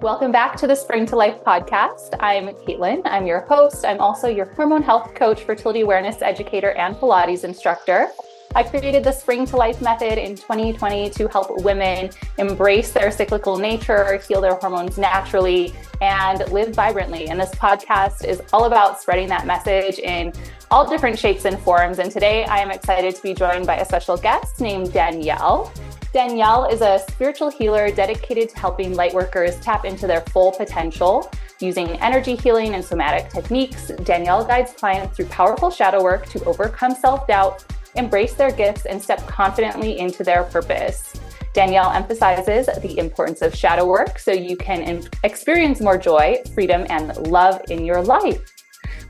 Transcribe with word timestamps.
Welcome 0.00 0.32
back 0.32 0.56
to 0.56 0.66
the 0.66 0.74
Spring 0.74 1.04
to 1.06 1.16
Life 1.16 1.44
podcast. 1.44 2.16
I'm 2.20 2.46
Caitlin. 2.48 3.02
I'm 3.04 3.26
your 3.26 3.40
host. 3.40 3.84
I'm 3.84 4.00
also 4.00 4.28
your 4.28 4.46
hormone 4.46 4.82
health 4.82 5.14
coach, 5.14 5.42
fertility 5.42 5.82
awareness 5.82 6.22
educator, 6.22 6.70
and 6.70 6.96
Pilates 6.96 7.44
instructor. 7.44 8.08
I 8.54 8.62
created 8.62 9.04
the 9.04 9.12
Spring 9.12 9.44
to 9.44 9.58
Life 9.58 9.82
method 9.82 10.16
in 10.16 10.36
2020 10.36 11.10
to 11.10 11.28
help 11.28 11.48
women 11.62 12.08
embrace 12.38 12.92
their 12.92 13.10
cyclical 13.10 13.58
nature, 13.58 14.16
heal 14.26 14.40
their 14.40 14.54
hormones 14.54 14.96
naturally, 14.96 15.74
and 16.00 16.50
live 16.50 16.74
vibrantly. 16.74 17.28
And 17.28 17.38
this 17.38 17.54
podcast 17.56 18.24
is 18.24 18.40
all 18.54 18.64
about 18.64 19.02
spreading 19.02 19.28
that 19.28 19.46
message 19.46 19.98
in 19.98 20.32
all 20.70 20.88
different 20.88 21.18
shapes 21.18 21.44
and 21.44 21.58
forms. 21.60 21.98
And 21.98 22.10
today 22.10 22.44
I 22.44 22.60
am 22.60 22.70
excited 22.70 23.16
to 23.16 23.22
be 23.22 23.34
joined 23.34 23.66
by 23.66 23.76
a 23.76 23.84
special 23.84 24.16
guest 24.16 24.62
named 24.62 24.94
Danielle. 24.94 25.70
Danielle 26.12 26.64
is 26.64 26.80
a 26.80 26.98
spiritual 27.10 27.50
healer 27.50 27.90
dedicated 27.90 28.48
to 28.50 28.58
helping 28.58 28.92
lightworkers 28.92 29.60
tap 29.62 29.84
into 29.84 30.06
their 30.06 30.22
full 30.22 30.52
potential. 30.52 31.30
Using 31.60 31.88
energy 32.00 32.34
healing 32.36 32.74
and 32.74 32.84
somatic 32.84 33.30
techniques, 33.30 33.88
Danielle 34.02 34.44
guides 34.44 34.72
clients 34.72 35.16
through 35.16 35.26
powerful 35.26 35.70
shadow 35.70 36.02
work 36.02 36.26
to 36.30 36.44
overcome 36.44 36.94
self 36.94 37.26
doubt 37.26 37.64
embrace 37.94 38.34
their 38.34 38.50
gifts, 38.50 38.86
and 38.86 39.02
step 39.02 39.26
confidently 39.26 39.98
into 39.98 40.22
their 40.22 40.44
purpose. 40.44 41.14
Danielle 41.52 41.90
emphasizes 41.90 42.66
the 42.80 42.98
importance 42.98 43.42
of 43.42 43.54
shadow 43.54 43.86
work 43.86 44.18
so 44.18 44.32
you 44.32 44.56
can 44.56 45.02
experience 45.24 45.80
more 45.80 45.98
joy, 45.98 46.40
freedom, 46.54 46.86
and 46.88 47.16
love 47.26 47.60
in 47.70 47.84
your 47.84 48.02
life. 48.02 48.40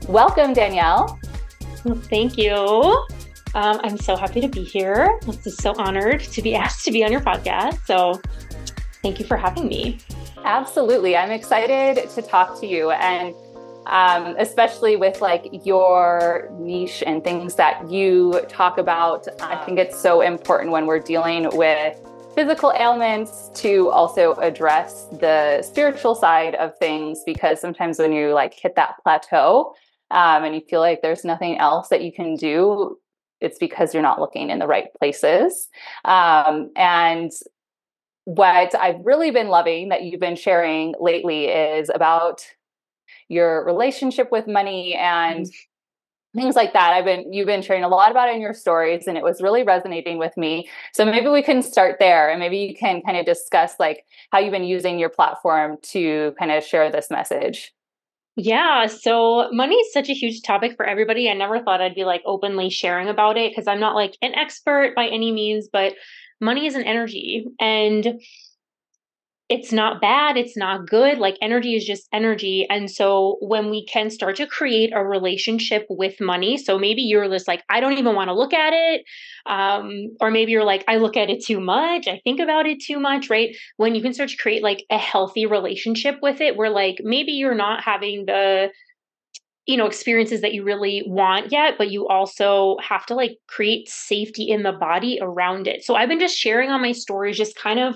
Welcome, 0.07 0.53
Danielle. 0.53 1.19
Thank 2.09 2.37
you. 2.37 3.05
Um, 3.53 3.79
I'm 3.83 3.97
so 3.97 4.15
happy 4.15 4.41
to 4.41 4.47
be 4.47 4.63
here. 4.63 5.19
I'm 5.23 5.33
just 5.41 5.61
so 5.61 5.73
honored 5.77 6.21
to 6.21 6.41
be 6.41 6.55
asked 6.63 6.85
to 6.85 6.91
be 6.91 7.03
on 7.03 7.11
your 7.11 7.21
podcast. 7.21 7.85
So, 7.85 8.21
thank 9.01 9.19
you 9.19 9.25
for 9.25 9.37
having 9.37 9.67
me. 9.67 9.99
Absolutely. 10.43 11.15
I'm 11.15 11.31
excited 11.31 12.09
to 12.09 12.21
talk 12.21 12.59
to 12.61 12.67
you. 12.67 12.91
And 12.91 13.35
um, 13.87 14.35
especially 14.37 14.95
with 14.95 15.21
like 15.21 15.47
your 15.65 16.49
niche 16.59 17.03
and 17.05 17.23
things 17.23 17.55
that 17.55 17.89
you 17.89 18.41
talk 18.47 18.77
about. 18.77 19.27
I 19.41 19.63
think 19.65 19.79
it's 19.79 19.99
so 19.99 20.21
important 20.21 20.71
when 20.71 20.85
we're 20.85 20.99
dealing 20.99 21.49
with 21.57 21.99
physical 22.35 22.71
ailments 22.77 23.49
to 23.55 23.89
also 23.89 24.33
address 24.35 25.07
the 25.19 25.61
spiritual 25.63 26.15
side 26.15 26.55
of 26.55 26.77
things 26.77 27.23
because 27.25 27.59
sometimes 27.59 27.99
when 27.99 28.13
you 28.13 28.33
like 28.33 28.53
hit 28.53 28.75
that 28.75 28.95
plateau 29.03 29.73
um, 30.11 30.43
and 30.43 30.55
you 30.55 30.61
feel 30.69 30.79
like 30.79 31.01
there's 31.01 31.25
nothing 31.25 31.57
else 31.57 31.89
that 31.89 32.01
you 32.01 32.11
can 32.13 32.35
do 32.35 32.97
it's 33.41 33.57
because 33.57 33.93
you're 33.93 34.03
not 34.03 34.19
looking 34.19 34.49
in 34.49 34.59
the 34.59 34.67
right 34.67 34.93
places 34.99 35.67
um, 36.05 36.71
and 36.75 37.31
what 38.25 38.75
I've 38.75 39.03
really 39.03 39.31
been 39.31 39.47
loving 39.47 39.89
that 39.89 40.03
you've 40.03 40.19
been 40.19 40.35
sharing 40.35 40.93
lately 40.99 41.45
is 41.45 41.89
about 41.93 42.45
your 43.27 43.65
relationship 43.65 44.31
with 44.31 44.47
money 44.47 44.93
and 44.93 45.45
mm-hmm. 45.45 46.39
things 46.39 46.55
like 46.55 46.73
that. 46.73 46.93
I've 46.93 47.05
been 47.05 47.33
you've 47.33 47.47
been 47.47 47.61
sharing 47.61 47.83
a 47.83 47.87
lot 47.87 48.11
about 48.11 48.29
it 48.29 48.35
in 48.35 48.41
your 48.41 48.53
stories 48.53 49.07
and 49.07 49.17
it 49.17 49.23
was 49.23 49.41
really 49.41 49.63
resonating 49.63 50.17
with 50.17 50.35
me. 50.37 50.69
So 50.93 51.05
maybe 51.05 51.29
we 51.29 51.41
can 51.41 51.63
start 51.63 51.97
there 51.99 52.29
and 52.29 52.39
maybe 52.39 52.57
you 52.57 52.75
can 52.75 53.01
kind 53.01 53.17
of 53.17 53.25
discuss 53.25 53.75
like 53.79 54.05
how 54.31 54.39
you've 54.39 54.51
been 54.51 54.63
using 54.63 54.99
your 54.99 55.09
platform 55.09 55.77
to 55.83 56.35
kind 56.37 56.51
of 56.51 56.63
share 56.63 56.91
this 56.91 57.09
message. 57.09 57.73
Yeah, 58.43 58.87
so 58.87 59.49
money 59.51 59.75
is 59.75 59.93
such 59.93 60.09
a 60.09 60.13
huge 60.13 60.41
topic 60.41 60.75
for 60.75 60.83
everybody. 60.83 61.29
I 61.29 61.33
never 61.33 61.59
thought 61.59 61.79
I'd 61.79 61.93
be 61.93 62.05
like 62.05 62.23
openly 62.25 62.71
sharing 62.71 63.07
about 63.07 63.37
it 63.37 63.51
because 63.51 63.67
I'm 63.67 63.79
not 63.79 63.93
like 63.93 64.17
an 64.23 64.33
expert 64.33 64.95
by 64.95 65.07
any 65.07 65.31
means, 65.31 65.69
but 65.71 65.93
money 66.39 66.65
is 66.65 66.73
an 66.73 66.81
energy 66.81 67.45
and 67.59 68.19
it's 69.51 69.73
not 69.73 69.99
bad, 69.99 70.37
it's 70.37 70.55
not 70.55 70.87
good. 70.87 71.17
Like 71.17 71.35
energy 71.41 71.75
is 71.75 71.83
just 71.83 72.07
energy. 72.13 72.65
And 72.69 72.89
so 72.89 73.37
when 73.41 73.69
we 73.69 73.85
can 73.85 74.09
start 74.09 74.37
to 74.37 74.47
create 74.47 74.93
a 74.95 75.03
relationship 75.03 75.85
with 75.89 76.21
money, 76.21 76.57
so 76.57 76.79
maybe 76.79 77.01
you're 77.01 77.27
just 77.27 77.49
like, 77.49 77.61
I 77.69 77.81
don't 77.81 77.97
even 77.97 78.15
want 78.15 78.29
to 78.29 78.33
look 78.33 78.53
at 78.53 78.71
it. 78.71 79.03
Um, 79.45 80.15
or 80.21 80.31
maybe 80.31 80.53
you're 80.53 80.63
like, 80.63 80.85
I 80.87 80.95
look 80.95 81.17
at 81.17 81.29
it 81.29 81.43
too 81.43 81.59
much, 81.59 82.07
I 82.07 82.21
think 82.23 82.39
about 82.39 82.65
it 82.65 82.81
too 82.81 82.97
much, 82.97 83.29
right? 83.29 83.53
When 83.75 83.93
you 83.93 84.01
can 84.01 84.13
start 84.13 84.29
to 84.29 84.37
create 84.37 84.63
like 84.63 84.85
a 84.89 84.97
healthy 84.97 85.45
relationship 85.45 86.19
with 86.21 86.39
it, 86.39 86.55
where 86.55 86.69
like 86.69 87.01
maybe 87.03 87.33
you're 87.33 87.53
not 87.53 87.83
having 87.83 88.25
the 88.27 88.69
you 89.65 89.77
know 89.77 89.85
experiences 89.85 90.41
that 90.41 90.53
you 90.53 90.63
really 90.63 91.03
want 91.05 91.51
yet 91.51 91.75
but 91.77 91.91
you 91.91 92.07
also 92.07 92.77
have 92.81 93.05
to 93.05 93.13
like 93.13 93.37
create 93.47 93.87
safety 93.87 94.49
in 94.49 94.63
the 94.63 94.71
body 94.71 95.19
around 95.21 95.67
it 95.67 95.83
so 95.83 95.93
i've 95.93 96.09
been 96.09 96.19
just 96.19 96.35
sharing 96.35 96.71
on 96.71 96.81
my 96.81 96.91
stories 96.91 97.37
just 97.37 97.55
kind 97.55 97.79
of 97.79 97.95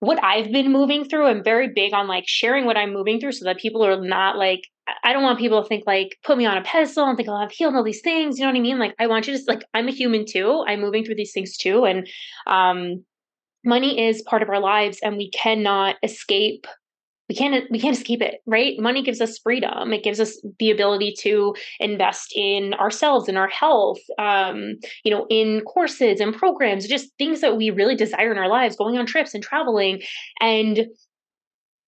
what 0.00 0.22
I've 0.22 0.52
been 0.52 0.72
moving 0.72 1.04
through. 1.04 1.26
I'm 1.26 1.42
very 1.42 1.68
big 1.74 1.92
on 1.92 2.06
like 2.06 2.24
sharing 2.26 2.64
what 2.64 2.76
I'm 2.76 2.92
moving 2.92 3.18
through 3.18 3.32
so 3.32 3.44
that 3.44 3.58
people 3.58 3.84
are 3.84 4.00
not 4.00 4.36
like, 4.36 4.60
I 5.04 5.12
don't 5.12 5.22
want 5.22 5.38
people 5.38 5.60
to 5.62 5.68
think 5.68 5.84
like, 5.86 6.16
put 6.24 6.38
me 6.38 6.46
on 6.46 6.56
a 6.56 6.62
pedestal 6.62 7.06
and 7.06 7.16
think, 7.16 7.28
oh, 7.28 7.34
I've 7.34 7.50
healed 7.50 7.74
all 7.74 7.84
these 7.84 8.00
things. 8.00 8.38
You 8.38 8.44
know 8.44 8.52
what 8.52 8.58
I 8.58 8.62
mean? 8.62 8.78
Like, 8.78 8.94
I 8.98 9.06
want 9.06 9.26
you 9.26 9.36
to 9.36 9.44
like, 9.48 9.64
I'm 9.74 9.88
a 9.88 9.92
human 9.92 10.24
too. 10.24 10.64
I'm 10.66 10.80
moving 10.80 11.04
through 11.04 11.16
these 11.16 11.32
things 11.32 11.56
too. 11.56 11.84
And 11.84 12.08
um, 12.46 13.04
money 13.64 14.06
is 14.06 14.22
part 14.22 14.42
of 14.42 14.48
our 14.48 14.60
lives 14.60 14.98
and 15.02 15.16
we 15.16 15.30
cannot 15.30 15.96
escape 16.02 16.66
we 17.28 17.34
can't 17.34 17.64
we 17.70 17.78
can't 17.78 17.96
escape 17.96 18.22
it 18.22 18.40
right 18.46 18.78
money 18.78 19.02
gives 19.02 19.20
us 19.20 19.38
freedom 19.38 19.92
it 19.92 20.02
gives 20.02 20.20
us 20.20 20.40
the 20.58 20.70
ability 20.70 21.14
to 21.18 21.54
invest 21.80 22.32
in 22.34 22.74
ourselves 22.74 23.28
in 23.28 23.36
our 23.36 23.48
health 23.48 23.98
um, 24.18 24.74
you 25.04 25.10
know 25.10 25.26
in 25.30 25.60
courses 25.62 26.20
and 26.20 26.34
programs 26.34 26.86
just 26.86 27.10
things 27.18 27.40
that 27.40 27.56
we 27.56 27.70
really 27.70 27.94
desire 27.94 28.32
in 28.32 28.38
our 28.38 28.48
lives 28.48 28.76
going 28.76 28.96
on 28.96 29.06
trips 29.06 29.34
and 29.34 29.42
traveling 29.42 30.00
and 30.40 30.86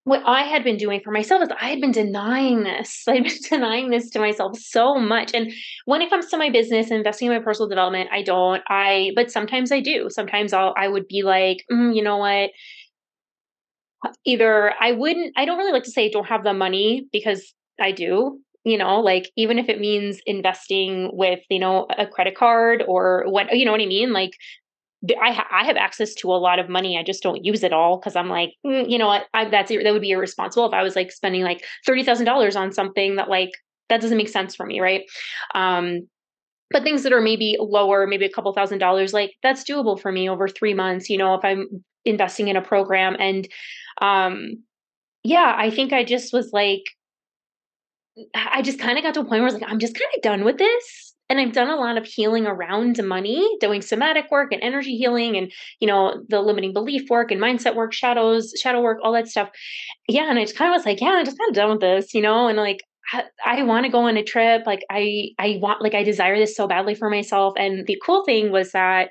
what 0.04 0.22
I 0.24 0.42
had 0.42 0.64
been 0.64 0.76
doing 0.76 1.00
for 1.04 1.10
myself 1.10 1.42
is 1.42 1.48
I 1.60 1.68
had 1.68 1.80
been 1.80 1.92
denying 1.92 2.64
this. 2.64 3.04
I'd 3.08 3.22
been 3.22 3.36
denying 3.48 3.90
this 3.90 4.10
to 4.10 4.18
myself 4.18 4.58
so 4.58 4.94
much. 4.94 5.32
And 5.34 5.52
when 5.84 6.02
it 6.02 6.10
comes 6.10 6.26
to 6.28 6.38
my 6.38 6.50
business 6.50 6.88
and 6.90 6.98
investing 6.98 7.28
in 7.28 7.34
my 7.34 7.42
personal 7.42 7.68
development, 7.68 8.08
I 8.10 8.22
don't. 8.22 8.62
I 8.68 9.12
but 9.14 9.30
sometimes 9.30 9.70
I 9.70 9.80
do. 9.80 10.08
Sometimes 10.10 10.52
I'll 10.52 10.74
I 10.76 10.88
would 10.88 11.06
be 11.06 11.22
like, 11.22 11.64
mm, 11.70 11.94
you 11.94 12.02
know 12.02 12.16
what? 12.16 12.50
Either 14.24 14.72
I 14.80 14.92
wouldn't, 14.92 15.32
I 15.36 15.44
don't 15.44 15.58
really 15.58 15.72
like 15.72 15.84
to 15.84 15.90
say 15.90 16.10
don't 16.10 16.26
have 16.26 16.44
the 16.44 16.54
money 16.54 17.06
because 17.12 17.52
I 17.80 17.92
do, 17.92 18.38
you 18.64 18.78
know, 18.78 19.00
like 19.00 19.30
even 19.36 19.58
if 19.58 19.68
it 19.68 19.80
means 19.80 20.20
investing 20.26 21.10
with, 21.12 21.40
you 21.48 21.58
know, 21.58 21.86
a 21.96 22.06
credit 22.06 22.36
card 22.36 22.84
or 22.86 23.24
what, 23.26 23.56
you 23.56 23.64
know 23.64 23.72
what 23.72 23.80
I 23.80 23.86
mean? 23.86 24.12
Like 24.12 24.32
I, 25.20 25.32
ha- 25.32 25.48
I 25.50 25.64
have 25.64 25.76
access 25.76 26.14
to 26.16 26.32
a 26.32 26.36
lot 26.36 26.58
of 26.58 26.68
money. 26.68 26.98
I 26.98 27.02
just 27.02 27.22
don't 27.22 27.44
use 27.44 27.62
it 27.62 27.72
all 27.72 27.98
because 27.98 28.16
I'm 28.16 28.28
like, 28.28 28.52
mm, 28.66 28.88
you 28.88 28.98
know 28.98 29.06
what, 29.06 29.26
I, 29.32 29.48
that's 29.48 29.70
that 29.70 29.92
would 29.92 30.02
be 30.02 30.10
irresponsible 30.10 30.66
if 30.66 30.74
I 30.74 30.82
was 30.82 30.94
like 30.94 31.10
spending 31.10 31.42
like 31.42 31.64
thirty 31.86 32.02
thousand 32.02 32.26
dollars 32.26 32.54
on 32.54 32.72
something 32.72 33.16
that 33.16 33.30
like 33.30 33.50
that 33.88 34.00
doesn't 34.00 34.18
make 34.18 34.28
sense 34.28 34.54
for 34.54 34.66
me, 34.66 34.80
right? 34.80 35.02
Um, 35.54 36.08
but 36.70 36.84
things 36.84 37.02
that 37.02 37.12
are 37.12 37.20
maybe 37.20 37.56
lower, 37.58 38.06
maybe 38.06 38.24
a 38.24 38.30
couple 38.30 38.52
thousand 38.52 38.78
dollars, 38.78 39.12
like 39.12 39.32
that's 39.42 39.64
doable 39.64 40.00
for 40.00 40.12
me 40.12 40.28
over 40.28 40.48
three 40.48 40.74
months. 40.74 41.08
You 41.08 41.18
know, 41.18 41.34
if 41.34 41.44
I'm 41.44 41.82
investing 42.04 42.48
in 42.48 42.56
a 42.56 42.62
program 42.62 43.16
and 43.18 43.48
um 44.00 44.62
yeah 45.24 45.54
i 45.56 45.70
think 45.70 45.92
i 45.92 46.04
just 46.04 46.32
was 46.32 46.50
like 46.52 46.82
i 48.34 48.62
just 48.62 48.78
kind 48.78 48.98
of 48.98 49.04
got 49.04 49.14
to 49.14 49.20
a 49.20 49.24
point 49.24 49.40
where 49.40 49.42
i 49.42 49.52
was 49.52 49.54
like 49.54 49.70
i'm 49.70 49.78
just 49.78 49.94
kind 49.94 50.10
of 50.16 50.22
done 50.22 50.44
with 50.44 50.58
this 50.58 51.14
and 51.28 51.40
i've 51.40 51.52
done 51.52 51.68
a 51.68 51.76
lot 51.76 51.96
of 51.96 52.04
healing 52.04 52.46
around 52.46 53.02
money 53.04 53.56
doing 53.60 53.80
somatic 53.82 54.30
work 54.30 54.52
and 54.52 54.62
energy 54.62 54.96
healing 54.96 55.36
and 55.36 55.52
you 55.80 55.86
know 55.86 56.22
the 56.28 56.40
limiting 56.40 56.72
belief 56.72 57.08
work 57.08 57.30
and 57.30 57.40
mindset 57.40 57.74
work 57.74 57.92
shadows 57.92 58.52
shadow 58.60 58.80
work 58.80 58.98
all 59.02 59.12
that 59.12 59.28
stuff. 59.28 59.50
Yeah 60.08 60.28
and 60.28 60.38
i 60.38 60.44
just 60.44 60.56
kind 60.56 60.70
of 60.72 60.78
was 60.78 60.86
like 60.86 61.00
yeah 61.00 61.10
i'm 61.10 61.24
just 61.24 61.38
kind 61.38 61.48
of 61.48 61.54
done 61.54 61.70
with 61.70 61.80
this 61.80 62.14
you 62.14 62.22
know 62.22 62.48
and 62.48 62.58
like 62.58 62.80
I, 63.12 63.24
I 63.44 63.62
want 63.62 63.86
to 63.86 63.92
go 63.92 64.00
on 64.00 64.16
a 64.16 64.22
trip 64.22 64.62
like 64.66 64.84
i 64.90 65.30
i 65.38 65.58
want 65.60 65.82
like 65.82 65.94
i 65.94 66.02
desire 66.02 66.38
this 66.38 66.56
so 66.56 66.66
badly 66.66 66.94
for 66.94 67.10
myself 67.10 67.54
and 67.56 67.86
the 67.86 68.00
cool 68.04 68.24
thing 68.24 68.52
was 68.52 68.72
that 68.72 69.10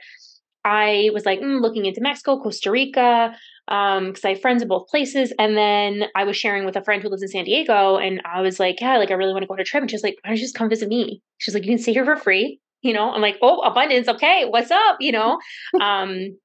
I 0.66 1.10
was 1.14 1.26
like 1.26 1.40
mm, 1.40 1.62
looking 1.62 1.86
into 1.86 2.02
Mexico, 2.02 2.40
Costa 2.40 2.70
Rica, 2.70 3.34
because 3.70 4.26
um, 4.26 4.28
I 4.28 4.30
have 4.30 4.42
friends 4.42 4.64
in 4.64 4.68
both 4.68 4.88
places. 4.88 5.32
And 5.38 5.56
then 5.56 6.06
I 6.16 6.24
was 6.24 6.36
sharing 6.36 6.66
with 6.66 6.76
a 6.76 6.84
friend 6.84 7.04
who 7.04 7.10
lives 7.10 7.22
in 7.22 7.28
San 7.28 7.46
Diego, 7.46 7.98
and 7.98 8.20
I 8.26 8.42
was 8.42 8.60
like, 8.60 8.82
"Yeah, 8.82 8.98
like 8.98 9.12
I 9.12 9.14
really 9.14 9.32
want 9.32 9.44
to 9.44 9.48
go 9.48 9.54
on 9.54 9.60
a 9.60 9.64
trip." 9.64 9.82
And 9.82 9.92
she's 9.92 10.04
like, 10.04 10.18
"Why 10.24 10.30
don't 10.30 10.38
you 10.38 10.44
just 10.44 10.56
come 10.56 10.70
visit 10.70 10.90
me?" 10.90 11.22
She's 11.38 11.54
like, 11.54 11.64
"You 11.64 11.72
can 11.72 11.78
stay 11.78 11.94
here 11.94 12.06
for 12.06 12.16
free." 12.16 12.60
You 12.82 12.94
know, 12.94 13.12
I'm 13.12 13.22
like, 13.22 13.38
"Oh, 13.44 13.60
abundance, 13.60 14.08
okay, 14.08 14.46
what's 14.50 14.72
up?" 14.72 14.98
You 15.00 15.12
know. 15.12 15.40
um, 15.82 16.38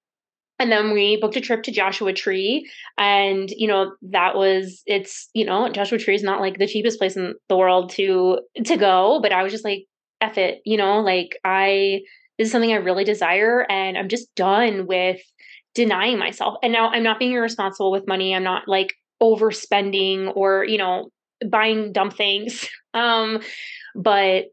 and 0.61 0.71
then 0.71 0.93
we 0.93 1.17
booked 1.17 1.37
a 1.37 1.41
trip 1.41 1.63
to 1.65 1.73
Joshua 1.73 2.13
Tree, 2.13 2.71
and 2.99 3.51
you 3.51 3.69
know 3.69 3.93
that 4.03 4.37
was 4.37 4.83
it's 4.87 5.31
you 5.33 5.47
know 5.47 5.71
Joshua 5.71 5.99
Tree 5.99 6.15
is 6.15 6.23
not 6.23 6.41
like 6.41 6.59
the 6.59 6.67
cheapest 6.67 6.99
place 6.99 7.17
in 7.17 7.35
the 7.49 7.57
world 7.57 7.91
to 7.93 8.41
to 8.65 8.77
go, 8.77 9.21
but 9.23 9.33
I 9.33 9.43
was 9.43 9.51
just 9.51 9.65
like, 9.65 9.87
"Eff 10.21 10.37
it," 10.37 10.61
you 10.67 10.77
know, 10.77 11.01
like 11.01 11.39
I 11.43 12.03
this 12.39 12.47
is 12.47 12.53
something 12.53 12.73
I 12.73 12.77
really 12.77 13.05
desire. 13.05 13.67
And 13.71 13.97
I'm 13.97 14.09
just 14.09 14.35
done 14.35 14.87
with 14.87 15.21
denying 15.75 16.19
myself. 16.19 16.57
And 16.63 16.73
now 16.73 16.89
I'm 16.89 17.03
not 17.03 17.19
being 17.19 17.33
irresponsible 17.33 17.91
with 17.91 18.09
money. 18.09 18.35
I'm 18.35 18.45
not 18.45 18.69
like 18.69 18.95
overspending 19.23 20.33
or, 20.37 20.65
you 20.65 20.79
know, 20.79 21.11
buying 21.49 21.93
dumb 21.93 22.11
things. 22.11 22.69
Um, 22.95 23.41
but 23.97 24.45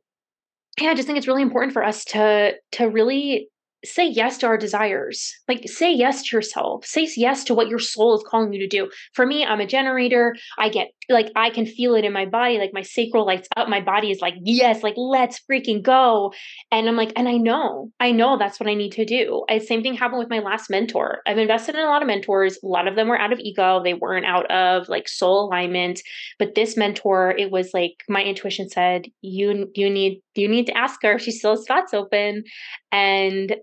yeah, 0.79 0.89
I 0.89 0.95
just 0.95 1.05
think 1.05 1.19
it's 1.19 1.27
really 1.27 1.43
important 1.43 1.73
for 1.73 1.83
us 1.83 2.03
to 2.05 2.55
to 2.71 2.85
really 2.89 3.49
say 3.83 4.07
yes 4.07 4.37
to 4.39 4.47
our 4.47 4.57
desires. 4.57 5.33
Like 5.47 5.67
say 5.67 5.91
yes 5.91 6.23
to 6.23 6.35
yourself. 6.35 6.85
Say 6.85 7.07
yes 7.15 7.43
to 7.45 7.53
what 7.53 7.67
your 7.67 7.79
soul 7.79 8.15
is 8.15 8.23
calling 8.27 8.53
you 8.53 8.59
to 8.59 8.67
do. 8.67 8.89
For 9.13 9.25
me, 9.25 9.45
I'm 9.45 9.59
a 9.59 9.65
generator. 9.65 10.35
I 10.57 10.69
get 10.69 10.89
like 11.13 11.31
I 11.35 11.49
can 11.49 11.65
feel 11.65 11.95
it 11.95 12.05
in 12.05 12.13
my 12.13 12.25
body. 12.25 12.57
Like 12.57 12.71
my 12.73 12.81
sacral 12.81 13.25
lights 13.25 13.47
up. 13.55 13.69
My 13.69 13.81
body 13.81 14.11
is 14.11 14.21
like, 14.21 14.35
yes, 14.41 14.83
like 14.83 14.95
let's 14.97 15.41
freaking 15.49 15.81
go. 15.81 16.33
And 16.71 16.87
I'm 16.87 16.95
like, 16.95 17.13
and 17.15 17.27
I 17.27 17.37
know, 17.37 17.91
I 17.99 18.11
know 18.11 18.37
that's 18.37 18.59
what 18.59 18.69
I 18.69 18.73
need 18.73 18.91
to 18.93 19.05
do. 19.05 19.43
I, 19.49 19.59
same 19.59 19.83
thing 19.83 19.93
happened 19.93 20.19
with 20.19 20.29
my 20.29 20.39
last 20.39 20.69
mentor. 20.69 21.21
I've 21.25 21.37
invested 21.37 21.75
in 21.75 21.81
a 21.81 21.87
lot 21.87 22.01
of 22.01 22.07
mentors. 22.07 22.57
A 22.63 22.67
lot 22.67 22.87
of 22.87 22.95
them 22.95 23.07
were 23.07 23.19
out 23.19 23.33
of 23.33 23.39
ego. 23.39 23.81
They 23.83 23.93
weren't 23.93 24.25
out 24.25 24.49
of 24.51 24.89
like 24.89 25.07
soul 25.07 25.47
alignment. 25.47 26.01
But 26.39 26.55
this 26.55 26.77
mentor, 26.77 27.35
it 27.37 27.51
was 27.51 27.71
like 27.73 28.03
my 28.09 28.23
intuition 28.23 28.69
said, 28.69 29.05
you 29.21 29.69
you 29.75 29.89
need 29.89 30.21
you 30.35 30.47
need 30.47 30.67
to 30.67 30.77
ask 30.77 31.01
her 31.03 31.13
if 31.13 31.21
she 31.21 31.31
still 31.31 31.51
has 31.51 31.63
spots 31.63 31.93
open. 31.93 32.43
And 32.91 33.55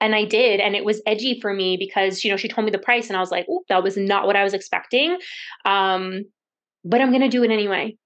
and 0.00 0.14
I 0.14 0.24
did. 0.24 0.60
And 0.60 0.76
it 0.76 0.84
was 0.84 1.02
edgy 1.06 1.40
for 1.40 1.52
me 1.52 1.76
because, 1.76 2.24
you 2.24 2.30
know, 2.30 2.36
she 2.36 2.48
told 2.48 2.64
me 2.64 2.70
the 2.70 2.78
price 2.78 3.08
and 3.08 3.16
I 3.16 3.20
was 3.20 3.30
like, 3.30 3.46
oh, 3.50 3.64
that 3.68 3.82
was 3.82 3.96
not 3.96 4.26
what 4.26 4.36
I 4.36 4.44
was 4.44 4.54
expecting. 4.54 5.18
Um, 5.64 6.24
but 6.86 7.00
I'm 7.00 7.10
going 7.10 7.22
to 7.22 7.28
do 7.28 7.42
it 7.42 7.50
anyway. 7.50 7.96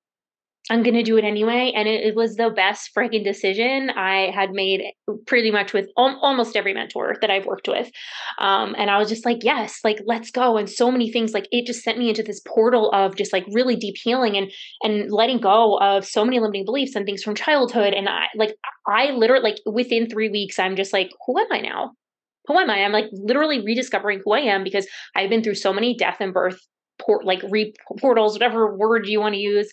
I'm 0.71 0.85
going 0.85 0.95
to 0.95 1.03
do 1.03 1.17
it 1.17 1.25
anyway. 1.25 1.73
And 1.75 1.89
it, 1.89 2.05
it, 2.05 2.15
was 2.15 2.37
the 2.37 2.51
best 2.51 2.91
freaking 2.97 3.25
decision 3.25 3.91
I 3.91 4.31
had 4.33 4.53
made 4.53 4.83
pretty 5.27 5.51
much 5.51 5.73
with 5.73 5.89
al- 5.99 6.19
almost 6.23 6.55
every 6.55 6.73
mentor 6.75 7.17
that 7.21 7.31
I've 7.31 7.47
worked 7.47 7.67
with. 7.67 7.91
Um, 8.39 8.77
and 8.79 8.89
I 8.89 8.99
was 8.99 9.09
just 9.09 9.25
like, 9.25 9.39
yes, 9.43 9.81
like, 9.83 10.01
let's 10.07 10.31
go. 10.31 10.57
And 10.57 10.71
so 10.71 10.93
many 10.93 11.11
things, 11.11 11.33
like 11.33 11.49
it 11.51 11.67
just 11.67 11.83
sent 11.83 11.99
me 11.99 12.09
into 12.09 12.23
this 12.23 12.41
portal 12.47 12.91
of 12.93 13.17
just 13.17 13.33
like 13.33 13.45
really 13.53 13.75
deep 13.75 13.97
healing 14.01 14.37
and, 14.37 14.53
and 14.83 15.11
letting 15.11 15.41
go 15.41 15.77
of 15.79 16.05
so 16.05 16.25
many 16.25 16.39
limiting 16.39 16.65
beliefs 16.65 16.95
and 16.95 17.05
things 17.05 17.23
from 17.23 17.35
childhood. 17.35 17.93
And 17.93 18.09
I 18.09 18.27
like, 18.37 18.55
I 18.87 19.11
literally 19.11 19.43
like 19.43 19.59
within 19.67 20.09
three 20.09 20.29
weeks, 20.29 20.59
I'm 20.59 20.77
just 20.77 20.93
like, 20.93 21.11
who 21.27 21.39
am 21.39 21.51
I 21.51 21.61
now? 21.61 21.93
Who 22.47 22.59
am 22.59 22.71
I? 22.71 22.85
I'm 22.85 22.93
like 22.93 23.07
literally 23.13 23.65
rediscovering 23.65 24.23
who 24.25 24.33
I 24.33 24.41
am 24.41 24.63
because 24.63 24.87
I've 25.17 25.31
been 25.31 25.43
through 25.43 25.57
so 25.57 25.73
many 25.73 25.97
death 25.97 26.19
and 26.21 26.33
birth 26.33 26.61
port 27.05 27.25
like 27.25 27.43
re 27.51 27.73
portals, 27.99 28.35
whatever 28.35 28.75
word 28.75 29.07
you 29.07 29.21
want 29.21 29.35
to 29.35 29.41
use 29.41 29.73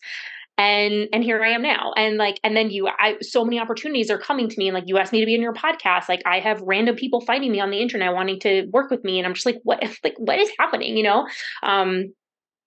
and 0.57 1.07
and 1.13 1.24
here 1.24 1.44
i 1.44 1.50
am 1.50 1.62
now. 1.62 1.94
And 1.95 2.18
like 2.18 2.39
and 2.44 2.56
then 2.56 2.69
you 2.69 2.88
i 2.88 3.18
so 3.21 3.45
many 3.45 3.59
opportunities 3.59 4.09
are 4.09 4.18
coming 4.18 4.50
to 4.50 4.57
me 4.57 4.68
and 4.68 4.75
like 4.75 4.85
you 4.88 4.97
asked 4.97 5.13
me 5.13 5.19
to 5.19 5.25
be 5.25 5.35
in 5.35 5.41
your 5.41 5.53
podcast 5.53 6.09
like 6.09 6.21
i 6.25 6.39
have 6.39 6.62
random 6.62 6.95
people 6.95 7.21
finding 7.21 7.51
me 7.51 7.59
on 7.59 7.69
the 7.69 7.79
internet 7.79 8.13
wanting 8.13 8.39
to 8.41 8.65
work 8.71 8.89
with 8.89 9.03
me 9.03 9.19
and 9.19 9.27
i'm 9.27 9.33
just 9.33 9.45
like 9.45 9.59
what 9.63 9.83
like 10.03 10.15
what 10.18 10.39
is 10.39 10.50
happening? 10.59 10.97
You 10.97 11.03
know? 11.03 11.27
Um 11.63 12.13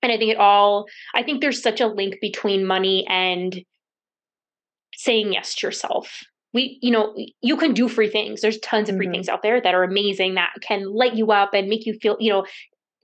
and 0.02 0.12
i 0.12 0.16
think 0.16 0.30
it 0.30 0.38
all 0.38 0.86
i 1.14 1.22
think 1.22 1.40
there's 1.40 1.62
such 1.62 1.80
a 1.80 1.86
link 1.86 2.16
between 2.20 2.64
money 2.64 3.06
and 3.08 3.60
saying 4.96 5.32
yes 5.32 5.54
to 5.56 5.66
yourself. 5.66 6.20
We 6.52 6.78
you 6.82 6.90
know 6.90 7.14
you 7.40 7.56
can 7.56 7.74
do 7.74 7.88
free 7.88 8.10
things. 8.10 8.40
There's 8.40 8.58
tons 8.58 8.88
of 8.88 8.96
free 8.96 9.06
mm-hmm. 9.06 9.12
things 9.12 9.28
out 9.28 9.42
there 9.42 9.60
that 9.60 9.74
are 9.74 9.84
amazing 9.84 10.34
that 10.34 10.50
can 10.62 10.84
light 10.92 11.14
you 11.14 11.30
up 11.30 11.54
and 11.54 11.68
make 11.68 11.86
you 11.86 11.94
feel 11.94 12.16
you 12.20 12.32
know 12.32 12.44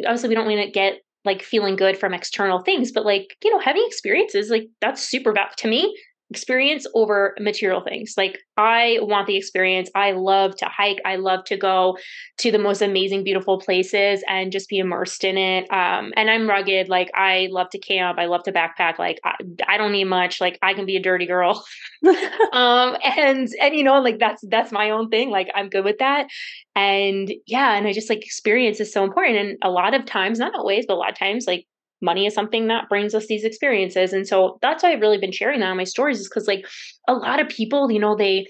obviously 0.05 0.29
we 0.29 0.35
don't 0.35 0.47
want 0.47 0.61
to 0.61 0.71
get 0.71 1.01
like 1.27 1.43
feeling 1.43 1.77
good 1.77 1.99
from 1.99 2.15
external 2.15 2.61
things, 2.61 2.93
but 2.93 3.05
like, 3.05 3.37
you 3.45 3.51
know, 3.51 3.59
having 3.59 3.85
experiences, 3.87 4.49
like 4.51 4.69
that's 4.81 5.03
super 5.03 5.33
valuable 5.33 5.55
to 5.59 5.69
me 5.69 5.97
experience 6.31 6.87
over 6.95 7.37
material 7.39 7.81
things. 7.81 8.15
Like 8.17 8.39
I 8.57 8.99
want 9.03 9.27
the 9.27 9.37
experience. 9.37 9.91
I 9.95 10.13
love 10.13 10.57
to 10.57 10.67
hike. 10.67 11.01
I 11.05 11.17
love 11.17 11.45
to 11.45 11.57
go 11.57 11.99
to 12.39 12.51
the 12.51 12.59
most 12.59 12.83
amazing, 12.83 13.25
beautiful 13.25 13.61
places 13.61 14.25
and 14.29 14.51
just 14.51 14.69
be 14.69 14.79
immersed 14.79 15.25
in 15.25 15.37
it. 15.39 15.71
Um, 15.73 16.13
and 16.17 16.31
I'm 16.31 16.49
rugged. 16.49 16.89
Like 16.89 17.11
I 17.15 17.49
love 17.51 17.71
to 17.71 17.79
camp. 17.79 18.19
I 18.19 18.27
love 18.27 18.43
to 18.45 18.53
backpack. 18.53 18.99
Like 18.99 19.21
I, 19.25 19.35
I 19.69 19.77
don't 19.77 19.93
need 19.93 20.05
much. 20.05 20.41
Like 20.41 20.59
I 20.63 20.75
can 20.75 20.87
be 20.87 20.97
a 20.97 21.03
dirty 21.03 21.27
girl. 21.27 21.65
um, 22.53 22.97
and 23.05 23.49
and 23.61 23.75
you 23.75 23.83
know, 23.83 24.01
like 24.01 24.19
that's 24.19 24.43
that's 24.49 24.73
my 24.73 24.91
own 24.91 25.09
thing. 25.09 25.31
Like 25.31 25.51
I'm 25.55 25.69
good 25.69 25.85
with 25.85 25.99
that. 25.99 26.29
And 26.75 27.33
yeah, 27.47 27.75
and 27.75 27.87
I 27.87 27.93
just 27.93 28.11
like 28.11 28.25
experience 28.25 28.81
is 28.81 28.93
so 28.93 29.05
important. 29.05 29.39
And 29.39 29.59
a 29.63 29.71
lot 29.71 29.95
of 29.95 30.05
times, 30.05 30.39
not 30.39 30.55
always, 30.55 30.87
but 30.87 30.95
a 30.95 30.97
lot 30.97 31.11
of 31.11 31.19
times, 31.19 31.47
like 31.47 31.67
money 32.03 32.27
is 32.27 32.35
something 32.35 32.69
that 32.69 32.89
brings 32.89 33.15
us 33.15 33.27
these 33.27 33.45
experiences. 33.45 34.13
And 34.13 34.27
so 34.27 34.59
that's 34.63 34.83
why 34.83 34.93
i've 34.93 35.01
really 35.01 35.19
been 35.19 35.33
sharing 35.33 35.61
that 35.61 35.71
on 35.71 35.77
my 35.77 35.85
stories 35.85 36.21
is 36.21 36.29
because 36.29 36.47
like 36.47 36.67
a 37.09 37.15
lot 37.15 37.41
of 37.41 37.49
people 37.49 37.91
you 37.91 37.99
know 37.99 38.17
they 38.17 38.47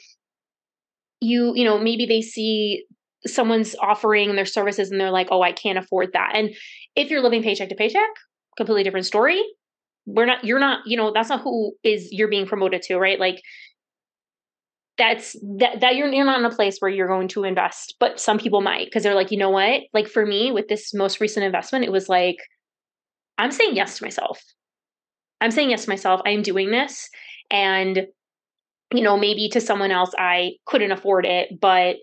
you 1.20 1.52
you 1.54 1.64
know 1.64 1.78
maybe 1.78 2.06
they 2.06 2.22
see 2.22 2.84
someone's 3.26 3.74
offering 3.80 4.36
their 4.36 4.44
services 4.44 4.90
and 4.90 5.00
they're 5.00 5.10
like 5.10 5.28
oh 5.30 5.42
i 5.42 5.52
can't 5.52 5.78
afford 5.78 6.12
that. 6.12 6.32
And 6.34 6.54
if 6.94 7.10
you're 7.10 7.22
living 7.22 7.42
paycheck 7.42 7.68
to 7.68 7.74
paycheck 7.74 8.10
completely 8.56 8.82
different 8.82 9.06
story. 9.06 9.42
We're 10.06 10.26
not 10.26 10.44
you're 10.44 10.60
not 10.60 10.80
you 10.86 10.96
know 10.96 11.12
that's 11.12 11.28
not 11.28 11.42
who 11.42 11.74
is 11.82 12.08
you're 12.10 12.28
being 12.28 12.46
promoted 12.46 12.82
to 12.82 12.96
right? 12.96 13.18
Like 13.18 13.42
that's 14.98 15.36
that 15.58 15.80
that 15.80 15.96
you're 15.96 16.08
you're 16.08 16.24
not 16.24 16.38
in 16.38 16.44
a 16.44 16.50
place 16.50 16.78
where 16.78 16.90
you're 16.90 17.08
going 17.08 17.28
to 17.28 17.44
invest 17.44 17.96
but 18.00 18.18
some 18.18 18.38
people 18.38 18.62
might 18.62 18.86
because 18.86 19.02
they're 19.02 19.14
like 19.14 19.30
you 19.30 19.38
know 19.38 19.50
what? 19.50 19.82
Like 19.92 20.08
for 20.08 20.24
me 20.24 20.52
with 20.52 20.68
this 20.68 20.94
most 20.94 21.20
recent 21.20 21.44
investment 21.44 21.84
it 21.84 21.92
was 21.92 22.08
like 22.08 22.36
I'm 23.38 23.50
saying 23.50 23.76
yes 23.76 23.98
to 23.98 24.04
myself. 24.04 24.42
I'm 25.40 25.50
saying 25.50 25.70
yes 25.70 25.84
to 25.84 25.90
myself. 25.90 26.20
I 26.24 26.30
am 26.30 26.42
doing 26.42 26.70
this. 26.70 27.08
And, 27.50 28.06
you 28.92 29.02
know, 29.02 29.18
maybe 29.18 29.48
to 29.50 29.60
someone 29.60 29.90
else, 29.90 30.12
I 30.18 30.52
couldn't 30.64 30.92
afford 30.92 31.26
it, 31.26 31.60
but, 31.60 31.96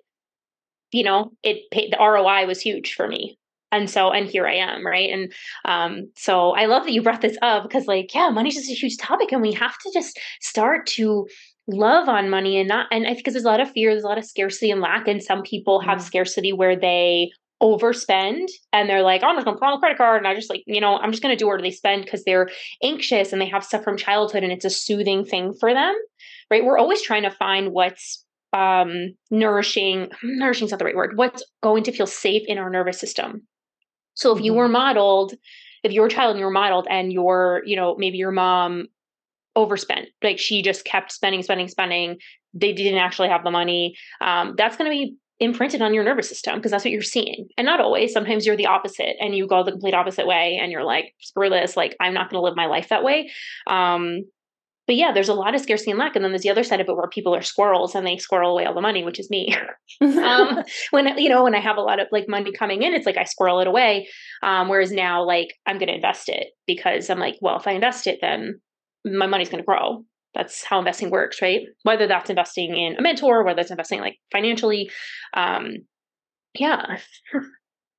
you 0.92 1.04
know, 1.04 1.32
it 1.42 1.70
paid, 1.72 1.92
the 1.92 1.98
ROI 1.98 2.46
was 2.46 2.62
huge 2.62 2.94
for 2.94 3.08
me. 3.08 3.38
And 3.72 3.90
so, 3.90 4.12
and 4.12 4.30
here 4.30 4.46
I 4.48 4.54
am, 4.54 4.86
right? 4.86 5.10
And 5.10 5.34
um, 5.66 6.12
so 6.16 6.52
I 6.52 6.68
love 6.68 6.84
that 6.84 6.92
you 6.92 7.02
brought 7.02 7.22
this 7.22 7.38
up 7.42 7.64
because, 7.64 7.88
like, 7.88 8.14
yeah, 8.14 8.30
money's 8.30 8.54
just 8.54 8.70
a 8.70 8.76
huge 8.76 8.98
topic, 8.98 9.32
and 9.32 9.42
we 9.42 9.52
have 9.54 9.76
to 9.80 9.92
just 9.92 10.20
start 10.42 10.86
to 10.88 11.26
love 11.68 12.08
on 12.08 12.30
money 12.30 12.60
and 12.60 12.68
not 12.68 12.88
and 12.92 13.08
I 13.08 13.14
because 13.14 13.34
there's 13.34 13.46
a 13.46 13.48
lot 13.48 13.62
of 13.62 13.72
fear, 13.72 13.92
there's 13.92 14.04
a 14.04 14.08
lot 14.08 14.18
of 14.20 14.26
scarcity 14.26 14.70
and 14.70 14.80
lack, 14.80 15.08
and 15.08 15.24
some 15.24 15.42
people 15.42 15.80
have 15.80 15.98
mm-hmm. 15.98 16.06
scarcity 16.06 16.54
where 16.54 16.76
they 16.80 17.32
overspend 17.62 18.48
and 18.72 18.90
they're 18.90 19.04
like, 19.04 19.22
oh, 19.24 19.28
I'm 19.28 19.36
just 19.36 19.46
gonna 19.46 19.58
put 19.58 19.66
on 19.66 19.78
a 19.78 19.80
credit 19.80 19.98
card 19.98 20.18
and 20.18 20.28
I 20.28 20.36
just 20.36 20.50
like, 20.50 20.64
you 20.68 20.82
know, 20.82 20.98
I'm 20.98 21.12
just 21.12 21.24
gonna 21.24 21.36
do 21.36 21.48
whatever 21.48 21.62
they 21.62 21.72
spend 21.72 22.04
because 22.04 22.24
they're 22.24 22.50
anxious 22.82 23.32
and 23.32 23.42
they 23.42 23.48
have 23.48 23.64
stuff 23.64 23.84
from 23.84 23.98
childhood 23.98 24.44
and 24.44 24.52
it's 24.52 24.66
a 24.66 24.70
soothing 24.70 25.24
thing 25.24 25.54
for 25.54 25.74
them. 25.74 25.96
Right. 26.52 26.64
We're 26.64 26.78
always 26.78 27.02
trying 27.02 27.24
to 27.24 27.32
find 27.32 27.72
what's 27.72 28.24
um 28.52 29.16
nourishing, 29.32 30.10
nourishing 30.24 30.66
is 30.66 30.72
not 30.72 30.80
the 30.80 30.86
right 30.86 30.96
word, 30.96 31.18
what's 31.18 31.44
going 31.62 31.84
to 31.84 31.92
feel 31.92 32.08
safe 32.08 32.44
in 32.48 32.58
our 32.58 32.70
nervous 32.70 33.00
system. 33.00 33.48
So 34.16 34.36
if 34.36 34.44
you 34.44 34.54
were 34.54 34.66
mm-hmm. 34.66 34.74
modeled, 34.74 35.34
if 35.84 35.92
you 35.92 36.02
were 36.02 36.08
a 36.08 36.12
child 36.12 36.32
and 36.32 36.40
you 36.40 36.46
were 36.46 36.52
modeled 36.52 36.88
and 36.90 37.12
your, 37.12 37.62
you 37.66 37.76
know, 37.76 37.96
maybe 37.98 38.18
your 38.18 38.32
mom 38.32 38.88
overspent, 39.56 40.10
like 40.24 40.40
she 40.40 40.62
just 40.62 40.86
kept 40.86 41.12
spending, 41.12 41.44
spending, 41.44 41.68
spending, 41.68 42.18
they 42.54 42.74
didn't 42.74 43.00
actually 43.00 43.30
have 43.30 43.44
the 43.44 43.52
money. 43.52 43.96
Um, 44.22 44.56
that's 44.58 44.78
going 44.78 44.90
to 44.90 44.96
be 44.96 45.18
imprinted 45.44 45.82
on 45.82 45.94
your 45.94 46.04
nervous 46.04 46.30
system 46.30 46.56
because 46.56 46.72
that's 46.72 46.84
what 46.84 46.92
you're 46.92 47.02
seeing. 47.02 47.48
And 47.58 47.66
not 47.66 47.80
always. 47.80 48.14
Sometimes 48.14 48.46
you're 48.46 48.58
the 48.58 48.68
opposite 48.68 49.16
and 49.20 49.36
you 49.36 49.48
go 49.48 49.64
the 49.64 49.72
complete 49.72 49.94
opposite 49.94 50.28
way 50.28 50.60
and 50.62 50.72
you're 50.72 50.84
like, 50.84 51.14
screw 51.20 51.50
this, 51.50 51.78
like 51.78 51.96
I'm 52.00 52.14
not 52.14 52.30
gonna 52.30 52.44
live 52.44 52.56
my 52.56 52.66
life 52.66 52.90
that 52.90 53.04
way. 53.04 53.30
Um, 53.68 54.24
but 54.86 54.98
yeah, 54.98 55.14
there's 55.14 55.30
a 55.30 55.34
lot 55.34 55.56
of 55.56 55.62
scarcity 55.62 55.92
and 55.92 56.00
lack. 56.00 56.16
And 56.16 56.26
then 56.26 56.32
there's 56.32 56.42
the 56.42 56.50
other 56.50 56.64
side 56.64 56.82
of 56.82 56.90
it 56.90 56.96
where 56.96 57.08
people 57.08 57.34
are 57.34 57.42
squirrels 57.42 57.96
and 57.96 58.06
they 58.06 58.18
squirrel 58.18 58.52
away 58.52 58.66
all 58.66 58.74
the 58.74 58.82
money, 58.82 59.04
which 59.04 59.20
is 59.20 59.30
me. 59.30 59.56
um, 60.02 60.62
when, 60.92 61.18
you 61.18 61.30
know, 61.30 61.44
when 61.44 61.56
I 61.56 61.62
have 61.62 61.78
a 61.78 61.82
lot 61.82 62.02
of 62.02 62.08
like 62.12 62.28
money 62.28 62.52
coming 62.52 62.84
in, 62.84 62.94
it's 62.94 63.06
like 63.06 63.18
I 63.18 63.24
squirrel 63.24 63.62
it 63.62 63.68
away. 63.68 64.10
Um, 64.42 64.68
whereas 64.68 64.92
now, 64.92 65.24
like, 65.24 65.54
I'm 65.66 65.78
going 65.78 65.88
to 65.88 65.96
invest 65.96 66.28
it 66.28 66.48
because 66.68 67.10
I'm 67.10 67.20
like, 67.20 67.36
well, 67.40 67.58
if 67.58 67.66
I 67.66 67.72
invest 67.72 68.08
it, 68.08 68.20
then 68.20 68.60
my 69.06 69.26
money's 69.26 69.50
going 69.50 69.64
to 69.64 69.66
grow 69.66 70.04
that's 70.34 70.64
how 70.64 70.80
investing 70.80 71.10
works 71.10 71.42
right? 71.42 71.62
Whether 71.84 72.08
that's 72.08 72.30
investing 72.30 72.76
in 72.76 72.96
a 72.98 73.02
mentor 73.02 73.44
whether 73.44 73.62
it's 73.62 73.72
investing 73.72 74.00
like 74.00 74.18
financially 74.32 74.90
um 75.34 75.78
yeah. 76.58 76.98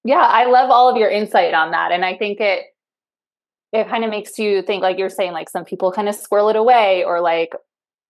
Yeah 0.06 0.20
i 0.20 0.44
love 0.44 0.70
all 0.70 0.90
of 0.90 0.98
your 0.98 1.08
insight 1.08 1.54
on 1.54 1.70
that 1.70 1.90
and 1.90 2.04
i 2.04 2.14
think 2.14 2.38
it 2.38 2.66
it 3.72 3.88
kind 3.88 4.04
of 4.04 4.10
makes 4.10 4.38
you 4.38 4.62
think 4.62 4.82
like 4.82 4.98
you're 4.98 5.08
saying 5.08 5.32
like 5.32 5.48
some 5.48 5.64
people 5.64 5.90
kind 5.90 6.08
of 6.08 6.14
squirrel 6.14 6.48
it 6.48 6.56
away 6.56 7.02
or 7.04 7.20
like 7.20 7.54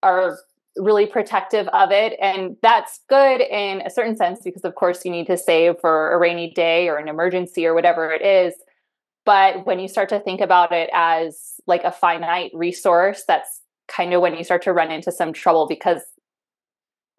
are 0.02 0.36
really 0.76 1.06
protective 1.06 1.68
of 1.68 1.90
it 1.90 2.18
and 2.20 2.56
that's 2.62 3.00
good 3.08 3.40
in 3.40 3.80
a 3.82 3.90
certain 3.90 4.16
sense 4.16 4.40
because 4.44 4.64
of 4.64 4.74
course 4.74 5.04
you 5.04 5.10
need 5.10 5.26
to 5.26 5.36
save 5.36 5.76
for 5.80 6.12
a 6.12 6.18
rainy 6.18 6.52
day 6.52 6.88
or 6.88 6.98
an 6.98 7.08
emergency 7.08 7.64
or 7.64 7.74
whatever 7.74 8.10
it 8.10 8.22
is 8.22 8.54
but 9.24 9.64
when 9.64 9.78
you 9.78 9.88
start 9.88 10.08
to 10.08 10.20
think 10.20 10.40
about 10.40 10.72
it 10.72 10.90
as 10.92 11.54
like 11.66 11.84
a 11.84 11.92
finite 11.92 12.50
resource 12.54 13.22
that's 13.26 13.60
kind 13.88 14.12
of 14.12 14.20
when 14.20 14.34
you 14.36 14.44
start 14.44 14.62
to 14.62 14.72
run 14.72 14.90
into 14.90 15.12
some 15.12 15.32
trouble 15.32 15.66
because 15.66 16.02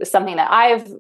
something 0.04 0.36
that 0.36 0.52
I've 0.52 0.92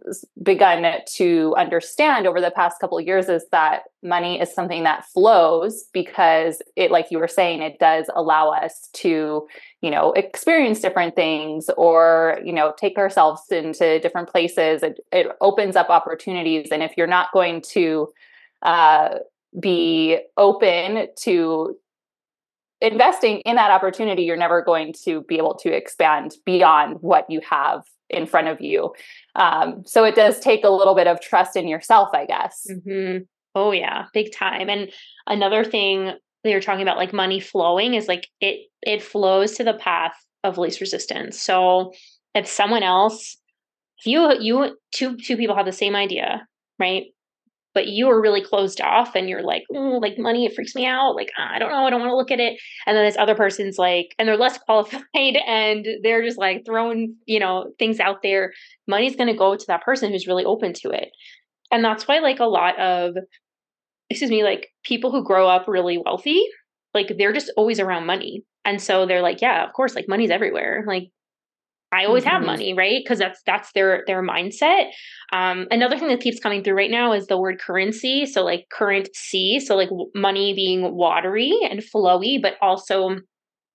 begun 0.42 0.86
to 1.16 1.54
understand 1.58 2.28
over 2.28 2.40
the 2.40 2.52
past 2.52 2.80
couple 2.80 2.98
of 2.98 3.06
years 3.06 3.28
is 3.28 3.44
that 3.52 3.84
money 4.02 4.40
is 4.40 4.54
something 4.54 4.84
that 4.84 5.06
flows 5.06 5.86
because 5.92 6.62
it 6.78 6.92
like 6.92 7.08
you 7.12 7.20
were 7.20 7.28
saying 7.28 7.62
it 7.62 7.78
does 7.78 8.06
allow 8.16 8.52
us 8.52 8.88
to 8.94 9.48
you 9.82 9.92
know 9.92 10.14
experience 10.14 10.80
different 10.80 11.16
things 11.16 11.70
or 11.78 12.40
you 12.46 12.54
know 12.54 12.74
take 12.78 12.98
ourselves 12.98 13.42
into 13.52 14.00
different 14.00 14.30
places. 14.30 14.82
It, 14.82 15.00
it 15.12 15.28
opens 15.42 15.76
up 15.76 15.90
opportunities. 15.90 16.70
And 16.72 16.82
if 16.82 16.94
you're 16.96 17.08
not 17.08 17.34
going 17.34 17.62
to 17.74 18.14
uh, 18.62 19.16
be 19.60 20.20
open 20.38 21.08
to 21.22 21.76
investing 22.86 23.40
in 23.40 23.56
that 23.56 23.72
opportunity, 23.72 24.24
you're 24.24 24.38
never 24.38 24.62
going 24.62 24.94
to 25.04 25.22
be 25.24 25.38
able 25.38 25.56
to 25.56 25.70
expand 25.70 26.36
beyond 26.46 26.98
what 27.02 27.30
you 27.30 27.42
have 27.50 27.84
in 28.10 28.26
front 28.26 28.48
of 28.48 28.62
you. 28.62 28.94
Um, 29.36 29.84
so 29.86 30.04
it 30.04 30.16
does 30.16 30.40
take 30.40 30.64
a 30.64 30.70
little 30.70 30.96
bit 30.96 31.08
of 31.08 31.22
trust 31.22 31.56
in 31.56 31.68
yourself, 31.68 32.10
I 32.14 32.26
guess. 32.26 32.68
Mm-hmm. 32.70 33.24
Oh 33.56 33.72
yeah, 33.72 34.06
big 34.14 34.34
time. 34.34 34.70
And 34.70 34.92
another 35.28 35.64
thing 35.64 36.14
they 36.44 36.54
were 36.54 36.62
talking 36.62 36.84
about, 36.84 36.98
like 36.98 37.14
money 37.14 37.40
flowing, 37.40 37.94
is 37.94 38.08
like 38.08 38.28
it 38.42 38.68
it 38.82 39.02
flows 39.02 39.54
to 39.54 39.64
the 39.64 39.74
path 39.74 40.14
of 40.44 40.58
least 40.58 40.82
resistance. 40.82 41.40
So 41.40 41.94
if 42.36 42.48
someone 42.48 42.84
else, 42.84 43.38
if 44.00 44.06
you 44.06 44.38
you 44.40 44.78
two 44.92 45.18
two 45.18 45.38
people 45.38 45.56
have 45.56 45.66
the 45.66 45.72
same 45.72 45.96
idea, 45.96 46.48
right? 46.78 47.06
But 47.76 47.88
you 47.88 48.10
are 48.10 48.20
really 48.20 48.42
closed 48.42 48.82
off, 48.82 49.14
and 49.14 49.30
you're 49.30 49.44
like, 49.44 49.64
oh, 49.76 50.00
like 50.02 50.18
money, 50.18 50.46
it 50.46 50.56
freaks 50.56 50.74
me 50.74 50.88
out. 50.88 51.16
Like 51.16 51.30
I 51.38 51.60
don't 51.60 51.70
know, 51.70 51.86
I 51.86 51.92
don't 51.92 52.00
want 52.00 52.10
to 52.10 52.16
look 52.16 52.32
at 52.32 52.40
it. 52.40 52.60
And 52.88 52.98
then 52.98 53.06
this 53.06 53.18
other 53.18 53.36
person's 53.36 53.78
like, 53.78 54.16
and 54.18 54.28
they're 54.28 54.38
less 54.38 54.58
qualified, 54.66 55.04
and 55.46 55.86
they're 56.02 56.24
just 56.24 56.40
like 56.40 56.64
throwing, 56.66 57.18
you 57.28 57.40
know, 57.40 57.72
things 57.78 58.00
out 58.00 58.24
there. 58.24 58.54
Money's 58.88 59.16
going 59.16 59.32
to 59.32 59.38
go 59.38 59.56
to 59.56 59.66
that 59.68 59.84
person 59.84 60.12
who's 60.12 60.26
really 60.28 60.46
open 60.46 60.74
to 60.82 60.90
it, 60.90 61.10
and 61.72 61.84
that's 61.84 62.08
why, 62.08 62.20
like, 62.20 62.40
a 62.40 62.46
lot 62.46 62.80
of, 62.80 63.16
excuse 64.10 64.32
me, 64.32 64.44
like 64.44 64.70
people 64.84 65.12
who 65.12 65.24
grow 65.24 65.48
up 65.48 65.68
really 65.68 65.98
wealthy, 66.04 66.42
like 66.94 67.12
they're 67.18 67.34
just 67.34 67.52
always 67.58 67.80
around 67.80 68.06
money, 68.08 68.44
and 68.64 68.82
so 68.82 69.06
they're 69.06 69.22
like, 69.22 69.42
yeah, 69.42 69.66
of 69.66 69.74
course, 69.74 69.96
like 69.96 70.08
money's 70.08 70.32
everywhere. 70.32 70.84
Like 70.88 71.10
I 71.92 72.06
always 72.06 72.24
mm-hmm. 72.24 72.32
have 72.32 72.46
money, 72.46 72.74
right? 72.74 73.02
Because 73.04 73.20
that's 73.20 73.42
that's 73.46 73.72
their 73.74 74.04
their 74.08 74.24
mindset. 74.24 74.90
Um, 75.32 75.68
another 75.72 75.98
thing 75.98 76.10
that 76.10 76.20
keeps 76.20 76.40
coming 76.40 76.64
through 76.64 76.76
right 76.76 76.92
now 76.92 77.14
is 77.14 77.28
the 77.28 77.40
word 77.40 77.60
currency. 77.60 78.26
So 78.26 78.44
like 78.44 78.68
current 78.72 79.10
C, 79.16 79.60
so 79.60 79.76
like 79.76 79.90
money 80.14 80.54
being 80.54 80.94
watery 80.96 81.54
and 81.70 81.82
flowy, 81.82 82.42
but 82.42 82.56
also 82.62 83.18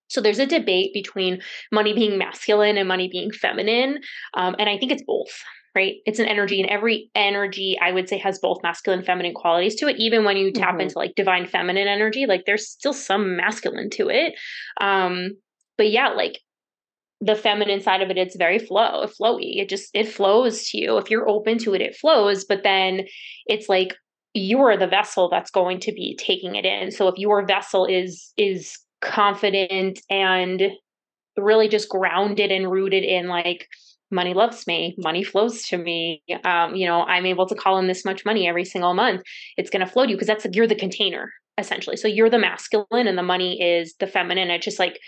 so 0.09 0.21
there's 0.21 0.41
a 0.41 0.47
debate 0.47 0.93
between 0.93 1.41
money 1.71 1.93
being 1.93 2.19
masculine 2.19 2.77
and 2.77 2.89
money 2.89 3.09
being 3.11 3.31
feminine, 3.31 4.01
um, 4.35 4.57
and 4.59 4.69
I 4.69 4.77
think 4.77 4.93
it's 4.93 5.05
both. 5.07 5.43
Right, 5.73 5.99
it's 6.05 6.19
an 6.19 6.27
energy, 6.27 6.61
and 6.61 6.69
every 6.69 7.13
energy 7.15 7.79
I 7.81 7.93
would 7.93 8.09
say 8.09 8.19
has 8.19 8.41
both 8.41 8.59
masculine, 8.61 9.05
feminine 9.05 9.35
qualities 9.35 9.77
to 9.77 9.87
it. 9.87 9.99
Even 9.99 10.25
when 10.25 10.37
you 10.37 10.51
tap 10.51 10.71
mm-hmm. 10.71 10.81
into 10.81 10.99
like 10.99 11.15
divine 11.15 11.47
feminine 11.47 11.87
energy, 11.87 12.27
like 12.27 12.43
there's 12.45 12.69
still 12.69 12.93
some 12.93 13.37
masculine 13.37 13.89
to 13.91 14.09
it. 14.09 14.35
Um, 14.81 15.37
but 15.79 15.93
yeah, 15.93 16.09
like 16.09 16.41
the 17.21 17.37
feminine 17.37 17.81
side 17.81 18.01
of 18.01 18.11
it 18.11 18.17
it's 18.17 18.37
very 18.37 18.59
flow 18.59 19.07
flowy. 19.07 19.61
It 19.61 19.69
just 19.69 19.91
it 19.95 20.09
flows 20.09 20.69
to 20.69 20.79
you. 20.79 20.97
If 20.97 21.11
you're 21.11 21.29
open 21.29 21.59
to 21.59 21.75
it 21.75 21.81
it 21.81 21.97
flows 21.97 22.45
but 22.45 22.63
then 22.63 23.07
it's 23.47 23.69
like 23.69 23.95
you're 24.33 24.77
the 24.77 24.87
vessel 24.87 25.29
that's 25.29 25.51
going 25.51 25.81
to 25.81 25.93
be 25.93 26.17
taking 26.19 26.55
it 26.55 26.65
in. 26.65 26.91
So 26.91 27.09
if 27.09 27.19
your 27.19 27.45
vessel 27.45 27.85
is 27.85 28.33
is 28.37 28.79
confident 29.01 30.01
and 30.09 30.63
really 31.37 31.69
just 31.69 31.89
grounded 31.89 32.51
and 32.51 32.71
rooted 32.71 33.05
in 33.05 33.29
like 33.29 33.67
money 34.11 34.35
loves 34.35 34.67
me. 34.67 34.95
Money 34.99 35.23
flows 35.23 35.63
to 35.69 35.79
me. 35.79 36.23
Um, 36.45 36.75
you 36.75 36.87
know 36.87 37.03
i'm 37.03 37.27
able 37.27 37.47
to 37.47 37.55
call 37.55 37.79
in 37.79 37.87
this 37.87 38.05
much 38.05 38.25
money 38.25 38.49
every 38.49 38.65
single 38.65 38.95
month. 38.95 39.23
It's 39.57 39.71
going 39.71 39.85
to 39.85 39.93
flow 39.93 40.05
to 40.05 40.11
you. 40.11 40.17
Because 40.17 40.29
that's 40.29 40.45
like 40.45 40.57
you're 40.57 40.67
the 40.67 40.75
container 40.75 41.31
essentially. 41.59 41.97
So 41.97 42.09
you're 42.09 42.31
the 42.31 42.39
masculine 42.39 43.07
and 43.07 43.19
the 43.19 43.23
money 43.23 43.61
is 43.61 43.95
the 44.01 44.07
feminine. 44.07 44.51
It's 44.51 44.65
just 44.65 44.79
like 44.79 44.99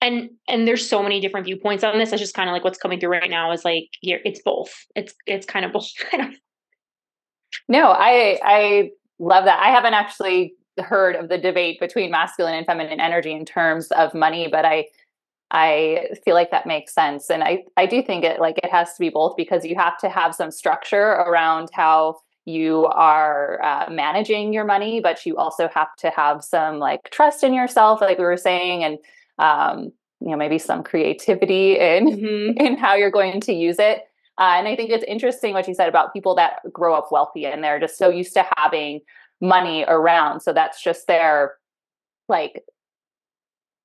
and 0.00 0.30
and 0.48 0.68
there's 0.68 0.88
so 0.88 1.02
many 1.02 1.20
different 1.20 1.46
viewpoints 1.46 1.84
on 1.84 1.98
this. 1.98 2.12
It's 2.12 2.20
just 2.20 2.34
kind 2.34 2.48
of 2.48 2.52
like 2.52 2.64
what's 2.64 2.78
coming 2.78 3.00
through 3.00 3.10
right 3.10 3.30
now 3.30 3.52
is 3.52 3.64
like 3.64 3.88
it's 4.02 4.40
both. 4.42 4.72
It's 4.94 5.14
it's 5.26 5.46
kind 5.46 5.64
of 5.64 5.72
both. 5.72 5.90
no, 7.68 7.90
I 7.90 8.38
I 8.42 8.90
love 9.18 9.44
that. 9.44 9.60
I 9.60 9.70
haven't 9.70 9.94
actually 9.94 10.54
heard 10.78 11.16
of 11.16 11.28
the 11.28 11.38
debate 11.38 11.80
between 11.80 12.10
masculine 12.10 12.54
and 12.54 12.66
feminine 12.66 13.00
energy 13.00 13.32
in 13.32 13.44
terms 13.44 13.90
of 13.92 14.14
money, 14.14 14.48
but 14.50 14.64
I 14.64 14.86
I 15.50 16.08
feel 16.24 16.34
like 16.34 16.50
that 16.50 16.66
makes 16.66 16.92
sense. 16.92 17.30
And 17.30 17.42
I 17.42 17.64
I 17.76 17.86
do 17.86 18.02
think 18.02 18.24
it 18.24 18.40
like 18.40 18.58
it 18.58 18.70
has 18.70 18.92
to 18.94 19.00
be 19.00 19.08
both 19.08 19.36
because 19.36 19.64
you 19.64 19.76
have 19.76 19.96
to 19.98 20.08
have 20.08 20.34
some 20.34 20.50
structure 20.50 21.12
around 21.12 21.70
how 21.72 22.18
you 22.44 22.86
are 22.86 23.60
uh, 23.62 23.90
managing 23.90 24.52
your 24.52 24.64
money, 24.64 25.00
but 25.00 25.26
you 25.26 25.36
also 25.36 25.68
have 25.74 25.94
to 25.96 26.10
have 26.10 26.44
some 26.44 26.78
like 26.78 27.10
trust 27.10 27.42
in 27.42 27.52
yourself, 27.52 28.00
like 28.00 28.18
we 28.18 28.24
were 28.24 28.36
saying, 28.36 28.84
and 28.84 28.98
um, 29.38 29.92
you 30.20 30.30
know 30.30 30.36
maybe 30.36 30.58
some 30.58 30.82
creativity 30.82 31.78
in 31.78 32.06
mm-hmm. 32.08 32.60
in 32.64 32.76
how 32.76 32.94
you're 32.94 33.10
going 33.10 33.40
to 33.40 33.52
use 33.52 33.78
it. 33.78 34.02
Uh, 34.38 34.56
and 34.58 34.68
i 34.68 34.76
think 34.76 34.90
it's 34.90 35.04
interesting 35.04 35.54
what 35.54 35.66
you 35.66 35.72
said 35.72 35.88
about 35.88 36.12
people 36.12 36.34
that 36.34 36.60
grow 36.70 36.94
up 36.94 37.08
wealthy 37.10 37.46
and 37.46 37.64
they're 37.64 37.80
just 37.80 37.96
so 37.96 38.10
used 38.10 38.34
to 38.34 38.44
having 38.58 39.00
money 39.40 39.84
around. 39.88 40.40
So 40.40 40.52
that's 40.52 40.82
just 40.82 41.06
their 41.06 41.54
like 42.28 42.62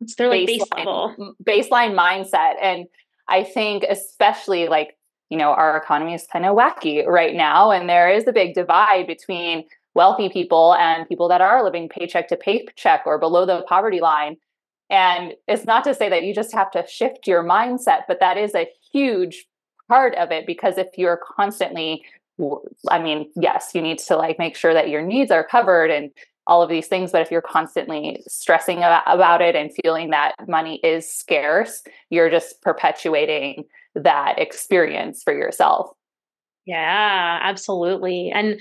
it's 0.01 0.15
their 0.15 0.29
like 0.29 0.48
baseline, 0.48 1.34
baseline 1.43 1.93
mindset. 1.93 2.55
And 2.62 2.88
i 3.27 3.43
think 3.43 3.84
especially 3.89 4.67
like 4.67 4.98
you 5.29 5.38
know 5.38 5.51
our 5.51 5.77
economy 5.77 6.13
is 6.13 6.27
kind 6.31 6.46
of 6.46 6.55
wacky 6.55 7.05
right 7.05 7.36
now 7.36 7.72
and 7.72 7.89
there 7.89 8.12
is 8.12 8.27
a 8.27 8.34
big 8.34 8.53
divide 8.53 9.08
between 9.08 9.63
wealthy 9.96 10.29
people 10.29 10.75
and 10.75 11.08
people 11.08 11.27
that 11.27 11.41
are 11.41 11.63
living 11.63 11.89
paycheck 11.89 12.27
to 12.27 12.36
paycheck 12.36 13.01
or 13.05 13.17
below 13.17 13.46
the 13.46 13.63
poverty 13.67 14.00
line 14.00 14.38
and 14.91 15.33
it's 15.48 15.65
not 15.65 15.86
to 15.86 15.95
say 15.95 16.10
that 16.10 16.24
you 16.24 16.36
just 16.36 16.53
have 16.53 16.69
to 16.71 16.86
shift 16.86 17.25
your 17.25 17.43
mindset, 17.43 18.01
but 18.10 18.19
that 18.19 18.38
is 18.38 18.53
a 18.53 18.67
huge 18.91 19.45
part 19.88 20.13
of 20.15 20.31
it 20.31 20.45
because 20.45 20.77
if 20.77 20.89
you're 20.98 21.19
constantly, 21.36 22.03
I 22.89 23.00
mean, 23.00 23.31
yes, 23.36 23.71
you 23.74 23.81
need 23.81 24.00
to 24.00 24.17
like 24.17 24.38
make 24.38 24.55
sure 24.55 24.74
that 24.74 24.89
your 24.89 25.01
needs 25.01 25.31
are 25.31 25.45
covered 25.45 25.91
and 25.91 26.12
all 26.45 26.62
of 26.62 26.69
these 26.69 26.88
things. 26.88 27.13
But 27.13 27.21
if 27.21 27.31
you're 27.31 27.41
constantly 27.41 28.21
stressing 28.27 28.79
about 28.79 29.41
it 29.41 29.55
and 29.55 29.71
feeling 29.81 30.10
that 30.10 30.36
money 30.50 30.81
is 30.83 31.10
scarce, 31.10 31.81
you're 32.10 32.29
just 32.29 32.62
perpetuating 32.62 33.63
that 33.95 34.39
experience 34.39 35.24
for 35.24 35.33
yourself. 35.33 35.89
Yeah, 36.65 37.39
absolutely. 37.41 38.29
And 38.29 38.60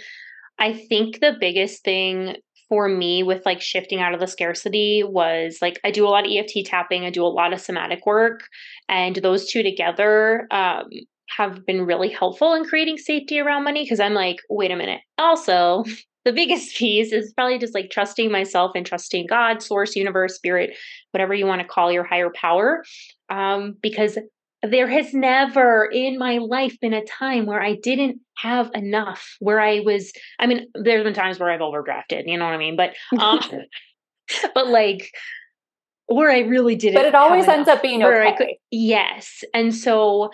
I 0.60 0.75
think 0.75 1.20
the 1.20 1.37
biggest 1.40 1.82
thing 1.82 2.37
for 2.70 2.88
me 2.88 3.22
with 3.22 3.44
like 3.44 3.60
shifting 3.60 4.00
out 4.00 4.14
of 4.14 4.20
the 4.20 4.26
scarcity 4.26 5.02
was 5.04 5.58
like 5.60 5.78
I 5.84 5.90
do 5.90 6.06
a 6.06 6.08
lot 6.08 6.24
of 6.24 6.32
EFT 6.32 6.64
tapping, 6.64 7.04
I 7.04 7.10
do 7.10 7.24
a 7.24 7.26
lot 7.26 7.52
of 7.52 7.60
somatic 7.60 8.06
work, 8.06 8.44
and 8.88 9.16
those 9.16 9.50
two 9.50 9.62
together 9.62 10.46
um, 10.50 10.88
have 11.36 11.66
been 11.66 11.84
really 11.84 12.08
helpful 12.08 12.54
in 12.54 12.64
creating 12.64 12.96
safety 12.96 13.38
around 13.38 13.64
money 13.64 13.84
because 13.84 14.00
I'm 14.00 14.14
like, 14.14 14.38
wait 14.48 14.70
a 14.70 14.76
minute. 14.76 15.00
Also, 15.18 15.84
the 16.24 16.32
biggest 16.32 16.76
piece 16.76 17.12
is 17.12 17.32
probably 17.34 17.58
just 17.58 17.74
like 17.74 17.90
trusting 17.90 18.30
myself 18.30 18.72
and 18.74 18.86
trusting 18.86 19.26
God, 19.26 19.62
source, 19.62 19.96
universe, 19.96 20.36
spirit, 20.36 20.70
whatever 21.10 21.34
you 21.34 21.46
want 21.46 21.60
to 21.60 21.68
call 21.68 21.92
your 21.92 22.04
higher 22.04 22.30
power. 22.34 22.84
Um, 23.28 23.74
because 23.82 24.18
there 24.62 24.88
has 24.88 25.14
never 25.14 25.86
in 25.86 26.18
my 26.18 26.38
life 26.38 26.78
been 26.80 26.92
a 26.92 27.04
time 27.04 27.46
where 27.46 27.62
I 27.62 27.76
didn't 27.76 28.20
have 28.36 28.70
enough, 28.74 29.36
where 29.38 29.60
I 29.60 29.80
was, 29.80 30.12
I 30.38 30.46
mean, 30.46 30.66
there's 30.74 31.04
been 31.04 31.14
times 31.14 31.38
where 31.38 31.50
I've 31.50 31.60
overdrafted, 31.60 32.24
you 32.26 32.36
know 32.36 32.44
what 32.44 32.54
I 32.54 32.58
mean? 32.58 32.76
But, 32.76 32.94
um, 33.18 33.40
but 34.54 34.68
like, 34.68 35.10
where 36.06 36.30
I 36.30 36.40
really 36.40 36.74
didn't. 36.74 36.96
But 36.96 37.06
it 37.06 37.14
always 37.14 37.46
ends 37.46 37.68
up 37.68 37.82
being 37.82 38.02
okay. 38.02 38.34
Could, 38.36 38.48
yes. 38.70 39.44
And 39.54 39.74
so 39.74 40.30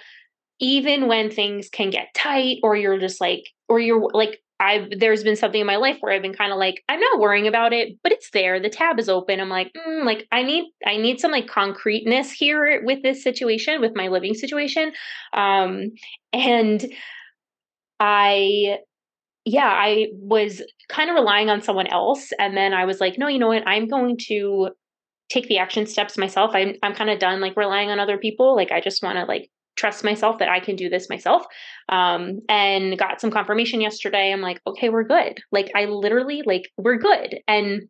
even 0.59 1.06
when 1.06 1.30
things 1.30 1.68
can 1.68 1.90
get 1.90 2.14
tight 2.14 2.59
or 2.62 2.75
you're 2.75 2.99
just 2.99 3.21
like, 3.21 3.45
or 3.68 3.78
you're 3.78 4.11
like, 4.12 4.40
I've 4.59 4.89
there's 4.99 5.23
been 5.23 5.37
something 5.37 5.61
in 5.61 5.67
my 5.67 5.77
life 5.77 5.99
where 6.01 6.13
I've 6.13 6.23
been 6.23 6.33
kind 6.33 6.53
of 6.53 6.59
like 6.59 6.83
I'm 6.89 7.01
not 7.01 7.21
worrying 7.21 7.47
about 7.47 7.73
it, 7.73 7.99
but 8.03 8.13
it's 8.13 8.31
there. 8.31 8.61
The 8.61 8.71
tab 8.71 8.99
is 8.99 9.09
open. 9.09 9.41
I'm 9.41 9.51
like, 9.51 9.73
mm, 9.75 10.05
like 10.05 10.27
I 10.33 10.43
need 10.43 10.65
I 10.87 10.97
need 10.97 11.21
some 11.21 11.31
like 11.31 11.47
concreteness 11.47 12.33
here 12.33 12.83
with 12.85 13.03
this 13.03 13.23
situation, 13.23 13.81
with 13.81 13.93
my 13.95 14.09
living 14.09 14.35
situation, 14.35 14.93
um, 15.35 15.93
and 16.33 16.85
I 18.01 18.79
yeah 19.45 19.69
I 19.69 20.09
was 20.13 20.63
kind 20.89 21.11
of 21.11 21.15
relying 21.15 21.51
on 21.51 21.61
someone 21.61 21.89
else, 21.89 22.33
and 22.39 22.57
then 22.57 22.73
I 22.73 22.87
was 22.87 23.01
like, 23.01 23.19
no, 23.19 23.29
you 23.29 23.39
know 23.39 23.49
what? 23.49 23.67
I'm 23.69 23.89
going 23.89 24.17
to 24.29 24.71
take 25.29 25.49
the 25.49 25.59
action 25.59 25.87
steps 25.87 26.17
myself. 26.17 26.53
I'm 26.55 26.77
I'm 26.83 26.95
kind 26.95 27.11
of 27.11 27.19
done 27.19 27.41
like 27.41 27.57
relying 27.57 27.91
on 27.91 28.01
other 28.01 28.17
people. 28.17 28.57
Like 28.57 28.73
I 28.73 28.81
just 28.81 29.03
want 29.03 29.19
to 29.19 29.25
like 29.25 29.51
trust 29.76 30.04
myself 30.04 30.38
that 30.38 30.49
I 30.49 30.61
can 30.61 30.76
do 30.76 30.88
this 30.88 31.09
myself. 31.09 31.45
Um, 31.88 32.40
and 32.49 32.99
got 32.99 33.21
some 33.21 33.30
confirmation 33.30 33.80
yesterday. 33.80 34.33
I'm 34.33 34.40
like, 34.40 34.61
okay, 34.66 34.88
we're 34.88 35.04
good. 35.04 35.38
Like 35.52 35.71
I 35.76 35.85
literally 35.85 36.42
like 36.45 36.71
we're 36.76 36.99
good. 36.99 37.37
And 37.47 37.83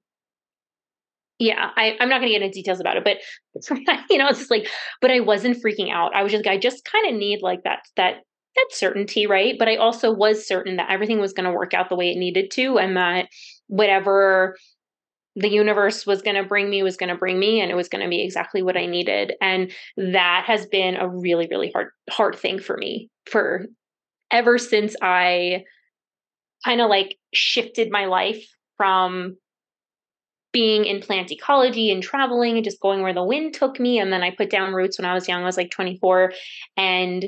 yeah, 1.38 1.70
I, 1.76 1.96
I'm 2.00 2.08
not 2.08 2.20
gonna 2.20 2.32
get 2.32 2.42
into 2.42 2.54
details 2.54 2.80
about 2.80 2.96
it, 2.96 3.04
but 3.04 3.18
you 4.10 4.18
know, 4.18 4.28
it's 4.28 4.38
just 4.38 4.50
like, 4.50 4.68
but 5.00 5.10
I 5.10 5.20
wasn't 5.20 5.62
freaking 5.62 5.92
out. 5.92 6.14
I 6.14 6.22
was 6.22 6.32
just 6.32 6.46
I 6.46 6.58
just 6.58 6.84
kind 6.84 7.08
of 7.08 7.18
need 7.18 7.40
like 7.42 7.62
that 7.64 7.80
that 7.96 8.16
that 8.56 8.68
certainty, 8.70 9.26
right? 9.26 9.54
But 9.58 9.68
I 9.68 9.76
also 9.76 10.12
was 10.12 10.46
certain 10.46 10.76
that 10.76 10.90
everything 10.90 11.20
was 11.20 11.32
gonna 11.32 11.52
work 11.52 11.74
out 11.74 11.88
the 11.88 11.96
way 11.96 12.10
it 12.10 12.18
needed 12.18 12.50
to 12.52 12.78
and 12.78 12.96
that 12.96 13.28
whatever 13.68 14.56
the 15.36 15.50
universe 15.50 16.06
was 16.06 16.22
going 16.22 16.36
to 16.36 16.48
bring 16.48 16.68
me 16.70 16.82
was 16.82 16.96
going 16.96 17.10
to 17.10 17.14
bring 17.14 17.38
me 17.38 17.60
and 17.60 17.70
it 17.70 17.76
was 17.76 17.90
going 17.90 18.02
to 18.02 18.08
be 18.08 18.22
exactly 18.22 18.62
what 18.62 18.76
i 18.76 18.86
needed. 18.86 19.34
And 19.40 19.70
that 19.96 20.44
has 20.46 20.66
been 20.66 20.96
a 20.96 21.08
really 21.08 21.46
really 21.50 21.70
hard 21.70 21.88
hard 22.10 22.36
thing 22.36 22.58
for 22.58 22.76
me 22.76 23.10
for 23.26 23.66
ever 24.30 24.58
since 24.58 24.96
i 25.02 25.62
kind 26.64 26.80
of 26.80 26.88
like 26.88 27.16
shifted 27.32 27.90
my 27.90 28.06
life 28.06 28.44
from 28.76 29.36
being 30.52 30.86
in 30.86 31.00
plant 31.00 31.30
ecology 31.30 31.90
and 31.90 32.02
traveling 32.02 32.56
and 32.56 32.64
just 32.64 32.80
going 32.80 33.02
where 33.02 33.12
the 33.12 33.22
wind 33.22 33.52
took 33.52 33.78
me 33.78 33.98
and 33.98 34.12
then 34.12 34.22
i 34.22 34.30
put 34.30 34.50
down 34.50 34.72
roots 34.72 34.98
when 34.98 35.04
i 35.04 35.14
was 35.14 35.28
young 35.28 35.42
i 35.42 35.46
was 35.46 35.56
like 35.56 35.70
24 35.70 36.32
and 36.76 37.26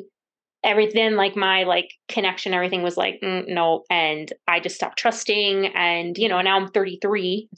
everything 0.65 1.15
like 1.15 1.37
my 1.37 1.63
like 1.65 1.93
connection 2.09 2.55
everything 2.55 2.83
was 2.83 2.97
like 2.97 3.21
mm, 3.23 3.47
no 3.47 3.85
and 3.91 4.33
i 4.49 4.59
just 4.59 4.75
stopped 4.75 4.99
trusting 4.99 5.67
and 5.67 6.19
you 6.19 6.29
know 6.29 6.41
now 6.41 6.57
i'm 6.57 6.69
33 6.69 7.49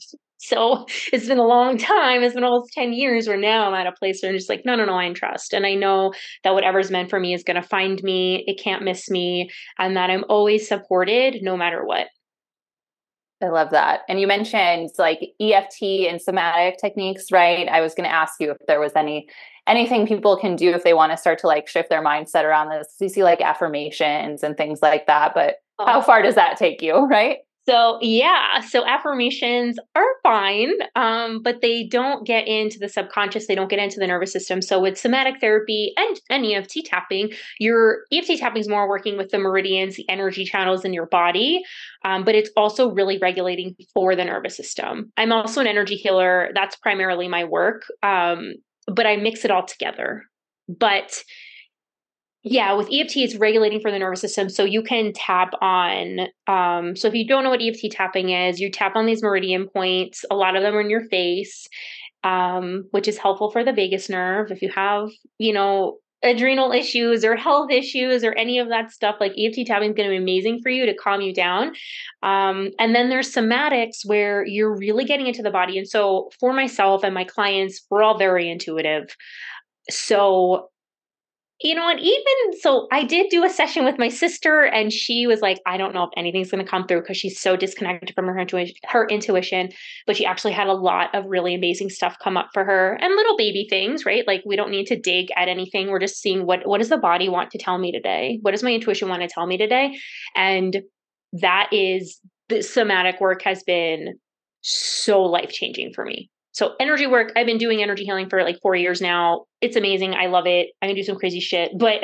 so 0.41 0.85
it's 1.13 1.27
been 1.27 1.37
a 1.37 1.47
long 1.47 1.77
time 1.77 2.23
it's 2.23 2.35
been 2.35 2.43
almost 2.43 2.73
10 2.73 2.93
years 2.93 3.27
where 3.27 3.37
now 3.37 3.67
i'm 3.67 3.73
at 3.73 3.87
a 3.87 3.91
place 3.91 4.21
where 4.21 4.31
i'm 4.31 4.37
just 4.37 4.49
like 4.49 4.65
no 4.65 4.75
no 4.75 4.85
no 4.85 4.97
i 4.97 5.11
trust 5.13 5.53
and 5.53 5.65
i 5.65 5.73
know 5.73 6.13
that 6.43 6.53
whatever's 6.53 6.91
meant 6.91 7.09
for 7.09 7.19
me 7.19 7.33
is 7.33 7.43
going 7.43 7.61
to 7.61 7.67
find 7.67 8.01
me 8.03 8.43
it 8.47 8.61
can't 8.61 8.83
miss 8.83 9.09
me 9.09 9.49
and 9.77 9.95
that 9.95 10.09
i'm 10.09 10.25
always 10.29 10.67
supported 10.67 11.37
no 11.41 11.55
matter 11.55 11.85
what 11.85 12.07
I 13.43 13.47
love 13.47 13.71
that. 13.71 14.01
And 14.07 14.19
you 14.19 14.27
mentioned 14.27 14.91
like 14.97 15.19
EFT 15.41 15.81
and 16.07 16.21
somatic 16.21 16.77
techniques, 16.77 17.31
right? 17.31 17.67
I 17.67 17.81
was 17.81 17.95
going 17.95 18.07
to 18.07 18.13
ask 18.13 18.35
you 18.39 18.51
if 18.51 18.57
there 18.67 18.79
was 18.79 18.91
any 18.95 19.27
anything 19.67 20.07
people 20.07 20.37
can 20.37 20.55
do 20.55 20.71
if 20.71 20.83
they 20.83 20.93
want 20.93 21.11
to 21.11 21.17
start 21.17 21.39
to 21.39 21.47
like 21.47 21.67
shift 21.67 21.89
their 21.89 22.03
mindset 22.03 22.43
around 22.43 22.69
this. 22.69 22.95
You 22.99 23.09
see 23.09 23.23
like 23.23 23.41
affirmations 23.41 24.43
and 24.43 24.57
things 24.57 24.79
like 24.81 25.07
that, 25.07 25.33
but 25.33 25.55
oh. 25.79 25.85
how 25.85 26.01
far 26.01 26.21
does 26.21 26.35
that 26.35 26.57
take 26.57 26.81
you, 26.81 27.05
right? 27.09 27.39
So 27.71 27.99
yeah, 28.01 28.59
so 28.59 28.85
affirmations 28.85 29.79
are 29.95 30.03
fine, 30.23 30.73
um, 30.97 31.41
but 31.41 31.61
they 31.61 31.85
don't 31.85 32.27
get 32.27 32.45
into 32.45 32.77
the 32.77 32.89
subconscious. 32.89 33.47
They 33.47 33.55
don't 33.55 33.69
get 33.69 33.79
into 33.79 33.97
the 33.97 34.07
nervous 34.07 34.33
system. 34.33 34.61
So 34.61 34.77
with 34.81 34.97
somatic 34.97 35.39
therapy 35.39 35.93
and, 35.95 36.19
and 36.29 36.45
EFT 36.45 36.79
tapping, 36.83 37.31
your 37.59 37.99
EFT 38.11 38.39
tapping 38.39 38.59
is 38.59 38.67
more 38.67 38.89
working 38.89 39.15
with 39.15 39.29
the 39.29 39.39
meridians, 39.39 39.95
the 39.95 40.09
energy 40.09 40.43
channels 40.43 40.83
in 40.83 40.91
your 40.91 41.05
body, 41.05 41.61
um, 42.03 42.25
but 42.25 42.35
it's 42.35 42.49
also 42.57 42.91
really 42.91 43.17
regulating 43.19 43.77
for 43.93 44.17
the 44.17 44.25
nervous 44.25 44.57
system. 44.57 45.09
I'm 45.15 45.31
also 45.31 45.61
an 45.61 45.67
energy 45.67 45.95
healer. 45.95 46.49
That's 46.53 46.75
primarily 46.75 47.29
my 47.29 47.45
work, 47.45 47.83
um, 48.03 48.55
but 48.87 49.05
I 49.05 49.15
mix 49.15 49.45
it 49.45 49.51
all 49.51 49.65
together. 49.65 50.23
But 50.67 51.23
yeah, 52.43 52.73
with 52.73 52.87
EFT, 52.91 53.17
it's 53.17 53.35
regulating 53.35 53.79
for 53.79 53.91
the 53.91 53.99
nervous 53.99 54.21
system. 54.21 54.49
So 54.49 54.63
you 54.63 54.81
can 54.81 55.13
tap 55.13 55.53
on. 55.61 56.21
Um, 56.47 56.95
so 56.95 57.07
if 57.07 57.13
you 57.13 57.27
don't 57.27 57.43
know 57.43 57.51
what 57.51 57.61
EFT 57.61 57.91
tapping 57.91 58.31
is, 58.31 58.59
you 58.59 58.71
tap 58.71 58.95
on 58.95 59.05
these 59.05 59.21
meridian 59.21 59.67
points. 59.67 60.25
A 60.31 60.35
lot 60.35 60.55
of 60.55 60.63
them 60.63 60.75
are 60.75 60.81
in 60.81 60.89
your 60.89 61.07
face, 61.09 61.67
um, 62.23 62.85
which 62.91 63.07
is 63.07 63.19
helpful 63.19 63.51
for 63.51 63.63
the 63.63 63.73
vagus 63.73 64.09
nerve. 64.09 64.51
If 64.51 64.63
you 64.63 64.69
have, 64.69 65.09
you 65.37 65.53
know, 65.53 65.97
adrenal 66.23 66.71
issues 66.71 67.23
or 67.23 67.35
health 67.35 67.69
issues 67.71 68.23
or 68.23 68.33
any 68.33 68.57
of 68.57 68.69
that 68.69 68.91
stuff, 68.91 69.17
like 69.19 69.33
EFT 69.37 69.67
tapping 69.67 69.91
is 69.91 69.95
going 69.95 70.09
to 70.09 70.13
be 70.13 70.17
amazing 70.17 70.61
for 70.63 70.69
you 70.69 70.87
to 70.87 70.95
calm 70.95 71.21
you 71.21 71.33
down. 71.33 71.73
Um, 72.23 72.69
and 72.79 72.95
then 72.95 73.09
there's 73.09 73.31
somatics 73.31 74.03
where 74.03 74.43
you're 74.47 74.75
really 74.75 75.05
getting 75.05 75.27
into 75.27 75.43
the 75.43 75.51
body. 75.51 75.77
And 75.77 75.87
so 75.87 76.31
for 76.39 76.53
myself 76.53 77.03
and 77.03 77.13
my 77.13 77.23
clients, 77.23 77.85
we're 77.91 78.01
all 78.01 78.17
very 78.17 78.49
intuitive. 78.49 79.15
So 79.89 80.70
you 81.63 81.75
know, 81.75 81.87
and 81.87 81.99
even 81.99 82.59
so, 82.59 82.87
I 82.91 83.03
did 83.03 83.29
do 83.29 83.43
a 83.43 83.49
session 83.49 83.85
with 83.85 83.99
my 83.99 84.09
sister, 84.09 84.63
and 84.63 84.91
she 84.91 85.27
was 85.27 85.41
like, 85.41 85.59
I 85.65 85.77
don't 85.77 85.93
know 85.93 86.03
if 86.03 86.09
anything's 86.17 86.49
going 86.51 86.63
to 86.63 86.69
come 86.69 86.87
through 86.87 87.01
because 87.01 87.17
she's 87.17 87.39
so 87.39 87.55
disconnected 87.55 88.15
from 88.15 88.25
her, 88.25 88.37
intuition, 88.37 88.75
her 88.85 89.07
intuition. 89.07 89.69
But 90.07 90.17
she 90.17 90.25
actually 90.25 90.53
had 90.53 90.67
a 90.67 90.73
lot 90.73 91.13
of 91.13 91.25
really 91.25 91.53
amazing 91.53 91.89
stuff 91.89 92.17
come 92.23 92.37
up 92.37 92.49
for 92.53 92.63
her 92.63 92.97
and 93.01 93.15
little 93.15 93.37
baby 93.37 93.67
things, 93.69 94.05
right? 94.05 94.25
Like, 94.25 94.43
we 94.45 94.55
don't 94.55 94.71
need 94.71 94.87
to 94.87 94.99
dig 94.99 95.29
at 95.35 95.47
anything. 95.47 95.89
We're 95.89 95.99
just 95.99 96.21
seeing 96.21 96.45
what, 96.45 96.67
what 96.67 96.79
does 96.79 96.89
the 96.89 96.97
body 96.97 97.29
want 97.29 97.51
to 97.51 97.57
tell 97.57 97.77
me 97.77 97.91
today? 97.91 98.39
What 98.41 98.51
does 98.51 98.63
my 98.63 98.73
intuition 98.73 99.09
want 99.09 99.21
to 99.21 99.27
tell 99.27 99.45
me 99.45 99.57
today? 99.57 99.97
And 100.35 100.81
that 101.33 101.69
is 101.71 102.19
the 102.49 102.61
somatic 102.61 103.21
work 103.21 103.41
has 103.43 103.63
been 103.63 104.19
so 104.61 105.21
life 105.21 105.49
changing 105.49 105.93
for 105.93 106.05
me. 106.05 106.29
So 106.51 106.75
energy 106.79 107.07
work, 107.07 107.31
I've 107.35 107.45
been 107.45 107.57
doing 107.57 107.81
energy 107.81 108.03
healing 108.03 108.29
for 108.29 108.43
like 108.43 108.59
four 108.61 108.75
years 108.75 109.01
now. 109.01 109.45
It's 109.61 109.75
amazing. 109.75 110.13
I 110.13 110.27
love 110.27 110.47
it. 110.47 110.69
I 110.81 110.87
can 110.87 110.95
do 110.95 111.03
some 111.03 111.17
crazy 111.17 111.39
shit. 111.39 111.71
But 111.77 112.01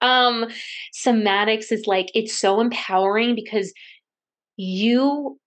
um 0.00 0.46
somatics 0.94 1.72
is 1.72 1.88
like 1.88 2.06
it's 2.14 2.32
so 2.32 2.60
empowering 2.60 3.34
because 3.34 3.72
you 4.56 5.38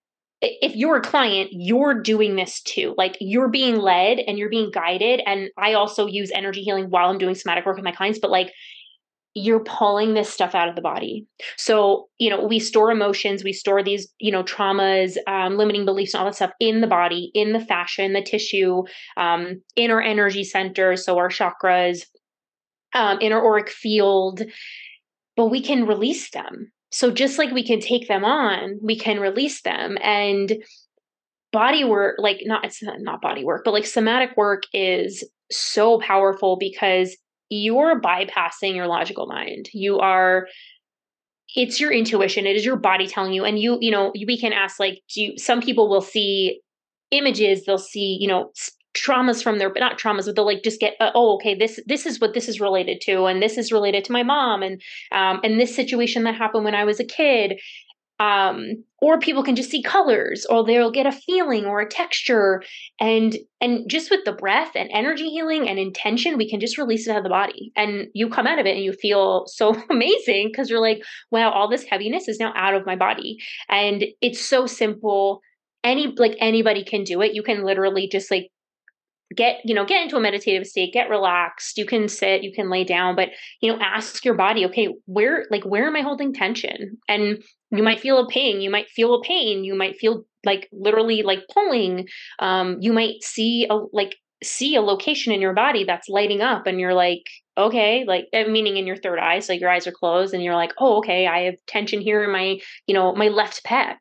if 0.41 0.75
you're 0.75 0.97
a 0.97 1.01
client, 1.01 1.49
you're 1.51 1.93
doing 1.93 2.35
this 2.35 2.61
too. 2.61 2.95
Like 2.97 3.15
you're 3.19 3.47
being 3.47 3.77
led 3.77 4.19
and 4.19 4.37
you're 4.39 4.49
being 4.49 4.71
guided. 4.71 5.21
And 5.25 5.49
I 5.57 5.73
also 5.73 6.07
use 6.07 6.31
energy 6.31 6.63
healing 6.63 6.85
while 6.89 7.09
I'm 7.09 7.19
doing 7.19 7.35
somatic 7.35 7.65
work 7.65 7.75
with 7.75 7.85
my 7.85 7.91
clients, 7.91 8.19
but 8.19 8.31
like 8.31 8.51
you're 9.33 9.63
pulling 9.63 10.13
this 10.13 10.31
stuff 10.31 10.53
out 10.55 10.67
of 10.67 10.75
the 10.75 10.81
body. 10.81 11.25
So, 11.57 12.09
you 12.17 12.29
know, 12.29 12.45
we 12.45 12.59
store 12.59 12.91
emotions, 12.91 13.43
we 13.43 13.53
store 13.53 13.81
these, 13.81 14.11
you 14.19 14.31
know, 14.31 14.43
traumas, 14.43 15.15
um, 15.27 15.57
limiting 15.57 15.85
beliefs, 15.85 16.13
and 16.13 16.19
all 16.19 16.25
that 16.25 16.35
stuff 16.35 16.51
in 16.59 16.81
the 16.81 16.87
body, 16.87 17.31
in 17.33 17.53
the 17.53 17.59
fascia, 17.59 18.03
in 18.03 18.13
the 18.13 18.21
tissue, 18.21 18.83
um, 19.17 19.61
in 19.75 19.89
our 19.89 20.01
energy 20.01 20.43
centers, 20.43 21.05
so 21.05 21.17
our 21.17 21.29
chakras, 21.29 22.05
um, 22.93 23.19
in 23.21 23.31
our 23.31 23.45
auric 23.45 23.69
field, 23.69 24.41
but 25.37 25.47
we 25.47 25.61
can 25.61 25.87
release 25.87 26.31
them. 26.31 26.71
So, 26.91 27.09
just 27.09 27.37
like 27.37 27.51
we 27.51 27.65
can 27.65 27.79
take 27.79 28.09
them 28.09 28.25
on, 28.25 28.79
we 28.81 28.99
can 28.99 29.19
release 29.19 29.61
them. 29.61 29.97
And 30.01 30.61
body 31.53 31.85
work, 31.85 32.17
like, 32.19 32.41
not, 32.43 32.65
it's 32.65 32.81
not 32.83 33.21
body 33.21 33.45
work, 33.45 33.61
but 33.63 33.71
like 33.71 33.85
somatic 33.85 34.35
work 34.35 34.63
is 34.73 35.23
so 35.49 35.99
powerful 35.99 36.57
because 36.57 37.15
you're 37.51 37.99
bypassing 38.01 38.75
your 38.75 38.87
logical 38.87 39.27
mind. 39.27 39.69
You 39.73 39.99
are 39.99 40.47
it's 41.53 41.81
your 41.81 41.91
intuition 41.91 42.45
it 42.45 42.55
is 42.55 42.63
your 42.63 42.77
body 42.77 43.05
telling 43.05 43.33
you 43.33 43.43
and 43.43 43.59
you 43.59 43.77
you 43.81 43.91
know 43.91 44.13
we 44.25 44.39
can 44.39 44.53
ask 44.53 44.79
like 44.79 45.01
do 45.13 45.21
you, 45.21 45.37
some 45.37 45.59
people 45.61 45.89
will 45.89 45.99
see 45.99 46.61
images 47.11 47.65
they'll 47.65 47.77
see 47.77 48.17
you 48.21 48.27
know 48.27 48.49
traumas 48.95 49.43
from 49.43 49.57
their 49.57 49.69
but 49.69 49.81
not 49.81 49.99
traumas 49.99 50.25
but 50.25 50.35
they'll 50.35 50.45
like 50.45 50.63
just 50.63 50.79
get 50.79 50.93
uh, 51.01 51.11
oh 51.13 51.35
okay 51.35 51.53
this 51.53 51.77
this 51.87 52.05
is 52.05 52.21
what 52.21 52.33
this 52.33 52.47
is 52.47 52.61
related 52.61 53.01
to 53.01 53.25
and 53.25 53.43
this 53.43 53.57
is 53.57 53.69
related 53.69 54.05
to 54.05 54.13
my 54.13 54.23
mom 54.23 54.63
and 54.63 54.81
um 55.11 55.41
and 55.43 55.59
this 55.59 55.75
situation 55.75 56.23
that 56.23 56.35
happened 56.35 56.63
when 56.63 56.75
i 56.75 56.85
was 56.85 57.01
a 57.01 57.05
kid 57.05 57.59
um, 58.21 58.83
or 59.01 59.17
people 59.17 59.43
can 59.43 59.55
just 59.55 59.71
see 59.71 59.81
colors 59.81 60.45
or 60.45 60.63
they'll 60.63 60.91
get 60.91 61.07
a 61.07 61.11
feeling 61.11 61.65
or 61.65 61.81
a 61.81 61.89
texture. 61.89 62.61
And 62.99 63.35
and 63.59 63.89
just 63.89 64.11
with 64.11 64.19
the 64.25 64.31
breath 64.31 64.71
and 64.75 64.91
energy 64.93 65.29
healing 65.29 65.67
and 65.67 65.79
intention 65.79 66.37
we 66.37 66.47
can 66.47 66.59
just 66.59 66.77
release 66.77 67.07
it 67.07 67.11
out 67.11 67.17
of 67.17 67.23
the 67.23 67.29
body. 67.29 67.71
And 67.75 68.07
you 68.13 68.29
come 68.29 68.45
out 68.45 68.59
of 68.59 68.67
it 68.67 68.75
and 68.75 68.83
you 68.83 68.93
feel 68.93 69.45
so 69.47 69.75
amazing 69.89 70.49
because 70.51 70.69
you're 70.69 70.79
like 70.79 71.01
wow 71.31 71.49
all 71.49 71.67
this 71.67 71.83
heaviness 71.83 72.27
is 72.27 72.39
now 72.39 72.53
out 72.55 72.75
of 72.75 72.85
my 72.85 72.95
body. 72.95 73.37
And 73.69 74.05
it's 74.21 74.39
so 74.39 74.67
simple. 74.67 75.41
Any 75.83 76.13
like 76.15 76.37
anybody 76.39 76.83
can 76.83 77.03
do 77.03 77.21
it. 77.23 77.33
You 77.33 77.41
can 77.41 77.63
literally 77.65 78.07
just 78.07 78.29
like 78.29 78.51
get 79.35 79.61
you 79.63 79.73
know 79.73 79.85
get 79.85 80.03
into 80.03 80.17
a 80.17 80.21
meditative 80.21 80.67
state 80.67 80.93
get 80.93 81.09
relaxed. 81.09 81.77
You 81.77 81.85
can 81.85 82.07
sit 82.07 82.43
you 82.43 82.51
can 82.51 82.69
lay 82.69 82.83
down 82.83 83.15
but 83.15 83.29
you 83.61 83.71
know 83.71 83.79
ask 83.81 84.23
your 84.25 84.35
body 84.35 84.65
okay 84.65 84.89
where 85.05 85.45
like 85.51 85.63
where 85.63 85.85
am 85.87 85.95
i 85.95 86.01
holding 86.01 86.33
tension? 86.33 86.97
And 87.07 87.43
you 87.71 87.83
might 87.83 87.99
feel 87.99 88.19
a 88.19 88.27
pain 88.27 88.61
you 88.61 88.69
might 88.69 88.89
feel 88.89 89.13
a 89.15 89.23
pain 89.23 89.63
you 89.63 89.75
might 89.75 89.97
feel 89.97 90.23
like 90.45 90.67
literally 90.71 91.23
like 91.23 91.43
pulling. 91.53 92.07
Um 92.39 92.77
you 92.79 92.93
might 92.93 93.23
see 93.23 93.67
a 93.69 93.79
like 93.93 94.15
see 94.43 94.75
a 94.75 94.81
location 94.81 95.31
in 95.31 95.41
your 95.41 95.53
body 95.53 95.83
that's 95.83 96.09
lighting 96.09 96.41
up 96.41 96.65
and 96.65 96.79
you're 96.79 96.95
like 96.95 97.23
okay 97.57 98.05
like 98.07 98.25
eh, 98.33 98.47
meaning 98.47 98.77
in 98.77 98.87
your 98.87 98.95
third 98.95 99.19
eye 99.19 99.39
so 99.39 99.53
your 99.53 99.69
eyes 99.69 99.85
are 99.85 99.91
closed 99.91 100.33
and 100.33 100.43
you're 100.43 100.55
like 100.55 100.73
oh 100.79 100.97
okay 100.97 101.27
i 101.27 101.41
have 101.41 101.55
tension 101.67 102.01
here 102.01 102.23
in 102.23 102.31
my 102.31 102.57
you 102.87 102.93
know 102.93 103.13
my 103.13 103.27
left 103.27 103.63
pec. 103.63 103.97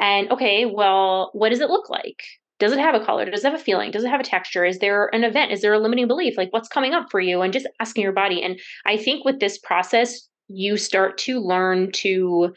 And 0.00 0.30
okay 0.32 0.64
well 0.66 1.30
what 1.34 1.50
does 1.50 1.60
it 1.60 1.70
look 1.70 1.90
like 1.90 2.22
does 2.64 2.72
it 2.72 2.80
have 2.80 2.94
a 2.94 3.04
color? 3.04 3.30
Does 3.30 3.44
it 3.44 3.50
have 3.50 3.60
a 3.60 3.62
feeling? 3.62 3.90
Does 3.90 4.04
it 4.04 4.08
have 4.08 4.20
a 4.20 4.24
texture? 4.24 4.64
Is 4.64 4.78
there 4.78 5.14
an 5.14 5.22
event? 5.22 5.52
Is 5.52 5.60
there 5.60 5.74
a 5.74 5.78
limiting 5.78 6.08
belief? 6.08 6.38
Like 6.38 6.50
what's 6.50 6.68
coming 6.68 6.94
up 6.94 7.10
for 7.10 7.20
you? 7.20 7.42
And 7.42 7.52
just 7.52 7.66
asking 7.78 8.02
your 8.02 8.12
body. 8.12 8.42
And 8.42 8.58
i 8.86 8.96
think 8.96 9.24
with 9.24 9.38
this 9.38 9.58
process 9.58 10.26
you 10.48 10.78
start 10.78 11.18
to 11.18 11.40
learn 11.40 11.92
to 11.92 12.54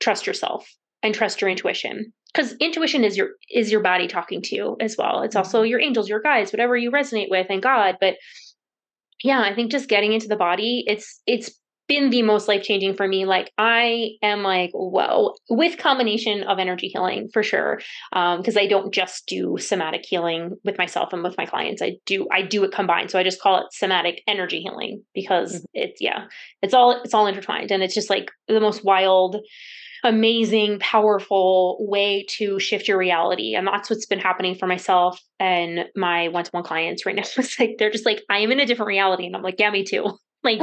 trust 0.00 0.26
yourself 0.26 0.72
and 1.02 1.12
trust 1.12 1.40
your 1.40 1.50
intuition. 1.50 2.12
Because 2.32 2.54
intuition 2.60 3.02
is 3.02 3.16
your 3.16 3.30
is 3.50 3.72
your 3.72 3.82
body 3.82 4.06
talking 4.06 4.42
to 4.42 4.54
you 4.54 4.76
as 4.78 4.96
well. 4.96 5.22
It's 5.22 5.36
also 5.36 5.62
mm-hmm. 5.62 5.70
your 5.70 5.80
angels 5.80 6.08
your 6.08 6.20
guides 6.20 6.52
whatever 6.52 6.76
you 6.76 6.92
resonate 6.92 7.30
with 7.30 7.48
and 7.50 7.60
god. 7.60 7.96
But 8.00 8.14
yeah 9.24 9.40
i 9.40 9.54
think 9.54 9.70
just 9.70 9.88
getting 9.88 10.12
into 10.12 10.28
the 10.28 10.36
body 10.36 10.84
it's 10.86 11.20
it's 11.26 11.50
been 11.92 12.10
the 12.10 12.22
most 12.22 12.48
life 12.48 12.62
changing 12.62 12.94
for 12.94 13.06
me 13.06 13.26
like 13.26 13.52
i 13.58 14.12
am 14.22 14.42
like 14.42 14.70
whoa 14.72 15.34
with 15.50 15.76
combination 15.76 16.42
of 16.44 16.58
energy 16.58 16.88
healing 16.88 17.28
for 17.32 17.42
sure 17.42 17.80
because 18.10 18.56
um, 18.56 18.62
i 18.62 18.66
don't 18.66 18.94
just 18.94 19.26
do 19.26 19.58
somatic 19.58 20.02
healing 20.04 20.56
with 20.64 20.78
myself 20.78 21.12
and 21.12 21.22
with 21.22 21.36
my 21.36 21.44
clients 21.44 21.82
i 21.82 21.92
do 22.06 22.26
i 22.32 22.40
do 22.40 22.64
it 22.64 22.72
combined 22.72 23.10
so 23.10 23.18
i 23.18 23.22
just 23.22 23.40
call 23.40 23.58
it 23.58 23.66
somatic 23.72 24.22
energy 24.26 24.62
healing 24.62 25.02
because 25.14 25.56
mm-hmm. 25.56 25.64
it's 25.74 26.00
yeah 26.00 26.24
it's 26.62 26.72
all 26.72 27.00
it's 27.02 27.12
all 27.12 27.26
intertwined 27.26 27.70
and 27.70 27.82
it's 27.82 27.94
just 27.94 28.10
like 28.10 28.30
the 28.48 28.60
most 28.60 28.84
wild 28.84 29.36
amazing, 30.04 30.80
powerful 30.80 31.76
way 31.88 32.26
to 32.28 32.58
shift 32.58 32.88
your 32.88 32.98
reality. 32.98 33.54
And 33.54 33.68
that's 33.68 33.88
what's 33.88 34.04
been 34.04 34.18
happening 34.18 34.56
for 34.56 34.66
myself 34.66 35.22
and 35.38 35.84
my 35.94 36.26
one 36.26 36.42
to 36.42 36.50
one 36.50 36.64
clients 36.64 37.06
right 37.06 37.14
now. 37.14 37.22
It's 37.36 37.56
like, 37.56 37.76
they're 37.78 37.92
just 37.92 38.04
like, 38.04 38.20
I 38.28 38.38
am 38.38 38.50
in 38.50 38.58
a 38.58 38.66
different 38.66 38.88
reality. 38.88 39.26
And 39.26 39.36
I'm 39.36 39.42
like, 39.42 39.60
yeah, 39.60 39.70
me 39.70 39.84
too. 39.84 40.18
Like, 40.44 40.60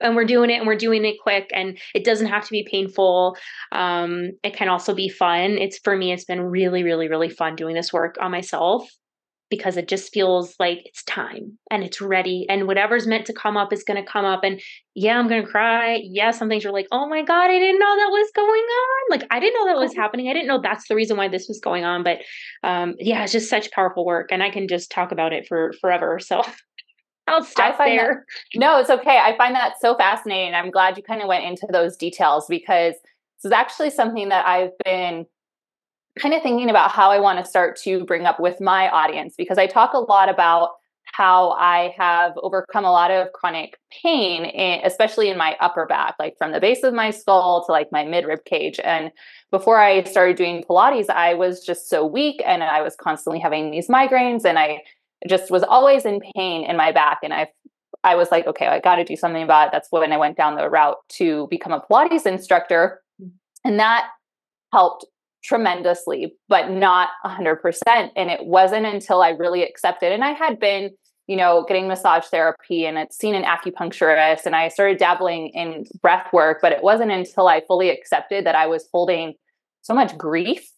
and 0.00 0.16
we're 0.16 0.24
doing 0.24 0.50
it 0.50 0.58
and 0.58 0.66
we're 0.66 0.76
doing 0.76 1.04
it 1.04 1.16
quick 1.22 1.50
and 1.54 1.78
it 1.94 2.04
doesn't 2.04 2.26
have 2.26 2.44
to 2.44 2.50
be 2.50 2.66
painful. 2.70 3.36
Um, 3.72 4.32
it 4.42 4.54
can 4.54 4.68
also 4.68 4.94
be 4.94 5.08
fun. 5.08 5.52
It's 5.52 5.78
for 5.78 5.96
me, 5.96 6.12
it's 6.12 6.24
been 6.24 6.40
really, 6.40 6.82
really, 6.82 7.08
really 7.08 7.30
fun 7.30 7.56
doing 7.56 7.74
this 7.74 7.92
work 7.92 8.16
on 8.20 8.30
myself 8.30 8.88
because 9.50 9.76
it 9.76 9.88
just 9.88 10.12
feels 10.12 10.54
like 10.58 10.80
it's 10.84 11.04
time 11.04 11.56
and 11.70 11.84
it's 11.84 12.00
ready 12.00 12.46
and 12.48 12.66
whatever's 12.66 13.06
meant 13.06 13.26
to 13.26 13.32
come 13.32 13.56
up 13.56 13.72
is 13.72 13.84
going 13.84 14.02
to 14.02 14.10
come 14.10 14.24
up 14.24 14.40
and 14.42 14.60
yeah 14.94 15.18
i'm 15.18 15.28
going 15.28 15.42
to 15.42 15.48
cry 15.48 16.00
yeah 16.02 16.30
some 16.30 16.48
things 16.48 16.64
are 16.64 16.72
like 16.72 16.88
oh 16.92 17.08
my 17.08 17.22
god 17.22 17.50
i 17.50 17.58
didn't 17.58 17.78
know 17.78 17.96
that 17.96 18.10
was 18.10 18.30
going 18.34 18.48
on 18.48 19.10
like 19.10 19.24
i 19.30 19.38
didn't 19.38 19.54
know 19.54 19.66
that 19.66 19.80
was 19.80 19.92
oh. 19.96 20.00
happening 20.00 20.28
i 20.28 20.32
didn't 20.32 20.48
know 20.48 20.60
that's 20.60 20.88
the 20.88 20.94
reason 20.94 21.16
why 21.16 21.28
this 21.28 21.46
was 21.46 21.60
going 21.60 21.84
on 21.84 22.02
but 22.02 22.18
um 22.62 22.94
yeah 22.98 23.22
it's 23.22 23.32
just 23.32 23.50
such 23.50 23.70
powerful 23.70 24.04
work 24.04 24.32
and 24.32 24.42
i 24.42 24.50
can 24.50 24.66
just 24.66 24.90
talk 24.90 25.12
about 25.12 25.32
it 25.32 25.46
for 25.46 25.72
forever 25.80 26.18
so 26.18 26.42
I'll 27.26 27.44
stop 27.44 27.78
there. 27.78 28.24
That, 28.54 28.58
no, 28.60 28.78
it's 28.78 28.90
okay. 28.90 29.18
I 29.18 29.36
find 29.36 29.54
that 29.54 29.74
so 29.80 29.96
fascinating. 29.96 30.54
I'm 30.54 30.70
glad 30.70 30.96
you 30.96 31.02
kind 31.02 31.22
of 31.22 31.28
went 31.28 31.44
into 31.44 31.66
those 31.70 31.96
details 31.96 32.46
because 32.48 32.94
this 32.94 33.44
is 33.44 33.52
actually 33.52 33.90
something 33.90 34.28
that 34.28 34.46
I've 34.46 34.76
been 34.84 35.26
kind 36.18 36.34
of 36.34 36.42
thinking 36.42 36.70
about 36.70 36.90
how 36.90 37.10
I 37.10 37.18
want 37.18 37.38
to 37.38 37.44
start 37.44 37.76
to 37.82 38.04
bring 38.04 38.24
up 38.24 38.38
with 38.38 38.60
my 38.60 38.88
audience 38.88 39.34
because 39.36 39.58
I 39.58 39.66
talk 39.66 39.94
a 39.94 39.98
lot 39.98 40.28
about 40.28 40.70
how 41.04 41.50
I 41.52 41.94
have 41.96 42.32
overcome 42.36 42.84
a 42.84 42.90
lot 42.90 43.10
of 43.10 43.32
chronic 43.32 43.78
pain, 44.02 44.50
especially 44.84 45.28
in 45.28 45.36
my 45.36 45.56
upper 45.60 45.86
back, 45.86 46.14
like 46.18 46.36
from 46.38 46.52
the 46.52 46.60
base 46.60 46.82
of 46.82 46.94
my 46.94 47.10
skull 47.10 47.64
to 47.66 47.72
like 47.72 47.92
my 47.92 48.04
mid 48.04 48.24
rib 48.24 48.44
cage. 48.44 48.80
And 48.82 49.12
before 49.50 49.78
I 49.78 50.02
started 50.04 50.36
doing 50.36 50.64
Pilates, 50.64 51.10
I 51.10 51.34
was 51.34 51.64
just 51.64 51.88
so 51.88 52.04
weak 52.04 52.42
and 52.44 52.62
I 52.62 52.82
was 52.82 52.96
constantly 52.96 53.38
having 53.38 53.70
these 53.70 53.88
migraines 53.88 54.44
and 54.44 54.58
I 54.58 54.82
just 55.28 55.50
was 55.50 55.62
always 55.62 56.04
in 56.04 56.20
pain 56.34 56.64
in 56.64 56.76
my 56.76 56.92
back. 56.92 57.18
And 57.22 57.32
I 57.32 57.48
I 58.02 58.16
was 58.16 58.30
like, 58.30 58.46
okay, 58.46 58.66
I 58.66 58.80
got 58.80 58.96
to 58.96 59.04
do 59.04 59.16
something 59.16 59.42
about 59.42 59.68
it. 59.68 59.72
That's 59.72 59.88
when 59.90 60.12
I 60.12 60.18
went 60.18 60.36
down 60.36 60.56
the 60.56 60.68
route 60.68 60.98
to 61.14 61.46
become 61.50 61.72
a 61.72 61.80
Pilates 61.80 62.26
instructor. 62.26 63.00
And 63.64 63.78
that 63.78 64.08
helped 64.72 65.06
tremendously, 65.42 66.34
but 66.48 66.70
not 66.70 67.08
100%. 67.24 67.62
And 68.16 68.30
it 68.30 68.44
wasn't 68.44 68.86
until 68.86 69.22
I 69.22 69.30
really 69.30 69.62
accepted, 69.62 70.12
and 70.12 70.24
I 70.24 70.32
had 70.32 70.58
been, 70.58 70.90
you 71.26 71.36
know, 71.36 71.64
getting 71.66 71.88
massage 71.88 72.24
therapy 72.24 72.84
and 72.84 72.98
I'd 72.98 73.12
seen 73.12 73.34
an 73.34 73.44
acupuncturist 73.44 74.44
and 74.44 74.54
I 74.54 74.68
started 74.68 74.98
dabbling 74.98 75.48
in 75.54 75.84
breath 76.02 76.30
work, 76.32 76.58
but 76.60 76.72
it 76.72 76.82
wasn't 76.82 77.12
until 77.12 77.48
I 77.48 77.62
fully 77.66 77.88
accepted 77.88 78.44
that 78.44 78.54
I 78.54 78.66
was 78.66 78.86
holding 78.92 79.34
so 79.80 79.94
much 79.94 80.16
grief 80.18 80.70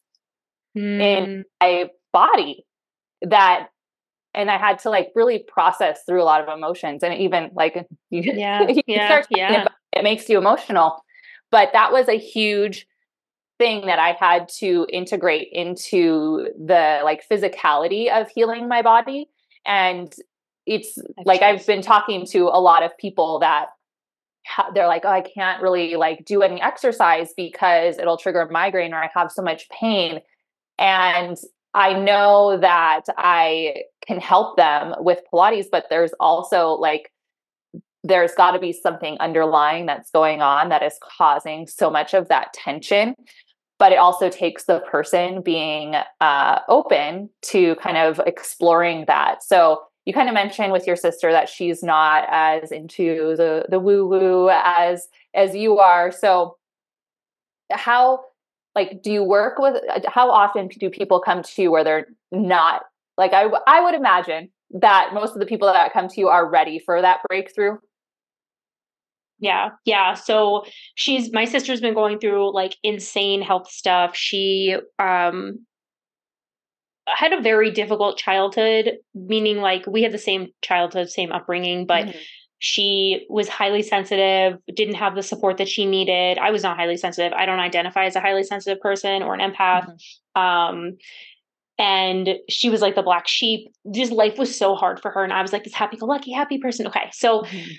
mm. 0.77 1.01
in 1.01 1.45
my 1.61 1.91
body 2.13 2.65
that 3.23 3.69
and 4.37 4.51
I 4.51 4.59
had 4.59 4.79
to 4.81 4.91
like 4.91 5.11
really 5.15 5.41
process 5.41 6.01
through 6.07 6.23
a 6.23 6.25
lot 6.25 6.47
of 6.47 6.55
emotions 6.55 7.03
and 7.03 7.15
even 7.15 7.51
like 7.55 7.75
you, 8.11 8.23
yeah, 8.23 8.69
you 8.69 8.83
yeah, 8.87 9.23
yeah. 9.31 9.63
It, 9.63 9.69
it 9.93 10.05
makes 10.05 10.29
you 10.29 10.39
emotional. 10.39 11.03
But 11.51 11.71
that 11.73 11.93
was 11.93 12.09
a 12.09 12.19
huge 12.19 12.87
thing 13.59 13.87
that 13.87 13.99
I 13.99 14.13
had 14.21 14.49
to 14.59 14.87
integrate 14.93 15.49
into 15.51 16.49
the 16.59 17.01
like 17.03 17.23
physicality 17.29 18.11
of 18.11 18.29
healing 18.35 18.69
my 18.69 18.83
body. 18.83 19.29
And 19.65 20.15
it's 20.67 20.99
like. 21.25 21.43
I've 21.43 21.67
been 21.67 21.83
talking 21.83 22.27
to 22.27 22.43
a 22.45 22.61
lot 22.61 22.83
of 22.83 22.97
people 22.99 23.39
that 23.39 23.69
ha- 24.47 24.71
they're 24.75 24.89
like, 24.89 25.05
oh, 25.05 25.11
I 25.11 25.23
can't 25.23 25.63
really 25.63 25.97
like 25.97 26.25
do 26.25 26.43
any 26.43 26.61
exercise 26.61 27.33
because 27.37 27.99
it'll 27.99 28.19
trigger 28.19 28.41
a 28.41 28.53
migraine 28.53 28.93
or 28.93 29.03
I 29.03 29.09
have 29.15 29.33
so 29.33 29.43
much 29.43 29.69
pain. 29.71 30.21
And 30.79 31.39
I 31.77 31.93
know 31.93 32.59
that 32.61 33.03
I 33.17 33.85
can 34.07 34.19
help 34.19 34.57
them 34.57 34.95
with 34.99 35.21
Pilates, 35.33 35.67
but 35.71 35.87
there's 35.91 36.13
also 36.19 36.71
like 36.71 37.13
there's 38.03 38.35
got 38.35 38.53
to 38.53 38.59
be 38.59 38.73
something 38.73 39.17
underlying 39.19 39.87
that's 39.87 40.11
going 40.11 40.41
on 40.41 40.69
that 40.69 40.83
is 40.83 40.99
causing 41.19 41.67
so 41.67 41.91
much 41.91 42.15
of 42.15 42.29
that 42.29 42.53
tension 42.53 43.15
but 43.79 43.93
it 43.93 43.97
also 43.97 44.29
takes 44.31 44.65
the 44.65 44.81
person 44.81 45.43
being 45.43 45.97
uh, 46.21 46.61
open 46.69 47.29
to 47.43 47.75
kind 47.77 47.97
of 47.97 48.21
exploring 48.27 49.05
that. 49.07 49.43
So 49.43 49.83
you 50.07 50.15
kind 50.15 50.29
of 50.29 50.35
mentioned 50.35 50.73
with 50.73 50.87
your 50.87 50.97
sister 50.97 51.33
that 51.33 51.49
she's 51.49 51.83
not 51.83 52.25
as 52.31 52.73
into 52.73 53.37
the 53.37 53.67
the 53.69 53.81
woo 53.81 54.07
woo 54.07 54.49
as 54.51 55.09
as 55.35 55.55
you 55.55 55.79
are. 55.79 56.11
So 56.11 56.57
how 57.71 58.25
like 58.77 59.03
do 59.03 59.11
you 59.11 59.25
work 59.25 59.59
with 59.59 59.83
how 60.07 60.31
often 60.31 60.69
do 60.69 60.89
people 60.89 61.21
come 61.21 61.43
to 61.43 61.63
you 61.63 61.73
where 61.73 61.83
they're 61.83 62.07
not 62.31 62.83
like 63.19 63.33
i 63.33 63.47
i 63.67 63.83
would 63.83 63.95
imagine 63.95 64.49
that 64.71 65.11
most 65.13 65.33
of 65.33 65.41
the 65.41 65.47
people 65.47 65.67
that 65.67 65.93
come 65.93 66.07
to 66.07 66.21
you 66.21 66.29
are 66.29 66.49
ready 66.49 66.79
for 66.79 67.03
that 67.03 67.19
breakthrough 67.29 67.77
yeah, 69.39 69.71
yeah. 69.85 70.15
So 70.15 70.65
she's 70.95 71.33
my 71.33 71.45
sister's 71.45 71.81
been 71.81 71.95
going 71.95 72.19
through 72.19 72.55
like 72.55 72.77
insane 72.83 73.43
health 73.43 73.71
stuff. 73.71 74.17
She 74.17 74.77
um 74.99 75.67
had 77.07 77.33
a 77.33 77.41
very 77.41 77.71
difficult 77.71 78.19
childhood, 78.19 78.99
meaning 79.15 79.59
like 79.59 79.87
we 79.87 80.03
had 80.03 80.13
the 80.13 80.19
same 80.19 80.49
childhood, 80.63 81.11
same 81.11 81.33
upbringing, 81.33 81.87
but 81.87 82.07
mm-hmm. 82.07 82.19
She 82.59 83.27
was 83.29 83.49
highly 83.49 83.83
sensitive, 83.83 84.59
didn't 84.75 84.95
have 84.95 85.15
the 85.15 85.23
support 85.23 85.59
that 85.59 85.69
she 85.69 85.87
needed. 85.87 86.39
I 86.39 86.51
was 86.51 86.63
not 86.63 86.77
highly 86.77 86.97
sensitive. 86.97 87.33
I 87.33 87.47
don't 87.47 87.61
identify 87.61 88.05
as 88.07 88.17
a 88.17 88.21
highly 88.21 88.45
sensitive 88.45 88.81
person 88.81 89.23
or 89.23 89.35
an 89.35 89.41
empath. 89.41 89.95
Mm-hmm. 90.37 90.41
Um 90.41 90.97
and 91.79 92.37
she 92.49 92.71
was 92.71 92.81
like 92.81 92.95
the 92.95 93.03
black 93.03 93.29
sheep. 93.29 93.71
Just 93.93 94.11
life 94.11 94.39
was 94.39 94.57
so 94.57 94.75
hard 94.75 94.99
for 94.99 95.11
her. 95.11 95.23
And 95.23 95.33
I 95.33 95.43
was 95.43 95.53
like 95.53 95.65
this 95.65 95.75
happy 95.75 95.99
go 95.99 96.07
lucky, 96.07 96.33
happy 96.33 96.59
person. 96.59 96.87
Okay. 96.87 97.11
So 97.13 97.43
mm-hmm 97.43 97.73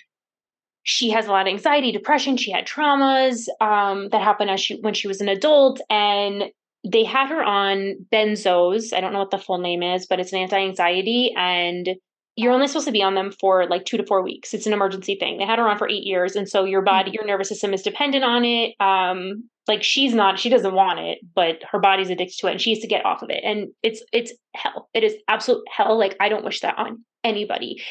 she 0.87 1.09
has 1.09 1.27
a 1.27 1.31
lot 1.31 1.45
of 1.47 1.51
anxiety, 1.51 1.91
depression. 1.91 2.37
She 2.37 2.49
had 2.49 2.65
traumas 2.65 3.49
um, 3.59 4.07
that 4.09 4.21
happened 4.21 4.49
as 4.49 4.61
she 4.61 4.79
when 4.79 4.93
she 4.93 5.09
was 5.09 5.19
an 5.19 5.27
adult, 5.27 5.81
and 5.89 6.45
they 6.89 7.03
had 7.03 7.27
her 7.27 7.43
on 7.43 8.05
benzos. 8.09 8.93
I 8.93 9.01
don't 9.01 9.11
know 9.11 9.19
what 9.19 9.31
the 9.31 9.37
full 9.37 9.57
name 9.57 9.83
is, 9.83 10.07
but 10.07 10.21
it's 10.21 10.31
an 10.31 10.39
anti-anxiety, 10.39 11.33
and 11.35 11.89
you're 12.37 12.53
only 12.53 12.67
supposed 12.67 12.85
to 12.85 12.91
be 12.91 13.01
on 13.01 13.15
them 13.15 13.31
for 13.31 13.67
like 13.67 13.85
two 13.85 13.97
to 13.97 14.05
four 14.05 14.21
weeks. 14.21 14.53
It's 14.53 14.67
an 14.67 14.73
emergency 14.73 15.15
thing. 15.19 15.39
They 15.39 15.45
had 15.45 15.59
her 15.59 15.67
on 15.67 15.77
for 15.77 15.89
eight 15.89 16.03
years, 16.03 16.35
and 16.35 16.47
so 16.47 16.63
your 16.63 16.83
body, 16.83 17.09
mm-hmm. 17.09 17.15
your 17.15 17.25
nervous 17.25 17.49
system 17.49 17.73
is 17.73 17.81
dependent 17.81 18.23
on 18.23 18.45
it. 18.45 18.75
Um, 18.79 19.49
like 19.67 19.83
she's 19.83 20.13
not, 20.13 20.39
she 20.39 20.49
doesn't 20.49 20.73
want 20.73 20.99
it, 20.99 21.17
but 21.35 21.57
her 21.69 21.79
body's 21.79 22.09
addicted 22.09 22.37
to 22.39 22.47
it, 22.47 22.51
and 22.51 22.61
she 22.61 22.69
has 22.69 22.79
to 22.79 22.87
get 22.87 23.05
off 23.05 23.23
of 23.23 23.29
it. 23.31 23.41
And 23.43 23.69
it's 23.81 24.03
it's 24.13 24.31
hell. 24.55 24.87
It 24.93 25.03
is 25.03 25.15
absolute 25.27 25.63
hell. 25.69 25.97
Like 25.97 26.15
I 26.19 26.29
don't 26.29 26.45
wish 26.45 26.61
that 26.61 26.77
on 26.77 27.03
anybody. 27.23 27.81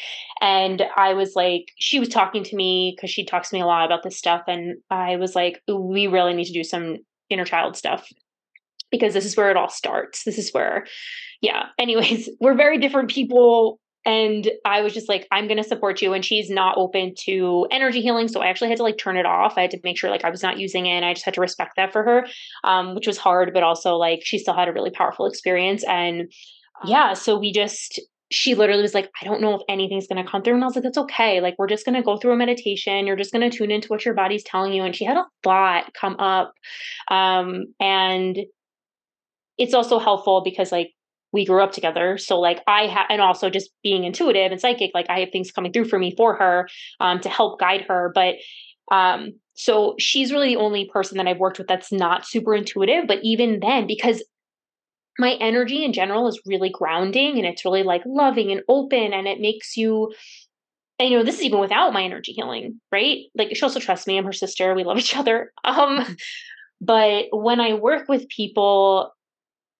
And 0.41 0.83
I 0.95 1.13
was 1.13 1.33
like, 1.35 1.65
she 1.77 1.99
was 1.99 2.09
talking 2.09 2.43
to 2.45 2.55
me 2.55 2.93
because 2.95 3.09
she 3.09 3.25
talks 3.25 3.49
to 3.49 3.55
me 3.55 3.61
a 3.61 3.65
lot 3.65 3.85
about 3.85 4.03
this 4.03 4.17
stuff. 4.17 4.43
And 4.47 4.77
I 4.89 5.17
was 5.17 5.35
like, 5.35 5.61
we 5.67 6.07
really 6.07 6.33
need 6.33 6.45
to 6.45 6.53
do 6.53 6.63
some 6.63 6.97
inner 7.29 7.45
child 7.45 7.75
stuff 7.75 8.07
because 8.91 9.13
this 9.13 9.25
is 9.25 9.35
where 9.35 9.51
it 9.51 9.57
all 9.57 9.69
starts. 9.69 10.23
This 10.23 10.37
is 10.37 10.51
where, 10.51 10.85
yeah. 11.41 11.65
Anyways, 11.77 12.29
we're 12.39 12.55
very 12.55 12.79
different 12.79 13.09
people. 13.09 13.79
And 14.07 14.49
I 14.63 14.81
was 14.81 14.93
just 14.93 15.09
like, 15.09 15.27
I'm 15.31 15.47
going 15.47 15.61
to 15.61 15.67
support 15.67 16.01
you. 16.01 16.13
And 16.13 16.23
she's 16.23 16.49
not 16.49 16.77
open 16.77 17.13
to 17.25 17.67
energy 17.71 18.01
healing. 18.01 18.29
So 18.29 18.41
I 18.41 18.47
actually 18.47 18.69
had 18.69 18.77
to 18.77 18.83
like 18.83 18.97
turn 18.97 19.17
it 19.17 19.25
off. 19.25 19.55
I 19.57 19.61
had 19.61 19.71
to 19.71 19.79
make 19.83 19.97
sure 19.97 20.09
like 20.09 20.23
I 20.23 20.29
was 20.29 20.41
not 20.41 20.57
using 20.57 20.85
it. 20.85 20.91
And 20.91 21.03
I 21.03 21.13
just 21.13 21.25
had 21.25 21.33
to 21.33 21.41
respect 21.41 21.73
that 21.75 21.91
for 21.91 22.03
her, 22.03 22.25
um, 22.63 22.95
which 22.95 23.05
was 23.05 23.17
hard, 23.17 23.53
but 23.53 23.63
also 23.63 23.95
like 23.97 24.21
she 24.23 24.39
still 24.39 24.55
had 24.55 24.69
a 24.69 24.73
really 24.73 24.91
powerful 24.91 25.25
experience. 25.25 25.83
And 25.83 26.31
yeah, 26.85 27.13
so 27.13 27.37
we 27.37 27.51
just 27.51 27.99
she 28.29 28.55
literally 28.55 28.81
was 28.81 28.93
like, 28.93 29.09
I 29.21 29.25
don't 29.25 29.41
know 29.41 29.55
if 29.55 29.61
anything's 29.69 30.07
going 30.07 30.23
to 30.23 30.29
come 30.29 30.41
through. 30.41 30.55
And 30.55 30.63
I 30.63 30.67
was 30.67 30.75
like, 30.75 30.83
that's 30.83 30.97
okay. 30.97 31.39
Like, 31.39 31.55
we're 31.57 31.67
just 31.67 31.85
going 31.85 31.95
to 31.95 32.03
go 32.03 32.17
through 32.17 32.33
a 32.33 32.37
meditation. 32.37 33.07
You're 33.07 33.15
just 33.15 33.31
going 33.31 33.49
to 33.49 33.55
tune 33.55 33.71
into 33.71 33.87
what 33.87 34.03
your 34.03 34.13
body's 34.13 34.43
telling 34.43 34.73
you. 34.73 34.83
And 34.83 34.95
she 34.95 35.05
had 35.05 35.17
a 35.17 35.25
thought 35.43 35.93
come 35.93 36.17
up. 36.19 36.53
Um, 37.09 37.67
and 37.79 38.37
it's 39.57 39.73
also 39.73 39.97
helpful 39.97 40.41
because, 40.43 40.73
like, 40.73 40.91
we 41.37 41.45
grew 41.45 41.63
up 41.63 41.71
together. 41.71 42.17
So, 42.17 42.39
like, 42.39 42.61
I 42.67 42.87
have, 42.87 43.05
and 43.09 43.21
also 43.21 43.49
just 43.49 43.69
being 43.83 44.03
intuitive 44.03 44.51
and 44.51 44.59
psychic, 44.59 44.91
like, 44.93 45.09
I 45.09 45.21
have 45.21 45.29
things 45.31 45.51
coming 45.51 45.71
through 45.71 45.85
for 45.85 45.97
me 45.97 46.13
for 46.17 46.35
her 46.35 46.67
um, 46.99 47.19
to 47.21 47.29
help 47.29 47.59
guide 47.59 47.85
her. 47.87 48.11
But, 48.13 48.35
um, 48.91 49.33
so 49.53 49.95
she's 49.99 50.31
really 50.31 50.49
the 50.49 50.59
only 50.59 50.89
person 50.91 51.17
that 51.17 51.27
I've 51.27 51.39
worked 51.39 51.57
with 51.57 51.67
that's 51.67 51.91
not 51.91 52.25
super 52.25 52.53
intuitive. 52.53 53.05
But 53.07 53.19
even 53.23 53.59
then, 53.61 53.87
because 53.87 54.23
my 55.19 55.33
energy 55.39 55.83
in 55.83 55.93
general 55.93 56.27
is 56.27 56.41
really 56.45 56.69
grounding 56.69 57.37
and 57.37 57.45
it's 57.45 57.65
really 57.65 57.83
like 57.83 58.01
loving 58.05 58.51
and 58.51 58.61
open 58.67 59.13
and 59.13 59.27
it 59.27 59.39
makes 59.39 59.75
you 59.75 60.13
and, 60.99 61.09
you 61.09 61.17
know 61.17 61.23
this 61.23 61.35
is 61.35 61.43
even 61.43 61.59
without 61.59 61.93
my 61.93 62.03
energy 62.03 62.33
healing 62.33 62.79
right 62.91 63.25
like 63.35 63.55
she 63.55 63.61
also 63.61 63.79
trusts 63.79 64.07
me 64.07 64.17
i'm 64.17 64.25
her 64.25 64.33
sister 64.33 64.75
we 64.75 64.83
love 64.83 64.97
each 64.97 65.15
other 65.15 65.51
um 65.63 66.05
but 66.81 67.25
when 67.31 67.59
i 67.59 67.73
work 67.73 68.07
with 68.07 68.29
people 68.29 69.11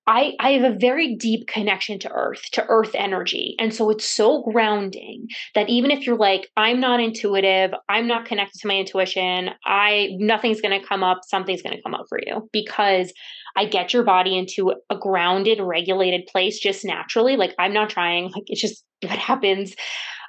I, 0.07 0.35
I 0.39 0.51
have 0.51 0.63
a 0.63 0.77
very 0.77 1.15
deep 1.15 1.47
connection 1.47 1.99
to 1.99 2.11
earth, 2.11 2.41
to 2.53 2.65
earth 2.69 2.91
energy. 2.95 3.55
And 3.59 3.73
so 3.73 3.89
it's 3.89 4.07
so 4.07 4.41
grounding 4.41 5.27
that 5.53 5.67
even 5.67 5.91
if 5.91 6.07
you're 6.07 6.15
like, 6.15 6.49
I'm 6.55 6.79
not 6.79 7.01
intuitive, 7.01 7.71
I'm 7.89 8.07
not 8.07 8.25
connected 8.25 8.59
to 8.61 8.67
my 8.67 8.77
intuition, 8.77 9.49
I 9.65 10.11
nothing's 10.17 10.61
gonna 10.61 10.83
come 10.83 11.03
up, 11.03 11.19
something's 11.27 11.61
gonna 11.61 11.81
come 11.81 11.93
up 11.93 12.05
for 12.07 12.19
you 12.25 12.49
because 12.53 13.11
I 13.57 13.65
get 13.65 13.91
your 13.93 14.03
body 14.03 14.37
into 14.37 14.73
a 14.89 14.97
grounded, 14.97 15.59
regulated 15.59 16.25
place 16.27 16.57
just 16.57 16.85
naturally. 16.85 17.35
Like 17.35 17.53
I'm 17.59 17.73
not 17.73 17.89
trying, 17.89 18.31
like 18.35 18.43
it's 18.47 18.61
just 18.61 18.85
what 19.01 19.17
happens. 19.17 19.75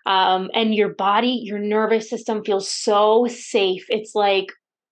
Um, 0.06 0.50
and 0.54 0.74
your 0.74 0.94
body, 0.94 1.40
your 1.44 1.58
nervous 1.58 2.10
system 2.10 2.42
feels 2.42 2.68
so 2.68 3.26
safe. 3.28 3.84
It's 3.90 4.14
like 4.14 4.48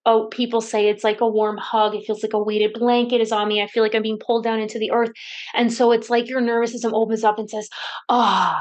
oh, 0.07 0.29
people 0.29 0.61
say 0.61 0.89
it's 0.89 1.05
like 1.05 1.21
a 1.21 1.29
warm 1.29 1.59
hug. 1.59 1.95
It 1.95 2.07
feels 2.07 2.23
like 2.23 2.33
a 2.33 2.43
weighted 2.43 2.73
blanket 2.73 3.21
is 3.21 3.33
on 3.33 3.49
me. 3.49 3.61
I 3.61 3.67
feel 3.67 3.83
like 3.83 3.95
I'm 3.95 4.03
being 4.03 4.21
pulled 4.25 4.45
down 4.45 4.61
into 4.61 4.79
the 4.79 4.93
earth. 4.93 5.11
And 5.53 5.73
so 5.73 5.91
it's 5.91 6.09
like 6.09 6.29
your 6.29 6.41
nervous 6.41 6.73
system 6.73 6.95
opens 6.95 7.25
up 7.25 7.39
and 7.39 7.51
says, 7.51 7.69
oh, 8.09 8.55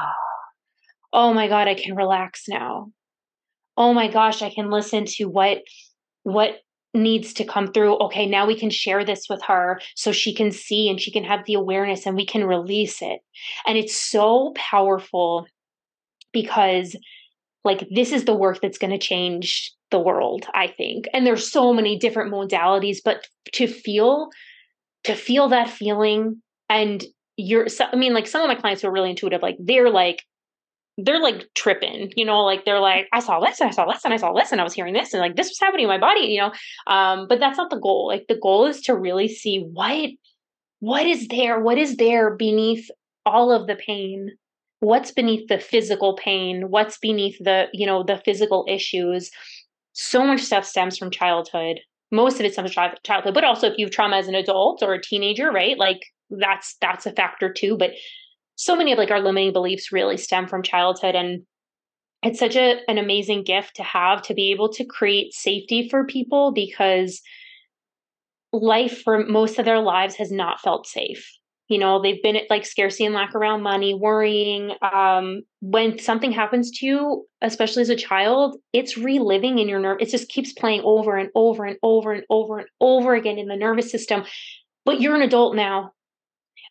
oh 1.12 1.32
my 1.32 1.46
God, 1.46 1.68
I 1.68 1.74
can 1.74 1.94
relax 1.94 2.42
now. 2.48 2.90
Oh 3.76 3.94
my 3.94 4.08
gosh, 4.08 4.42
I 4.42 4.52
can 4.52 4.70
listen 4.70 5.04
to 5.06 5.26
what 5.26 5.58
what 6.24 6.56
needs 6.92 7.32
to 7.34 7.44
come 7.44 7.68
through. 7.68 7.96
Okay, 7.98 8.26
now 8.26 8.46
we 8.46 8.58
can 8.58 8.70
share 8.70 9.04
this 9.04 9.26
with 9.28 9.42
her 9.46 9.80
so 9.94 10.10
she 10.10 10.34
can 10.34 10.50
see 10.50 10.88
and 10.88 11.00
she 11.00 11.12
can 11.12 11.22
have 11.22 11.44
the 11.46 11.54
awareness 11.54 12.06
and 12.06 12.16
we 12.16 12.26
can 12.26 12.44
release 12.44 13.02
it. 13.02 13.20
And 13.66 13.78
it's 13.78 13.94
so 13.94 14.52
powerful 14.56 15.46
because 16.32 16.96
like 17.64 17.86
this 17.94 18.12
is 18.12 18.24
the 18.24 18.34
work 18.34 18.60
that's 18.60 18.78
going 18.78 18.92
to 18.92 18.98
change 18.98 19.75
the 19.90 19.98
world, 20.00 20.46
I 20.54 20.66
think. 20.66 21.06
And 21.12 21.26
there's 21.26 21.50
so 21.50 21.72
many 21.72 21.98
different 21.98 22.32
modalities, 22.32 22.98
but 23.04 23.26
to 23.52 23.66
feel 23.66 24.28
to 25.04 25.14
feel 25.14 25.48
that 25.48 25.70
feeling 25.70 26.42
and 26.68 27.04
you're 27.36 27.66
I 27.80 27.96
mean 27.96 28.12
like 28.12 28.26
some 28.26 28.42
of 28.42 28.48
my 28.48 28.56
clients 28.60 28.82
who 28.82 28.88
are 28.88 28.92
really 28.92 29.10
intuitive 29.10 29.42
like 29.42 29.56
they're 29.60 29.90
like 29.90 30.22
they're 30.98 31.20
like 31.20 31.46
tripping, 31.54 32.10
you 32.16 32.24
know, 32.24 32.42
like 32.42 32.64
they're 32.64 32.80
like, 32.80 33.06
I 33.12 33.20
saw 33.20 33.38
this 33.40 33.60
and 33.60 33.68
I 33.68 33.72
saw 33.72 33.84
this 33.84 34.02
and 34.04 34.14
I 34.14 34.16
saw 34.16 34.32
this 34.32 34.50
and 34.50 34.60
I 34.60 34.64
was 34.64 34.72
hearing 34.72 34.94
this 34.94 35.12
and 35.12 35.20
like 35.20 35.36
this 35.36 35.48
was 35.48 35.58
happening 35.60 35.84
in 35.84 35.90
my 35.90 35.98
body, 35.98 36.20
you 36.20 36.40
know. 36.40 36.52
Um, 36.86 37.26
but 37.28 37.38
that's 37.38 37.58
not 37.58 37.68
the 37.68 37.78
goal. 37.78 38.06
Like 38.08 38.24
the 38.28 38.38
goal 38.42 38.66
is 38.66 38.80
to 38.82 38.96
really 38.96 39.28
see 39.28 39.58
what 39.72 40.10
what 40.80 41.06
is 41.06 41.28
there, 41.28 41.60
what 41.60 41.78
is 41.78 41.96
there 41.96 42.34
beneath 42.34 42.88
all 43.24 43.52
of 43.52 43.66
the 43.66 43.76
pain, 43.76 44.30
what's 44.80 45.10
beneath 45.10 45.48
the 45.48 45.58
physical 45.58 46.16
pain, 46.16 46.70
what's 46.70 46.98
beneath 46.98 47.36
the, 47.40 47.66
you 47.72 47.86
know, 47.86 48.02
the 48.02 48.20
physical 48.24 48.64
issues. 48.68 49.30
So 49.98 50.26
much 50.26 50.42
stuff 50.42 50.66
stems 50.66 50.98
from 50.98 51.10
childhood. 51.10 51.80
Most 52.12 52.38
of 52.38 52.44
it 52.44 52.52
stems 52.52 52.74
from 52.74 52.90
childhood, 53.02 53.32
but 53.32 53.44
also 53.44 53.66
if 53.66 53.78
you 53.78 53.86
have 53.86 53.92
trauma 53.92 54.16
as 54.16 54.28
an 54.28 54.34
adult 54.34 54.82
or 54.82 54.92
a 54.92 55.00
teenager, 55.00 55.50
right? 55.50 55.78
Like 55.78 56.02
that's 56.28 56.76
that's 56.82 57.06
a 57.06 57.12
factor 57.12 57.50
too. 57.50 57.78
But 57.78 57.92
so 58.56 58.76
many 58.76 58.92
of 58.92 58.98
like 58.98 59.10
our 59.10 59.20
limiting 59.20 59.54
beliefs 59.54 59.92
really 59.92 60.18
stem 60.18 60.48
from 60.48 60.62
childhood 60.62 61.14
and 61.14 61.44
it's 62.22 62.38
such 62.38 62.56
a, 62.56 62.80
an 62.88 62.98
amazing 62.98 63.44
gift 63.44 63.76
to 63.76 63.82
have 63.82 64.20
to 64.22 64.34
be 64.34 64.50
able 64.50 64.70
to 64.74 64.84
create 64.84 65.32
safety 65.32 65.88
for 65.88 66.04
people 66.04 66.52
because 66.52 67.22
life 68.52 69.00
for 69.02 69.24
most 69.24 69.58
of 69.58 69.64
their 69.64 69.80
lives 69.80 70.16
has 70.16 70.30
not 70.30 70.60
felt 70.60 70.86
safe 70.86 71.26
you 71.68 71.78
know 71.78 72.00
they've 72.00 72.22
been 72.22 72.36
at 72.36 72.50
like 72.50 72.64
scarcity 72.64 73.04
and 73.04 73.14
lack 73.14 73.34
around 73.34 73.62
money 73.62 73.94
worrying 73.94 74.72
um, 74.92 75.42
when 75.60 75.98
something 75.98 76.32
happens 76.32 76.70
to 76.70 76.86
you 76.86 77.26
especially 77.42 77.82
as 77.82 77.88
a 77.88 77.96
child 77.96 78.56
it's 78.72 78.96
reliving 78.96 79.58
in 79.58 79.68
your 79.68 79.80
nerve 79.80 79.98
it 80.00 80.08
just 80.08 80.28
keeps 80.28 80.52
playing 80.52 80.82
over 80.84 81.16
and 81.16 81.30
over 81.34 81.64
and 81.64 81.76
over 81.82 82.12
and 82.12 82.24
over 82.30 82.58
and 82.58 82.68
over 82.80 83.14
again 83.14 83.38
in 83.38 83.48
the 83.48 83.56
nervous 83.56 83.90
system 83.90 84.24
but 84.84 85.00
you're 85.00 85.16
an 85.16 85.22
adult 85.22 85.54
now 85.54 85.92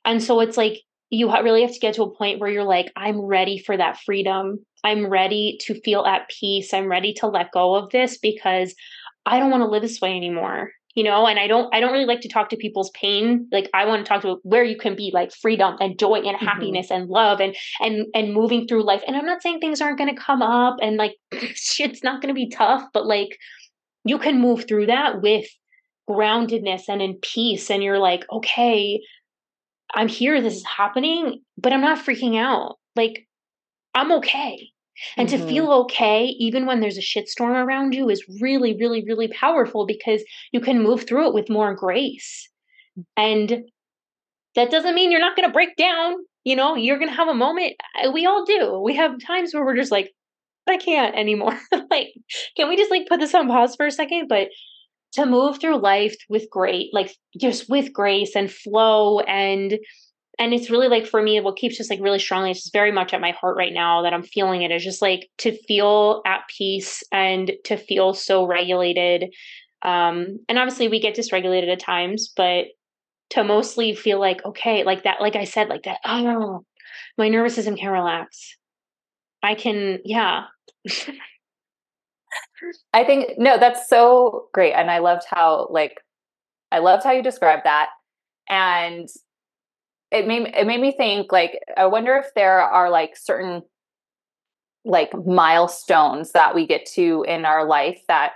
and 0.06 0.22
so 0.22 0.40
it's 0.40 0.58
like 0.58 0.82
you 1.10 1.32
really 1.32 1.62
have 1.62 1.74
to 1.74 1.80
get 1.80 1.96
to 1.96 2.04
a 2.04 2.16
point 2.16 2.40
where 2.40 2.50
you're 2.50 2.64
like, 2.64 2.92
I'm 2.96 3.20
ready 3.20 3.58
for 3.58 3.76
that 3.78 4.00
freedom. 4.06 4.66
I'm 4.84 5.08
ready 5.08 5.58
to 5.62 5.80
feel 5.82 6.06
at 6.06 6.30
peace. 6.30 6.74
I'm 6.74 6.88
ready 6.90 7.14
to 7.16 7.28
let 7.28 7.52
go 7.52 7.76
of 7.76 7.92
this 7.92 8.18
because 8.18 8.76
I 9.26 9.40
don't 9.40 9.52
want 9.52 9.62
to 9.62 9.70
live 9.70 9.82
this 9.82 10.02
way 10.02 10.16
anymore. 10.16 10.72
You 10.96 11.04
know, 11.04 11.28
and 11.28 11.38
I 11.38 11.48
don't 11.48 11.74
I 11.74 11.80
don't 11.80 11.92
really 11.92 12.06
like 12.06 12.22
to 12.22 12.30
talk 12.30 12.50
to 12.50 12.58
people's 12.58 12.90
pain. 12.92 13.48
Like 13.52 13.70
I 13.74 13.86
want 13.86 14.06
to 14.06 14.10
talk 14.10 14.22
to 14.22 14.38
where 14.44 14.64
you 14.64 14.78
can 14.78 14.96
be 14.96 15.12
like 15.14 15.34
freedom 15.34 15.76
and 15.80 16.00
joy 16.00 16.16
and 16.16 16.38
mm-hmm. 16.38 16.46
happiness 16.46 16.90
and 16.90 17.10
love 17.10 17.42
and 17.42 17.56
and 17.82 18.08
and 18.16 18.34
moving 18.34 18.68
through 18.68 18.86
life. 18.86 19.04
And 19.06 19.16
I'm 19.16 19.26
not 19.26 19.42
saying 19.42 19.60
things 19.60 19.82
aren't 19.82 19.98
going 19.98 20.14
to 20.14 20.22
come 20.22 20.42
up 20.42 20.78
and 20.82 20.96
like 20.98 21.18
shit's 21.54 22.04
not 22.04 22.22
going 22.22 22.34
to 22.34 22.40
be 22.40 22.50
tough, 22.50 22.84
but 22.94 23.06
like 23.06 23.38
you 24.06 24.18
can 24.20 24.40
move 24.40 24.66
through 24.68 24.86
that 24.86 25.22
with 25.22 25.46
groundedness 26.10 26.84
and 26.88 27.02
in 27.02 27.16
peace 27.16 27.70
and 27.70 27.84
you're 27.84 28.00
like, 28.00 28.24
okay, 28.32 29.02
I'm 29.94 30.08
here, 30.08 30.42
this 30.42 30.56
is 30.56 30.66
happening, 30.66 31.42
but 31.58 31.74
I'm 31.74 31.82
not 31.82 32.06
freaking 32.06 32.38
out. 32.38 32.78
Like, 32.96 33.28
I'm 33.94 34.12
okay. 34.14 34.70
And 35.18 35.28
mm-hmm. 35.28 35.46
to 35.46 35.48
feel 35.48 35.72
okay, 35.72 36.26
even 36.40 36.66
when 36.66 36.80
there's 36.80 36.98
a 36.98 37.02
shitstorm 37.02 37.56
around 37.56 37.94
you, 37.94 38.10
is 38.10 38.26
really, 38.42 38.76
really, 38.78 39.04
really 39.04 39.28
powerful 39.28 39.86
because 39.86 40.24
you 40.52 40.60
can 40.60 40.84
move 40.84 41.06
through 41.08 41.28
it 41.28 41.34
with 41.34 41.50
more 41.50 41.74
grace. 41.76 42.50
And 43.18 43.64
that 44.56 44.72
doesn't 44.72 44.96
mean 44.96 45.12
you're 45.12 45.20
not 45.20 45.36
going 45.36 45.48
to 45.48 45.54
break 45.54 45.76
down. 45.76 46.16
You 46.44 46.56
know, 46.56 46.76
you're 46.76 47.00
going 47.00 47.10
to 47.10 47.16
have 47.16 47.28
a 47.28 47.34
moment. 47.34 47.74
We 48.14 48.26
all 48.26 48.46
do. 48.46 48.80
We 48.80 48.96
have 48.96 49.20
times 49.20 49.54
where 49.54 49.66
we're 49.66 49.76
just 49.76 49.92
like, 49.92 50.12
I 50.68 50.78
can't 50.78 51.16
anymore. 51.16 51.60
like, 51.92 52.14
can 52.56 52.70
we 52.70 52.78
just 52.78 52.92
like 52.92 53.08
put 53.08 53.20
this 53.20 53.36
on 53.36 53.48
pause 53.48 53.76
for 53.76 53.86
a 53.86 53.92
second? 53.92 54.28
But 54.28 54.50
to 55.16 55.26
move 55.26 55.60
through 55.60 55.78
life 55.78 56.16
with 56.28 56.50
great 56.50 56.94
like 56.94 57.10
just 57.40 57.70
with 57.70 57.94
grace 57.94 58.36
and 58.36 58.52
flow 58.52 59.20
and 59.22 59.80
and 60.40 60.54
it's 60.54 60.70
really 60.70 60.88
like 60.88 61.06
for 61.06 61.22
me 61.22 61.40
what 61.40 61.56
keeps 61.56 61.78
just 61.78 61.90
like 61.90 62.00
really 62.02 62.20
strongly 62.20 62.52
it's 62.52 62.62
just 62.62 62.74
very 62.74 62.92
much 62.92 63.14
at 63.14 63.22
my 63.22 63.32
heart 63.32 63.58
right 63.58 63.74
now 63.74 64.02
that 64.02 64.14
i'm 64.14 64.24
feeling 64.24 64.62
it 64.62 64.72
is 64.72 64.84
just 64.84 65.02
like 65.02 65.30
to 65.38 65.58
feel 65.64 66.22
at 66.26 66.42
peace 66.56 67.04
and 67.12 67.52
to 67.64 67.78
feel 67.78 68.14
so 68.14 68.46
regulated 68.46 69.34
um 69.82 70.40
and 70.48 70.58
obviously 70.58 70.88
we 70.88 71.00
get 71.00 71.16
dysregulated 71.16 71.72
at 71.72 71.80
times 71.80 72.32
but 72.36 72.66
to 73.30 73.44
mostly 73.44 73.96
feel 73.96 74.20
like 74.20 74.44
okay 74.46 74.84
like 74.84 75.04
that 75.04 75.22
like 75.22 75.36
i 75.36 75.44
said 75.44 75.70
like 75.70 75.84
that 75.84 76.00
oh 76.06 76.64
my 77.18 77.30
nervous 77.30 77.56
system 77.56 77.76
can 77.76 77.92
relax 77.92 78.56
i 79.44 79.56
can 79.56 80.00
yeah 80.06 80.44
I 82.94 83.04
think 83.04 83.38
no, 83.38 83.58
that's 83.58 83.90
so 83.90 84.48
great. 84.54 84.74
And 84.74 84.90
I 84.90 85.00
loved 85.00 85.24
how 85.30 85.68
like 85.70 85.98
I 86.72 86.80
loved 86.80 87.04
how 87.04 87.12
you 87.12 87.24
described 87.24 87.66
that. 87.66 87.90
And 88.50 89.08
it 90.16 90.28
made 90.28 90.48
it 90.56 90.66
made 90.66 90.80
me 90.80 90.94
think 90.96 91.32
like 91.32 91.60
I 91.76 91.86
wonder 91.88 92.16
if 92.16 92.34
there 92.36 92.62
are 92.62 92.90
like 92.90 93.18
certain 93.18 93.64
like 94.86 95.12
milestones 95.26 96.32
that 96.32 96.56
we 96.56 96.66
get 96.66 96.86
to 96.86 97.26
in 97.28 97.44
our 97.44 97.66
life 97.66 98.00
that 98.08 98.34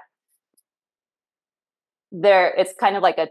there 2.11 2.53
it's 2.57 2.73
kind 2.79 2.95
of 2.97 3.03
like 3.03 3.17
a 3.17 3.29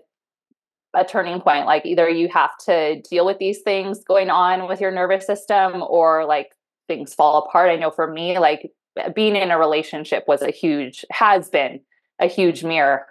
a 0.95 1.05
turning 1.05 1.41
point 1.41 1.67
like 1.67 1.85
either 1.85 2.09
you 2.09 2.29
have 2.29 2.57
to 2.65 3.03
deal 3.03 3.27
with 3.27 3.39
these 3.39 3.61
things 3.61 4.03
going 4.05 4.31
on 4.31 4.67
with 4.67 4.81
your 4.81 4.91
nervous 4.91 5.27
system 5.27 5.83
or 5.87 6.25
like 6.25 6.53
things 6.87 7.13
fall 7.13 7.45
apart. 7.45 7.71
I 7.71 7.77
know 7.77 7.91
for 7.91 8.11
me 8.11 8.39
like 8.39 8.73
being 9.15 9.37
in 9.37 9.51
a 9.51 9.59
relationship 9.59 10.25
was 10.27 10.41
a 10.41 10.51
huge 10.51 11.05
has 11.11 11.51
been 11.51 11.81
a 12.19 12.27
huge 12.27 12.65
mirror. 12.65 13.05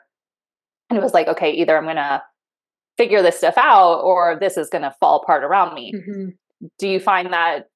And 0.90 0.98
it 0.98 1.04
was 1.04 1.14
like 1.14 1.28
okay 1.28 1.52
either 1.52 1.78
i'm 1.78 1.86
gonna 1.86 2.24
figure 2.98 3.22
this 3.22 3.38
stuff 3.38 3.58
out 3.58 4.00
or 4.00 4.38
this 4.40 4.58
is 4.58 4.70
gonna 4.70 4.94
fall 5.00 5.22
apart 5.22 5.44
around 5.44 5.74
me 5.74 5.94
mm-hmm. 5.94 6.30
do 6.80 6.88
you 6.88 7.00
find 7.00 7.32
that 7.32 7.70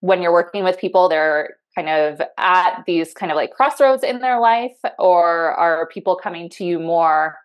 when 0.00 0.22
you're 0.22 0.32
working 0.32 0.64
with 0.64 0.78
people 0.78 1.08
they're 1.08 1.56
kind 1.74 1.88
of 1.88 2.20
at 2.38 2.82
these 2.86 3.14
kind 3.14 3.32
of 3.32 3.36
like 3.36 3.52
crossroads 3.52 4.02
in 4.02 4.20
their 4.20 4.40
life 4.40 4.76
or 4.98 5.52
are 5.52 5.86
people 5.86 6.16
coming 6.16 6.48
to 6.48 6.64
you 6.64 6.78
more 6.78 7.36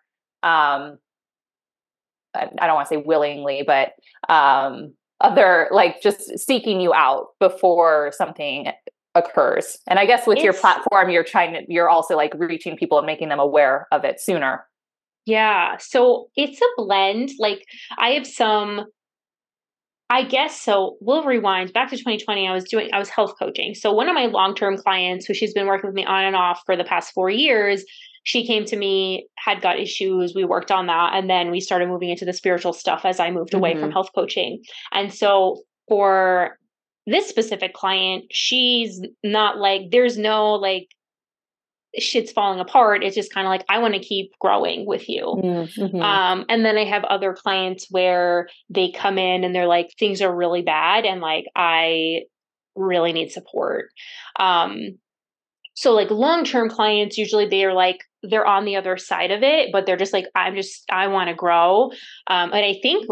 um 0.42 0.98
i 2.34 2.66
don't 2.66 2.74
want 2.74 2.88
to 2.88 2.94
say 2.94 3.02
willingly 3.04 3.62
but 3.66 3.92
um 4.28 4.92
other 5.20 5.68
like 5.72 6.00
just 6.00 6.38
seeking 6.38 6.80
you 6.80 6.94
out 6.94 7.28
before 7.40 8.12
something 8.16 8.70
occurs. 9.14 9.78
And 9.86 9.98
I 9.98 10.06
guess 10.06 10.26
with 10.26 10.38
it's, 10.38 10.44
your 10.44 10.52
platform, 10.52 11.10
you're 11.10 11.24
trying 11.24 11.52
to, 11.54 11.72
you're 11.72 11.88
also 11.88 12.16
like 12.16 12.32
reaching 12.36 12.76
people 12.76 12.98
and 12.98 13.06
making 13.06 13.28
them 13.28 13.40
aware 13.40 13.86
of 13.92 14.04
it 14.04 14.20
sooner. 14.20 14.64
Yeah. 15.28 15.76
So 15.78 16.30
it's 16.36 16.58
a 16.58 16.64
blend. 16.78 17.32
Like 17.38 17.66
I 17.98 18.12
have 18.12 18.26
some, 18.26 18.86
I 20.08 20.22
guess 20.22 20.58
so. 20.58 20.96
We'll 21.02 21.22
rewind 21.22 21.74
back 21.74 21.90
to 21.90 21.96
2020. 21.96 22.48
I 22.48 22.54
was 22.54 22.64
doing, 22.64 22.88
I 22.94 22.98
was 22.98 23.10
health 23.10 23.34
coaching. 23.38 23.74
So 23.74 23.92
one 23.92 24.08
of 24.08 24.14
my 24.14 24.24
long 24.24 24.54
term 24.54 24.78
clients, 24.78 25.26
who 25.26 25.34
she's 25.34 25.52
been 25.52 25.66
working 25.66 25.86
with 25.86 25.94
me 25.94 26.06
on 26.06 26.24
and 26.24 26.34
off 26.34 26.62
for 26.64 26.76
the 26.78 26.84
past 26.84 27.12
four 27.12 27.28
years, 27.28 27.84
she 28.22 28.46
came 28.46 28.64
to 28.64 28.76
me, 28.76 29.28
had 29.36 29.60
got 29.60 29.78
issues. 29.78 30.34
We 30.34 30.46
worked 30.46 30.70
on 30.70 30.86
that. 30.86 31.10
And 31.12 31.28
then 31.28 31.50
we 31.50 31.60
started 31.60 31.88
moving 31.90 32.08
into 32.08 32.24
the 32.24 32.32
spiritual 32.32 32.72
stuff 32.72 33.02
as 33.04 33.20
I 33.20 33.30
moved 33.30 33.52
away 33.52 33.72
mm-hmm. 33.72 33.80
from 33.82 33.92
health 33.92 34.08
coaching. 34.14 34.62
And 34.92 35.12
so 35.12 35.60
for 35.88 36.56
this 37.06 37.28
specific 37.28 37.74
client, 37.74 38.24
she's 38.30 38.98
not 39.22 39.58
like, 39.58 39.90
there's 39.90 40.16
no 40.16 40.54
like, 40.54 40.88
shit's 42.02 42.32
falling 42.32 42.60
apart. 42.60 43.02
It's 43.02 43.14
just 43.14 43.32
kind 43.32 43.46
of 43.46 43.50
like, 43.50 43.64
I 43.68 43.78
want 43.78 43.94
to 43.94 44.00
keep 44.00 44.32
growing 44.40 44.86
with 44.86 45.08
you. 45.08 45.24
Mm-hmm. 45.24 46.00
Um, 46.00 46.44
and 46.48 46.64
then 46.64 46.76
I 46.76 46.84
have 46.84 47.04
other 47.04 47.32
clients 47.34 47.86
where 47.90 48.48
they 48.70 48.90
come 48.90 49.18
in 49.18 49.44
and 49.44 49.54
they're 49.54 49.66
like, 49.66 49.92
things 49.98 50.22
are 50.22 50.34
really 50.34 50.62
bad 50.62 51.04
and 51.04 51.20
like, 51.20 51.46
I 51.54 52.22
really 52.74 53.12
need 53.12 53.30
support. 53.30 53.90
Um, 54.38 54.98
so 55.74 55.94
like 55.94 56.10
long-term 56.10 56.70
clients, 56.70 57.18
usually 57.18 57.46
they 57.46 57.64
are 57.64 57.74
like, 57.74 58.00
they're 58.22 58.46
on 58.46 58.64
the 58.64 58.76
other 58.76 58.96
side 58.96 59.30
of 59.30 59.42
it, 59.42 59.70
but 59.72 59.86
they're 59.86 59.96
just 59.96 60.12
like, 60.12 60.26
I'm 60.34 60.56
just, 60.56 60.84
I 60.90 61.06
want 61.06 61.28
to 61.28 61.34
grow. 61.34 61.92
Um, 62.26 62.52
and 62.52 62.64
I 62.64 62.76
think 62.82 63.06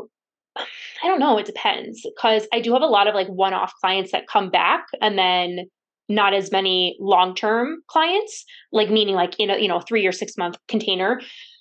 I 0.57 1.09
don't 1.09 1.21
know, 1.21 1.39
it 1.39 1.47
depends 1.47 2.03
because 2.03 2.49
I 2.53 2.61
do 2.61 2.73
have 2.73 2.83
a 2.83 2.87
lot 2.87 3.07
of 3.07 3.15
like 3.15 3.29
one 3.29 3.53
off 3.53 3.75
clients 3.81 4.13
that 4.13 4.27
come 4.27 4.51
back 4.51 4.87
and 5.01 5.19
then 5.19 5.67
not 6.09 6.35
as 6.35 6.53
many 6.53 6.97
long-term 7.01 7.83
clients, 7.89 8.45
like 8.73 8.91
meaning 8.91 9.15
like 9.15 9.39
in 9.39 9.51
a 9.51 9.59
you 9.59 9.69
know 9.69 9.81
three 9.81 10.07
or 10.07 10.13
six 10.13 10.37
month 10.37 10.57
container. 10.69 11.21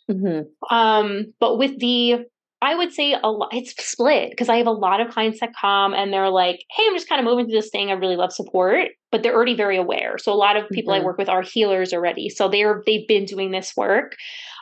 Mm-hmm. 0.10 0.76
Um, 0.76 1.34
but 1.40 1.58
with 1.58 1.80
the 1.80 2.26
I 2.62 2.74
would 2.74 2.94
say 2.94 3.16
a 3.22 3.30
lot, 3.30 3.54
it's 3.54 3.76
split 3.86 4.32
because 4.32 4.50
I 4.50 4.58
have 4.58 4.68
a 4.68 4.72
lot 4.72 5.02
of 5.02 5.10
clients 5.10 5.40
that 5.40 5.54
come 5.60 5.94
and 5.94 6.12
they're 6.12 6.30
like, 6.30 6.64
Hey, 6.72 6.84
I'm 6.88 6.96
just 6.96 7.10
kind 7.10 7.20
of 7.20 7.26
moving 7.26 7.46
through 7.46 7.62
this 7.62 7.70
thing. 7.70 7.90
I 7.90 7.94
really 7.94 8.16
love 8.16 8.32
support, 8.32 8.90
but 9.12 9.22
they're 9.22 9.36
already 9.36 9.56
very 9.56 9.78
aware. 9.78 10.18
So 10.18 10.32
a 10.32 10.36
lot 10.36 10.58
of 10.58 10.70
people 10.70 10.94
mm-hmm. 10.94 11.04
I 11.04 11.06
work 11.06 11.18
with 11.18 11.30
are 11.30 11.42
healers 11.42 11.94
already. 11.94 12.30
So 12.30 12.48
they're, 12.48 12.82
they've 12.86 13.08
been 13.08 13.26
doing 13.26 13.52
this 13.52 13.74
work. 13.76 14.16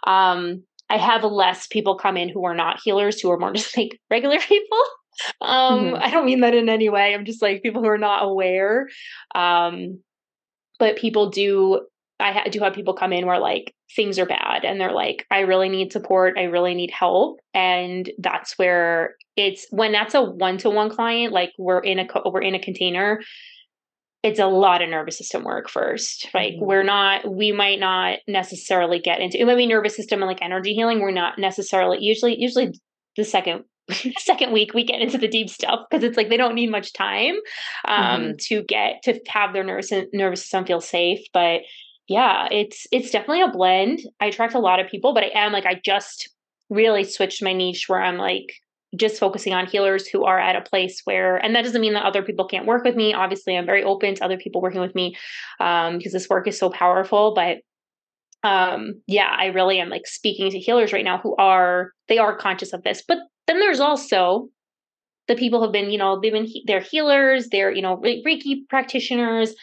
Um, 0.06 0.64
I 0.90 0.98
have 0.98 1.24
less 1.24 1.68
people 1.68 1.96
come 1.96 2.18
in 2.18 2.30
who 2.30 2.44
are 2.46 2.56
not 2.56 2.80
healers, 2.84 3.22
who 3.22 3.32
are 3.32 3.40
more 3.40 3.54
just 3.54 3.78
like 3.78 4.00
regular 4.10 4.40
people. 4.40 4.84
Um, 5.42 5.80
mm-hmm. 5.80 5.96
I 6.04 6.10
don't 6.10 6.26
mean 6.26 6.42
that 6.42 6.56
in 6.56 6.70
any 6.70 6.90
way. 6.90 7.14
I'm 7.14 7.26
just 7.26 7.42
like 7.42 7.64
people 7.64 7.82
who 7.82 7.90
are 7.90 7.98
not 7.98 8.24
aware. 8.24 8.88
Um, 9.36 10.02
but 10.80 10.98
people 10.98 11.30
do 11.30 11.88
I 12.20 12.32
ha- 12.32 12.50
do 12.50 12.60
have 12.62 12.74
people 12.74 12.94
come 12.94 13.12
in 13.12 13.26
where 13.26 13.40
like 13.40 13.74
things 13.96 14.18
are 14.18 14.26
bad 14.26 14.64
and 14.64 14.80
they're 14.80 14.94
like, 14.94 15.26
I 15.30 15.42
really 15.42 15.70
need 15.70 15.92
support. 15.92 16.38
I 16.38 16.44
really 16.44 16.74
need 16.74 16.92
help. 16.92 17.40
And 17.54 18.10
that's 18.18 18.58
where 18.58 19.16
it's 19.36 19.68
when 19.72 19.92
that's 19.92 20.14
a 20.14 20.22
one 20.22 20.58
to 20.60 20.70
one 20.70 20.90
client, 20.90 21.34
like 21.34 21.52
we're 21.58 21.80
in 21.80 22.00
a, 22.00 22.08
co- 22.08 22.30
we're 22.32 22.42
in 22.42 22.56
a 22.56 22.60
container. 22.60 23.22
It's 24.22 24.40
a 24.40 24.46
lot 24.46 24.82
of 24.82 24.90
nervous 24.90 25.18
system 25.18 25.44
work 25.44 25.70
first. 25.70 26.30
Like 26.34 26.54
mm-hmm. 26.54 26.66
we're 26.66 26.84
not, 26.84 27.30
we 27.30 27.52
might 27.52 27.80
not 27.80 28.20
necessarily 28.28 29.00
get 29.00 29.20
into, 29.20 29.40
it 29.40 29.46
might 29.46 29.58
be 29.58 29.68
nervous 29.68 29.96
system 29.96 30.22
and 30.22 30.30
like 30.30 30.42
energy 30.42 30.74
healing. 30.74 31.02
We're 31.02 31.12
not 31.12 31.40
necessarily 31.40 31.98
usually, 32.00 32.40
usually 32.40 32.74
the 33.18 33.26
second 33.26 33.66
second 34.18 34.54
week 34.54 34.74
we 34.74 34.84
get 34.84 35.02
into 35.02 35.18
the 35.18 35.28
deep 35.28 35.50
stuff 35.50 35.82
because 35.90 36.04
it's 36.04 36.18
like 36.18 36.30
they 36.30 36.38
don't 36.38 36.56
need 36.56 36.72
much 36.72 36.94
time 36.94 37.36
um, 37.86 38.22
mm-hmm. 38.22 38.32
to 38.40 38.64
get 38.64 39.02
to 39.04 39.20
have 39.28 39.54
their 39.54 39.64
nervous 39.64 39.92
nervous 40.14 40.42
system 40.42 40.66
feel 40.66 40.82
safe 40.82 41.20
but 41.34 41.62
yeah, 42.08 42.48
it's 42.52 42.86
it's 42.92 43.12
definitely 43.12 43.42
a 43.42 43.52
blend. 43.52 44.02
I 44.20 44.26
attract 44.26 44.54
a 44.54 44.60
lot 44.60 44.80
of 44.80 44.90
people, 44.90 45.14
but 45.14 45.24
I 45.24 45.32
am 45.34 45.52
like 45.52 45.66
I 45.66 45.80
just 45.84 46.30
really 46.70 47.04
switched 47.04 47.44
my 47.44 47.54
niche 47.54 47.86
where 47.88 48.02
I'm 48.02 48.18
like 48.18 48.52
just 48.96 49.20
focusing 49.20 49.54
on 49.54 49.66
healers 49.66 50.08
who 50.08 50.24
are 50.24 50.40
at 50.40 50.56
a 50.56 50.62
place 50.62 51.02
where 51.06 51.38
and 51.38 51.56
that 51.56 51.64
doesn't 51.64 51.82
mean 51.82 51.94
that 51.94 52.06
other 52.06 52.22
people 52.22 52.46
can't 52.46 52.66
work 52.66 52.84
with 52.84 52.96
me. 52.96 53.14
Obviously, 53.14 53.58
I'm 53.58 53.66
very 53.66 53.84
open 53.84 54.16
to 54.16 54.26
other 54.26 54.38
people 54.38 54.62
working 54.62 54.82
with 54.82 54.96
me 54.96 55.16
um, 55.60 55.98
because 55.98 56.14
this 56.14 56.30
work 56.30 56.48
is 56.48 56.60
so 56.60 56.70
powerful, 56.70 57.34
but 57.34 57.60
um 58.44 58.94
yeah 59.08 59.36
i 59.38 59.46
really 59.48 59.80
am 59.80 59.90
like 59.90 60.06
speaking 60.06 60.50
to 60.50 60.60
healers 60.60 60.94
right 60.94 61.06
now 61.06 61.18
who 61.18 61.36
are 61.38 61.92
they 62.08 62.18
are 62.18 62.38
conscious 62.38 62.74
of 62.74 62.84
this 62.84 63.04
but 63.08 63.18
then 63.48 63.60
there's 63.60 63.80
also 63.80 64.50
the 65.28 65.36
people 65.36 65.62
who've 65.62 65.72
been 65.72 65.90
you 65.90 65.98
know 65.98 66.20
they've 66.20 66.34
been 66.34 66.48
they're 66.66 66.82
healers 66.82 67.48
they're 67.50 67.72
you 67.72 67.82
know 67.82 67.98
reiki 67.98 68.68
practitioners 68.70 69.56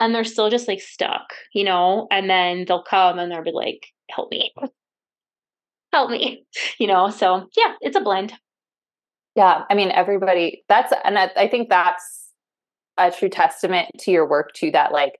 and 0.00 0.14
they're 0.14 0.24
still 0.24 0.50
just 0.50 0.68
like 0.68 0.80
stuck, 0.80 1.34
you 1.52 1.64
know, 1.64 2.06
and 2.10 2.30
then 2.30 2.64
they'll 2.66 2.82
come 2.82 3.18
and 3.18 3.30
they'll 3.30 3.42
be 3.42 3.52
like, 3.52 3.86
help 4.10 4.30
me, 4.30 4.52
help 5.92 6.10
me, 6.10 6.44
you 6.78 6.86
know. 6.86 7.10
So, 7.10 7.48
yeah, 7.56 7.74
it's 7.80 7.96
a 7.96 8.00
blend. 8.00 8.32
Yeah. 9.34 9.64
I 9.70 9.74
mean, 9.74 9.90
everybody, 9.90 10.64
that's, 10.68 10.92
and 11.04 11.18
I, 11.18 11.30
I 11.36 11.48
think 11.48 11.68
that's 11.68 12.30
a 12.96 13.10
true 13.10 13.28
testament 13.28 13.88
to 14.00 14.10
your 14.10 14.28
work, 14.28 14.52
too, 14.52 14.70
that 14.72 14.92
like 14.92 15.18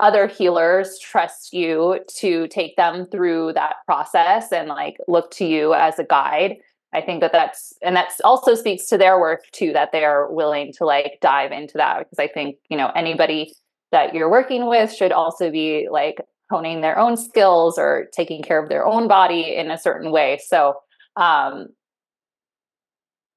other 0.00 0.26
healers 0.26 0.98
trust 0.98 1.52
you 1.52 2.00
to 2.16 2.46
take 2.48 2.76
them 2.76 3.06
through 3.06 3.52
that 3.54 3.76
process 3.86 4.52
and 4.52 4.68
like 4.68 4.96
look 5.08 5.30
to 5.32 5.44
you 5.44 5.74
as 5.74 5.98
a 5.98 6.04
guide. 6.04 6.56
I 6.94 7.00
think 7.00 7.20
that 7.20 7.32
that's, 7.32 7.74
and 7.82 7.96
that 7.96 8.12
also 8.24 8.54
speaks 8.54 8.86
to 8.86 8.98
their 8.98 9.20
work 9.20 9.42
too, 9.52 9.72
that 9.72 9.92
they're 9.92 10.26
willing 10.28 10.72
to 10.74 10.84
like 10.84 11.18
dive 11.20 11.52
into 11.52 11.76
that 11.76 11.98
because 11.98 12.18
I 12.18 12.28
think, 12.28 12.56
you 12.70 12.76
know, 12.76 12.90
anybody 12.94 13.52
that 13.92 14.14
you're 14.14 14.30
working 14.30 14.66
with 14.66 14.92
should 14.92 15.12
also 15.12 15.50
be 15.50 15.88
like 15.90 16.18
honing 16.50 16.80
their 16.80 16.98
own 16.98 17.16
skills 17.16 17.78
or 17.78 18.08
taking 18.12 18.42
care 18.42 18.62
of 18.62 18.68
their 18.68 18.86
own 18.86 19.08
body 19.08 19.54
in 19.54 19.70
a 19.70 19.78
certain 19.78 20.10
way. 20.10 20.38
So, 20.46 20.74
um, 21.16 21.68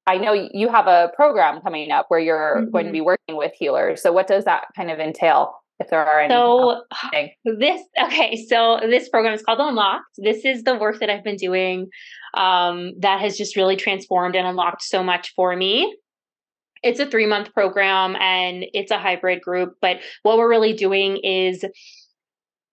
I 0.06 0.18
know 0.18 0.32
you 0.32 0.68
have 0.68 0.88
a 0.88 1.12
program 1.14 1.60
coming 1.60 1.92
up 1.92 2.06
where 2.08 2.18
you're 2.18 2.56
mm-hmm. 2.56 2.70
going 2.70 2.84
to 2.84 2.88
mm-hmm. 2.88 2.92
be 2.92 3.00
working 3.02 3.36
with 3.36 3.52
healers. 3.54 4.02
So, 4.02 4.12
what 4.12 4.26
does 4.26 4.44
that 4.44 4.64
kind 4.74 4.90
of 4.90 4.98
entail? 4.98 5.61
If 5.82 5.90
there 5.90 6.04
are 6.04 6.20
any. 6.20 6.32
So, 6.32 6.82
this, 7.44 7.82
okay, 8.04 8.44
so 8.48 8.80
this 8.82 9.08
program 9.08 9.34
is 9.34 9.42
called 9.42 9.60
Unlocked. 9.60 10.16
This 10.16 10.44
is 10.44 10.62
the 10.62 10.76
work 10.76 11.00
that 11.00 11.10
I've 11.10 11.24
been 11.24 11.36
doing 11.36 11.88
um, 12.34 12.92
that 13.00 13.20
has 13.20 13.36
just 13.36 13.56
really 13.56 13.76
transformed 13.76 14.36
and 14.36 14.46
unlocked 14.46 14.82
so 14.82 15.02
much 15.02 15.32
for 15.34 15.54
me 15.54 15.94
it's 16.82 17.00
a 17.00 17.06
three 17.06 17.26
month 17.26 17.52
program 17.54 18.16
and 18.16 18.64
it's 18.74 18.90
a 18.90 18.98
hybrid 18.98 19.40
group. 19.40 19.76
But 19.80 20.00
what 20.22 20.36
we're 20.36 20.48
really 20.48 20.72
doing 20.72 21.18
is 21.18 21.64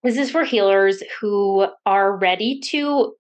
this 0.03 0.17
is 0.17 0.31
for 0.31 0.43
healers 0.43 1.03
who 1.19 1.67
are 1.85 2.17
ready 2.17 2.59
to 2.65 3.13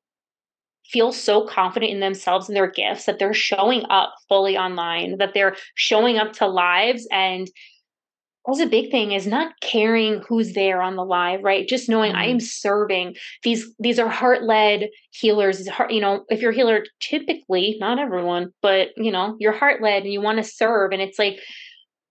feel 0.85 1.11
so 1.11 1.45
confident 1.45 1.91
in 1.91 1.99
themselves 1.99 2.47
and 2.47 2.55
their 2.55 2.71
gifts 2.71 3.05
that 3.05 3.19
they're 3.19 3.33
showing 3.33 3.83
up 3.89 4.15
fully 4.27 4.57
online, 4.57 5.17
that 5.19 5.33
they're 5.33 5.55
showing 5.75 6.17
up 6.17 6.33
to 6.33 6.47
lives 6.47 7.07
and 7.11 7.47
that's 8.49 8.65
a 8.65 8.69
big 8.69 8.91
thing 8.91 9.11
is 9.11 9.27
not 9.27 9.53
caring 9.61 10.21
who's 10.27 10.53
there 10.53 10.81
on 10.81 10.95
the 10.95 11.05
live 11.05 11.43
right? 11.43 11.67
Just 11.67 11.89
knowing 11.89 12.11
mm-hmm. 12.11 12.21
i 12.21 12.25
am 12.25 12.39
serving. 12.39 13.15
These 13.43 13.73
these 13.79 13.99
are 13.99 14.09
heart-led 14.09 14.89
healers. 15.11 15.67
Heart, 15.67 15.91
you 15.91 16.01
know 16.01 16.25
if 16.29 16.41
you're 16.41 16.51
a 16.51 16.55
healer 16.55 16.83
typically 16.99 17.77
not 17.79 17.99
everyone 17.99 18.51
but 18.61 18.89
you 18.97 19.11
know 19.11 19.35
you're 19.39 19.53
heart-led 19.53 20.03
and 20.03 20.13
you 20.13 20.21
want 20.21 20.37
to 20.37 20.43
serve 20.43 20.91
and 20.91 21.01
it's 21.01 21.19
like 21.19 21.39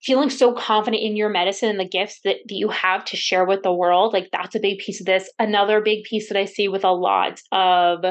feeling 0.03 0.31
so 0.31 0.53
confident 0.53 1.03
in 1.03 1.17
your 1.17 1.29
medicine 1.29 1.71
and 1.71 1.81
the 1.81 1.89
gifts 1.89 2.21
that, 2.23 2.37
that 2.47 2.55
you 2.55 2.69
have 2.69 3.05
to 3.05 3.17
share 3.17 3.45
with 3.45 3.63
the 3.63 3.73
world 3.73 4.13
like 4.13 4.29
that's 4.33 4.55
a 4.55 4.61
big 4.61 4.79
piece 4.79 5.01
of 5.01 5.07
this. 5.07 5.31
Another 5.39 5.81
big 5.81 6.05
piece 6.05 6.29
that 6.29 6.39
i 6.39 6.45
see 6.45 6.69
with 6.69 6.85
a 6.85 6.93
lot 6.93 7.41
of 7.53 8.05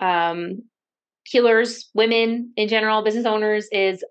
um 0.00 0.62
healers 1.24 1.88
women 1.94 2.52
in 2.56 2.68
general 2.68 3.02
business 3.02 3.26
owners 3.26 3.66
is 3.72 4.04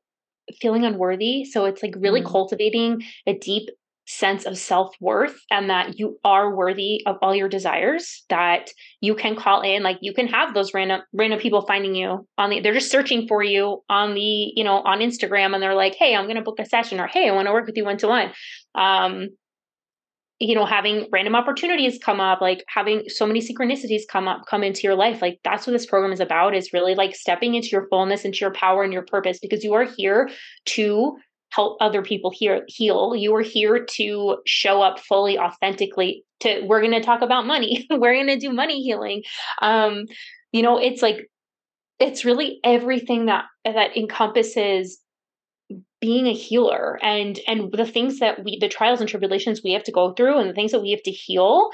feeling 0.61 0.85
unworthy. 0.85 1.45
So 1.45 1.65
it's 1.65 1.83
like 1.83 1.95
really 1.97 2.21
mm. 2.21 2.29
cultivating 2.29 3.03
a 3.27 3.37
deep 3.37 3.69
sense 4.05 4.45
of 4.45 4.57
self-worth 4.57 5.39
and 5.49 5.69
that 5.69 5.97
you 5.97 6.19
are 6.25 6.53
worthy 6.53 7.01
of 7.05 7.15
all 7.21 7.33
your 7.33 7.47
desires 7.47 8.25
that 8.29 8.69
you 8.99 9.15
can 9.15 9.33
call 9.33 9.61
in 9.61 9.81
like 9.81 9.97
you 10.01 10.13
can 10.13 10.27
have 10.27 10.53
those 10.53 10.73
random 10.73 11.01
random 11.13 11.39
people 11.39 11.61
finding 11.61 11.95
you 11.95 12.27
on 12.37 12.49
the 12.49 12.59
they're 12.59 12.73
just 12.73 12.91
searching 12.91 13.25
for 13.29 13.41
you 13.41 13.81
on 13.89 14.13
the 14.13 14.51
you 14.55 14.63
know 14.63 14.81
on 14.81 14.99
Instagram 14.99 15.53
and 15.53 15.63
they're 15.63 15.73
like 15.73 15.95
hey 15.95 16.15
I'm 16.15 16.25
going 16.25 16.35
to 16.35 16.41
book 16.41 16.59
a 16.59 16.65
session 16.65 16.99
or 16.99 17.07
hey 17.07 17.29
I 17.29 17.31
want 17.31 17.47
to 17.47 17.53
work 17.53 17.65
with 17.65 17.77
you 17.77 17.85
one 17.85 17.97
to 17.99 18.07
one 18.07 18.33
um 18.75 19.29
you 20.39 20.55
know 20.55 20.65
having 20.65 21.07
random 21.11 21.35
opportunities 21.35 21.99
come 22.03 22.19
up 22.19 22.41
like 22.41 22.63
having 22.67 23.03
so 23.07 23.25
many 23.25 23.39
synchronicities 23.39 24.01
come 24.09 24.27
up 24.27 24.45
come 24.47 24.63
into 24.63 24.81
your 24.81 24.95
life 24.95 25.21
like 25.21 25.39
that's 25.43 25.65
what 25.67 25.73
this 25.73 25.85
program 25.85 26.11
is 26.11 26.19
about 26.19 26.55
is 26.55 26.73
really 26.73 26.95
like 26.95 27.15
stepping 27.15 27.55
into 27.55 27.69
your 27.69 27.87
fullness 27.89 28.25
into 28.25 28.39
your 28.39 28.53
power 28.53 28.83
and 28.83 28.93
your 28.93 29.03
purpose 29.03 29.39
because 29.39 29.63
you 29.63 29.73
are 29.73 29.85
here 29.85 30.29
to 30.65 31.15
help 31.53 31.77
other 31.79 32.01
people 32.01 32.31
here 32.33 32.63
heal. 32.67 33.15
You 33.15 33.35
are 33.35 33.41
here 33.41 33.85
to 33.85 34.37
show 34.45 34.81
up 34.81 34.99
fully 34.99 35.37
authentically 35.37 36.25
to 36.39 36.61
we're 36.65 36.81
going 36.81 36.93
to 36.93 37.01
talk 37.01 37.21
about 37.21 37.45
money. 37.45 37.87
We're 37.91 38.15
going 38.15 38.27
to 38.27 38.39
do 38.39 38.51
money 38.51 38.81
healing. 38.81 39.23
Um 39.61 40.05
you 40.51 40.61
know 40.61 40.77
it's 40.77 41.01
like 41.01 41.29
it's 41.99 42.25
really 42.25 42.59
everything 42.63 43.27
that 43.27 43.45
that 43.65 43.95
encompasses 43.95 44.99
being 46.03 46.27
a 46.27 46.33
healer 46.33 46.99
and 47.01 47.39
and 47.47 47.71
the 47.71 47.85
things 47.85 48.19
that 48.19 48.43
we 48.43 48.57
the 48.59 48.67
trials 48.67 48.99
and 48.99 49.07
tribulations 49.07 49.61
we 49.63 49.71
have 49.71 49.85
to 49.85 49.91
go 49.91 50.11
through 50.11 50.37
and 50.37 50.49
the 50.49 50.53
things 50.53 50.73
that 50.73 50.81
we 50.81 50.91
have 50.91 51.01
to 51.01 51.11
heal 51.11 51.69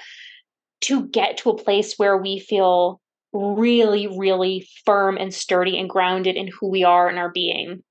to 0.82 1.08
get 1.08 1.38
to 1.38 1.50
a 1.50 1.58
place 1.58 1.96
where 1.98 2.16
we 2.16 2.38
feel 2.38 3.02
really 3.34 4.06
really 4.06 4.68
firm 4.86 5.18
and 5.18 5.34
sturdy 5.34 5.80
and 5.80 5.90
grounded 5.90 6.36
in 6.36 6.48
who 6.48 6.70
we 6.70 6.84
are 6.84 7.08
and 7.08 7.18
our 7.18 7.32
being. 7.32 7.82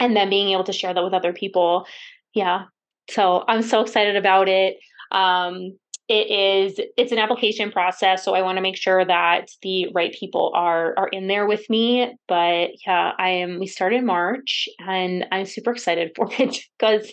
And 0.00 0.16
then 0.16 0.30
being 0.30 0.48
able 0.48 0.64
to 0.64 0.72
share 0.72 0.94
that 0.94 1.04
with 1.04 1.12
other 1.12 1.34
people. 1.34 1.86
Yeah. 2.32 2.64
So 3.10 3.44
i'm 3.46 3.60
so 3.60 3.82
excited 3.82 4.16
about 4.16 4.48
it. 4.48 4.78
Um 5.12 5.78
it 6.08 6.30
is 6.30 6.78
it's 6.96 7.10
an 7.10 7.18
application 7.18 7.72
process 7.72 8.24
so 8.24 8.34
i 8.34 8.42
want 8.42 8.56
to 8.56 8.62
make 8.62 8.76
sure 8.76 9.04
that 9.04 9.48
the 9.62 9.88
right 9.92 10.14
people 10.18 10.52
are 10.54 10.94
are 10.96 11.08
in 11.08 11.26
there 11.26 11.46
with 11.46 11.68
me. 11.68 12.16
But 12.28 12.70
yeah 12.86 13.12
i 13.18 13.30
am 13.30 13.58
we 13.58 13.66
started 13.66 14.04
march 14.04 14.68
and 14.78 15.26
i'm 15.32 15.46
super 15.46 15.72
excited 15.72 16.12
for 16.14 16.28
it 16.38 16.58
because 16.78 17.12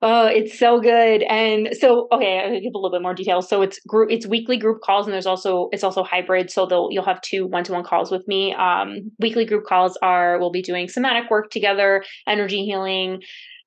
oh 0.00 0.26
it's 0.26 0.58
so 0.58 0.80
good. 0.80 1.22
And 1.22 1.76
so 1.78 2.08
okay 2.10 2.40
i'll 2.40 2.60
give 2.60 2.72
a 2.74 2.78
little 2.78 2.90
bit 2.90 3.02
more 3.02 3.14
details. 3.14 3.48
So 3.48 3.60
it's 3.60 3.78
group 3.80 4.10
it's 4.10 4.26
weekly 4.26 4.56
group 4.56 4.80
calls 4.82 5.06
and 5.06 5.12
there's 5.12 5.26
also 5.26 5.68
it's 5.72 5.84
also 5.84 6.02
hybrid 6.02 6.50
so 6.50 6.64
they'll 6.64 6.88
you'll 6.90 7.04
have 7.04 7.20
two 7.20 7.46
one-to-one 7.46 7.84
calls 7.84 8.10
with 8.10 8.26
me. 8.26 8.54
Um 8.54 9.10
weekly 9.18 9.44
group 9.44 9.64
calls 9.66 9.98
are 10.02 10.38
we'll 10.38 10.50
be 10.50 10.62
doing 10.62 10.88
somatic 10.88 11.30
work 11.30 11.50
together 11.50 12.02
energy 12.26 12.64
healing. 12.64 13.22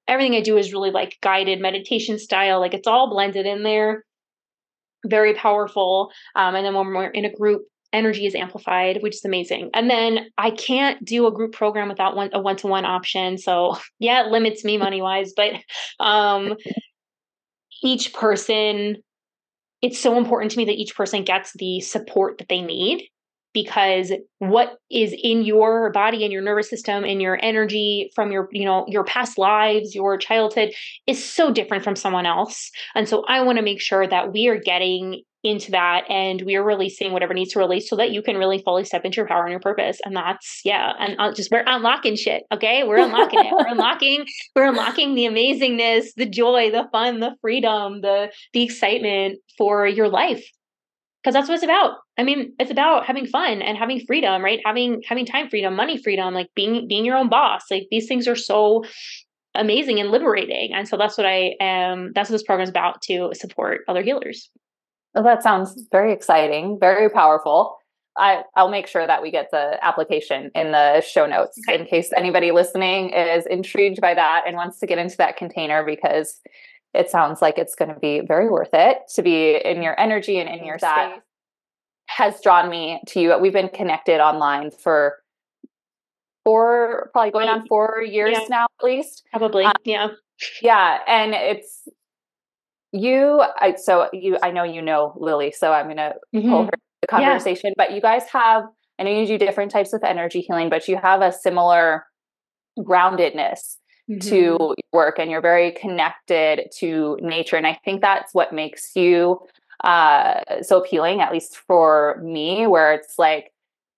Everything 0.08 0.36
i 0.36 0.42
do 0.42 0.58
is 0.58 0.74
really 0.74 0.92
like 0.92 1.18
guided 1.22 1.60
meditation 1.60 2.18
style 2.18 2.60
like 2.60 2.74
it's 2.74 2.88
all 2.88 3.10
blended 3.10 3.46
in 3.46 3.64
there 3.64 4.04
very 5.06 5.34
powerful. 5.34 6.12
Um, 6.36 6.56
and 6.56 6.66
then 6.66 6.74
when 6.74 6.88
we're 6.88 7.08
in 7.08 7.26
a 7.26 7.34
group, 7.34 7.64
energy 7.94 8.26
is 8.26 8.36
amplified, 8.36 9.02
which 9.02 9.16
is 9.16 9.26
amazing. 9.26 9.70
And 9.74 9.90
then 9.90 10.28
I 10.38 10.52
can't 10.52 11.04
do 11.04 11.28
a 11.28 11.32
group 11.32 11.54
program 11.54 11.88
without 11.88 12.16
one 12.16 12.30
a 12.34 12.40
one 12.40 12.58
to 12.58 12.68
one 12.68 12.86
option. 12.86 13.38
So 13.38 13.78
yeah, 14.00 14.26
it 14.26 14.32
limits 14.32 14.64
me 14.64 14.78
money 14.78 15.02
wise, 15.02 15.34
but 15.36 15.54
um, 16.00 16.56
each 17.84 18.14
person 18.14 18.98
it's 19.82 20.00
so 20.00 20.18
important 20.18 20.52
to 20.52 20.58
me 20.58 20.66
that 20.66 20.80
each 20.80 20.96
person 20.96 21.24
gets 21.24 21.52
the 21.58 21.80
support 21.80 22.40
that 22.40 22.50
they 22.50 22.62
need 22.62 23.08
because 23.56 24.12
what 24.40 24.78
is 24.92 25.16
in 25.18 25.44
your 25.44 25.90
body 25.92 26.24
and 26.24 26.32
your 26.32 26.42
nervous 26.42 26.70
system 26.70 27.06
and 27.06 27.22
your 27.22 27.40
energy 27.42 28.12
from 28.14 28.32
your 28.32 28.50
you 28.52 28.66
know 28.66 28.86
your 28.88 29.06
past 29.06 29.40
lives 29.40 29.96
your 29.96 30.18
childhood 30.18 30.72
is 31.08 31.24
so 31.24 31.52
different 31.52 31.84
from 31.84 31.96
someone 31.96 32.28
else. 32.28 32.70
And 32.94 33.10
so 33.10 33.24
i 33.28 33.42
want 33.42 33.58
to 33.58 33.64
make 33.64 33.82
sure 33.82 34.06
that 34.06 34.32
we 34.32 34.48
are 34.48 34.60
getting 34.60 35.24
into 35.46 35.72
that 35.72 36.10
and 36.10 36.42
we 36.42 36.56
are 36.56 36.64
releasing 36.64 37.14
whatever 37.14 37.34
needs 37.34 37.54
to 37.54 37.60
release 37.60 37.88
so 37.88 37.96
that 37.96 38.10
you 38.12 38.24
can 38.24 38.36
really 38.36 38.62
fully 38.64 38.84
step 38.84 39.06
into 39.06 39.18
your 39.18 39.28
power 39.28 39.44
and 39.44 39.52
your 39.52 39.60
purpose. 39.60 40.00
And 40.04 40.16
that's 40.16 40.62
yeah 40.66 40.92
and 41.00 41.16
I'll 41.20 41.34
just 41.34 41.52
we're 41.52 41.64
unlocking 41.66 42.16
shit 42.16 42.44
okay? 42.52 42.84
We're 42.84 42.98
unlocking 42.98 43.40
it. 43.40 43.52
We're 43.52 43.68
unlocking 43.68 44.26
we're 44.56 44.68
unlocking 44.68 45.16
the 45.16 45.26
amazingness 45.26 46.08
the 46.18 46.26
joy 46.26 46.72
the 46.72 46.88
fun 46.92 47.22
the 47.22 47.36
freedom 47.42 48.02
the 48.02 48.32
the 48.54 48.64
excitement 48.64 49.40
for 49.58 49.88
your 49.88 50.10
life 50.10 50.46
because 51.26 51.34
that's 51.34 51.50
what 51.50 51.56
it's 51.56 51.64
about. 51.64 51.98
I 52.20 52.24
mean, 52.24 52.54
it's 52.60 52.70
about 52.70 53.08
having 53.08 53.26
fun 53.26 53.64
and 53.64 53.76
having 53.76 54.00
freedom, 54.06 54.44
right? 54.44 54.60
Having 54.64 55.02
having 55.08 55.26
time 55.26 55.50
freedom, 55.50 55.76
money 55.76 55.98
freedom, 55.98 56.36
like 56.36 56.50
being 56.56 56.88
being 56.88 57.04
your 57.04 57.18
own 57.18 57.30
boss. 57.30 57.64
Like 57.72 57.88
these 57.90 58.08
things 58.08 58.28
are 58.28 58.36
so 58.36 58.84
amazing 59.56 60.00
and 60.00 60.12
liberating. 60.12 60.72
And 60.76 60.88
so 60.88 60.98
that's 60.98 61.18
what 61.18 61.26
I 61.26 61.56
am 61.60 62.12
that's 62.14 62.30
what 62.30 62.36
this 62.36 62.44
program 62.44 62.64
is 62.64 62.70
about 62.70 63.02
to 63.04 63.32
support 63.34 63.82
other 63.88 64.04
healers. 64.04 64.52
Well, 65.16 65.24
that 65.24 65.42
sounds 65.42 65.76
very 65.92 66.14
exciting, 66.14 66.78
very 66.80 67.10
powerful. 67.10 67.76
I, 68.18 68.44
I'll 68.56 68.70
make 68.70 68.88
sure 68.88 69.06
that 69.06 69.22
we 69.22 69.32
get 69.32 69.50
the 69.52 69.78
application 69.84 70.52
in 70.56 70.72
the 70.72 71.02
show 71.02 71.26
notes 71.26 71.60
okay. 71.68 71.82
in 71.82 71.86
case 71.88 72.12
anybody 72.16 72.52
listening 72.52 73.10
is 73.10 73.46
intrigued 73.48 74.00
by 74.00 74.14
that 74.14 74.44
and 74.46 74.56
wants 74.56 74.80
to 74.80 74.86
get 74.86 75.00
into 75.00 75.18
that 75.18 75.36
container 75.36 75.84
because 75.84 76.40
it 76.96 77.10
sounds 77.10 77.42
like 77.42 77.58
it's 77.58 77.76
going 77.76 77.94
to 77.94 78.00
be 78.00 78.22
very 78.22 78.50
worth 78.50 78.74
it 78.74 79.00
to 79.16 79.22
be 79.22 79.56
in 79.56 79.82
your 79.82 80.00
energy 80.00 80.40
and 80.40 80.50
in 80.50 80.66
your 80.66 80.78
that 80.80 81.12
space 81.12 81.22
has 82.08 82.40
drawn 82.42 82.70
me 82.70 83.02
to 83.08 83.20
you. 83.20 83.38
We've 83.40 83.54
been 83.54 83.70
connected 83.70 84.20
online 84.20 84.72
for 84.72 85.18
four, 86.44 87.10
probably 87.12 87.32
going 87.32 87.50
on 87.50 87.68
four 87.68 88.02
years 88.02 88.38
yeah. 88.40 88.48
now, 88.50 88.68
at 88.80 88.86
least. 88.86 89.24
Probably, 89.32 89.66
um, 89.66 89.74
yeah, 89.84 90.08
yeah, 90.62 91.00
and 91.08 91.34
it's 91.34 91.88
you. 92.92 93.42
I, 93.60 93.76
so 93.76 94.10
you, 94.14 94.38
I 94.42 94.52
know 94.52 94.64
you 94.64 94.82
know 94.82 95.14
Lily, 95.18 95.52
so 95.52 95.72
I'm 95.72 95.86
going 95.86 95.98
to 95.98 96.14
mm-hmm. 96.34 96.50
pull 96.50 96.64
her 96.66 96.72
the 97.02 97.08
conversation. 97.08 97.74
Yeah. 97.78 97.86
But 97.86 97.94
you 97.94 98.02
guys 98.02 98.24
have, 98.32 98.64
I 99.00 99.04
know 99.04 99.12
you 99.12 99.26
do 99.26 99.38
different 99.38 99.72
types 99.72 99.94
of 99.94 100.04
energy 100.04 100.42
healing, 100.42 100.70
but 100.70 100.88
you 100.88 100.98
have 100.98 101.22
a 101.22 101.32
similar 101.32 102.06
groundedness 102.80 103.78
mm-hmm. 104.10 104.30
to 104.30 104.76
work 104.94 105.20
and 105.20 105.30
you're 105.32 105.42
very 105.42 105.72
connected 105.72 106.70
to 106.78 107.18
nature. 107.22 107.56
And 107.56 107.68
I 107.68 107.80
think 107.86 108.02
that's 108.02 108.34
what 108.34 108.54
makes 108.54 108.96
you 108.96 109.40
uh, 109.84 110.42
so 110.62 110.82
appealing, 110.82 111.22
at 111.22 111.32
least 111.32 111.58
for 111.58 112.22
me, 112.24 112.68
where 112.68 112.94
it's 112.94 113.20
like 113.20 113.52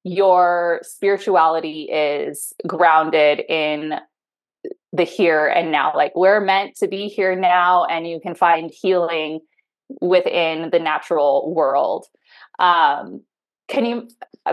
your 0.03 0.79
spirituality 0.83 1.83
is 1.83 2.53
grounded 2.65 3.43
in 3.49 3.95
the 4.93 5.03
here 5.03 5.47
and 5.47 5.71
now. 5.71 5.91
Like 5.95 6.13
we're 6.15 6.41
meant 6.41 6.75
to 6.77 6.87
be 6.87 7.07
here 7.07 7.35
now, 7.35 7.85
and 7.85 8.07
you 8.07 8.19
can 8.19 8.35
find 8.35 8.71
healing 8.71 9.39
within 10.01 10.69
the 10.71 10.79
natural 10.79 11.53
world. 11.53 12.05
Um, 12.59 13.21
can 13.67 13.85
you, 13.85 14.07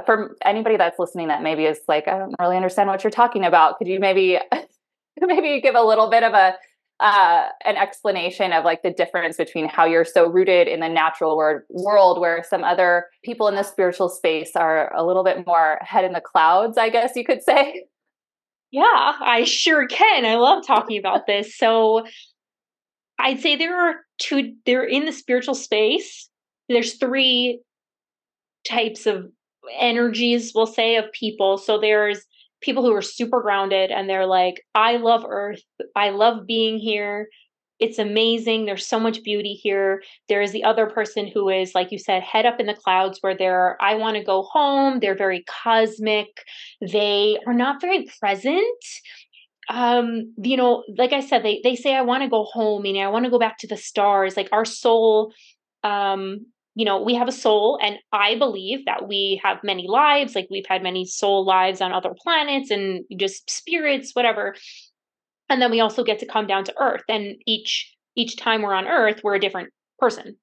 for 0.07 0.37
anybody 0.45 0.77
that's 0.77 0.99
listening 0.99 1.29
that 1.29 1.43
maybe 1.43 1.65
is 1.65 1.79
like, 1.89 2.09
I 2.09 2.19
don't 2.19 2.35
really 2.39 2.57
understand 2.57 2.89
what 2.89 3.05
you're 3.05 3.11
talking 3.11 3.45
about, 3.45 3.79
could 3.79 3.87
you 3.87 4.01
maybe 4.01 4.39
maybe 5.21 5.61
give 5.61 5.75
a 5.75 5.83
little 5.83 6.11
bit 6.11 6.23
of 6.23 6.33
a 6.35 6.55
uh, 7.01 7.49
an 7.65 7.77
explanation 7.77 8.53
of 8.53 8.65
like 8.65 8.83
the 8.83 8.91
difference 8.91 9.37
between 9.37 9.69
how 9.69 9.85
you're 9.85 10.05
so 10.05 10.29
rooted 10.29 10.69
in 10.69 10.79
the 10.79 10.89
natural 10.89 11.37
word, 11.37 11.65
world 11.69 12.21
where 12.21 12.45
some 12.49 12.63
other 12.63 13.07
people 13.25 13.49
in 13.49 13.57
the 13.57 13.65
spiritual 13.65 14.09
space 14.09 14.53
are 14.55 14.95
a 14.95 15.05
little 15.05 15.25
bit 15.25 15.45
more 15.45 15.81
head 15.83 16.05
in 16.05 16.13
the 16.13 16.21
clouds 16.21 16.79
i 16.79 16.89
guess 16.89 17.17
you 17.17 17.25
could 17.25 17.43
say. 17.43 17.85
Yeah 18.71 19.17
i 19.21 19.45
sure 19.45 19.87
can. 19.89 20.25
I 20.25 20.37
love 20.37 20.65
talking 20.67 20.99
about 20.99 21.27
this. 21.27 21.57
So 21.57 22.07
i'd 23.19 23.41
say 23.41 23.57
there 23.57 23.77
are 23.77 23.97
two 24.19 24.55
they're 24.65 24.85
in 24.85 25.05
the 25.05 25.13
spiritual 25.13 25.55
space 25.55 26.29
there's 26.69 26.95
three 26.95 27.61
types 28.67 29.07
of 29.07 29.27
energies 29.79 30.53
we'll 30.55 30.67
say 30.67 30.97
of 30.97 31.11
people. 31.13 31.59
So 31.59 31.79
there's 31.79 32.25
people 32.65 32.83
who 32.83 32.93
are 32.95 33.03
super 33.03 33.41
grounded 33.43 33.91
and 33.91 34.09
they're 34.09 34.27
like, 34.27 34.63
I 34.75 34.97
love 34.97 35.25
Earth. 35.29 35.63
I 35.95 36.11
love 36.11 36.47
being 36.47 36.79
here. 36.79 37.29
It's 37.81 37.99
amazing. 37.99 38.65
There's 38.65 38.87
so 38.87 39.01
much 39.01 39.23
beauty 39.23 39.53
here. 39.53 40.03
There 40.29 40.41
is 40.41 40.53
the 40.53 40.65
other 40.65 40.87
person 40.87 41.27
who 41.27 41.49
is, 41.49 41.75
like 41.75 41.91
you 41.93 41.99
said, 41.99 42.23
head 42.23 42.47
up 42.47 42.61
in 42.61 42.67
the 42.67 42.75
clouds 42.75 43.19
where 43.21 43.37
they're, 43.37 43.77
I 43.81 43.97
want 43.97 44.17
to 44.17 44.25
go 44.25 44.43
home. 44.43 45.01
They're 45.01 45.17
very 45.17 45.45
cosmic. 45.49 46.29
They 46.81 47.39
are 47.47 47.55
not 47.55 47.81
very 47.81 48.07
present 48.21 48.85
um 49.71 50.31
you 50.43 50.59
know 50.59 50.85
like 50.99 51.15
i 51.15 51.21
said 51.21 51.43
they 51.43 51.59
they 51.65 51.75
say 51.75 51.95
i 51.95 52.03
want 52.03 52.23
to 52.23 52.29
go 52.29 52.45
home 52.45 52.83
meaning 52.83 53.03
i 53.03 53.09
want 53.09 53.25
to 53.25 53.31
go 53.31 53.39
back 53.39 53.57
to 53.57 53.67
the 53.67 53.79
stars 53.79 54.37
like 54.37 54.49
our 54.53 54.67
soul 54.67 55.33
um 55.83 56.45
you 56.75 56.85
know, 56.85 57.01
we 57.01 57.15
have 57.15 57.29
a 57.29 57.33
soul, 57.33 57.79
and 57.83 57.97
I 58.13 58.37
believe 58.37 58.85
that 58.87 59.07
we 59.07 59.41
have 59.45 59.59
many 59.63 59.87
lives. 59.89 60.35
Like 60.35 60.49
we've 60.51 60.67
had 60.67 60.83
many 60.83 61.05
soul 61.05 61.45
lives 61.45 61.81
on 61.81 61.93
other 61.93 62.15
planets 62.17 62.71
and 62.71 63.05
just 63.17 63.49
spirits, 63.51 64.11
whatever. 64.13 64.55
And 65.49 65.63
then 65.63 65.71
we 65.71 65.81
also 65.81 66.03
get 66.03 66.19
to 66.21 66.27
come 66.27 66.47
down 66.47 66.65
to 66.65 66.75
Earth, 66.79 67.05
and 67.09 67.37
each 67.47 67.95
each 68.17 68.37
time 68.37 68.63
we're 68.63 68.75
on 68.75 68.87
Earth, 68.87 69.21
we're 69.23 69.35
a 69.35 69.41
different 69.41 69.73
person. 69.99 70.37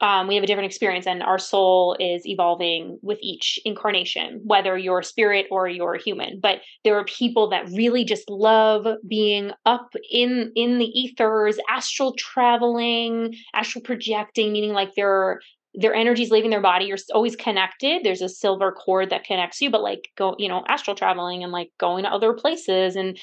Um, 0.00 0.28
we 0.28 0.36
have 0.36 0.44
a 0.44 0.46
different 0.46 0.66
experience, 0.66 1.06
and 1.06 1.22
our 1.22 1.38
soul 1.38 1.96
is 1.98 2.26
evolving 2.26 2.98
with 3.02 3.18
each 3.20 3.58
incarnation, 3.64 4.40
whether 4.44 4.78
you're 4.78 5.00
a 5.00 5.04
spirit 5.04 5.46
or 5.50 5.68
you're 5.68 5.94
a 5.94 6.02
human. 6.02 6.38
But 6.40 6.60
there 6.84 6.96
are 6.96 7.04
people 7.04 7.50
that 7.50 7.68
really 7.70 8.04
just 8.04 8.28
love 8.30 8.86
being 9.08 9.50
up 9.66 9.90
in 10.10 10.52
in 10.54 10.78
the 10.78 10.86
ethers, 10.86 11.58
astral 11.68 12.14
traveling, 12.16 13.34
astral 13.54 13.82
projecting, 13.82 14.52
meaning 14.52 14.72
like 14.72 14.90
they're 14.94 15.40
their 15.74 15.94
energy's 15.94 16.30
leaving 16.30 16.50
their 16.50 16.60
body. 16.60 16.86
You're 16.86 16.98
always 17.14 17.36
connected. 17.36 18.02
There's 18.02 18.22
a 18.22 18.28
silver 18.28 18.72
cord 18.72 19.10
that 19.10 19.24
connects 19.24 19.60
you, 19.60 19.70
but 19.70 19.82
like 19.82 20.08
go, 20.16 20.34
you 20.38 20.48
know, 20.48 20.64
astral 20.68 20.96
traveling 20.96 21.42
and 21.42 21.52
like 21.52 21.70
going 21.78 22.04
to 22.04 22.10
other 22.12 22.32
places 22.32 22.96
and 22.96 23.18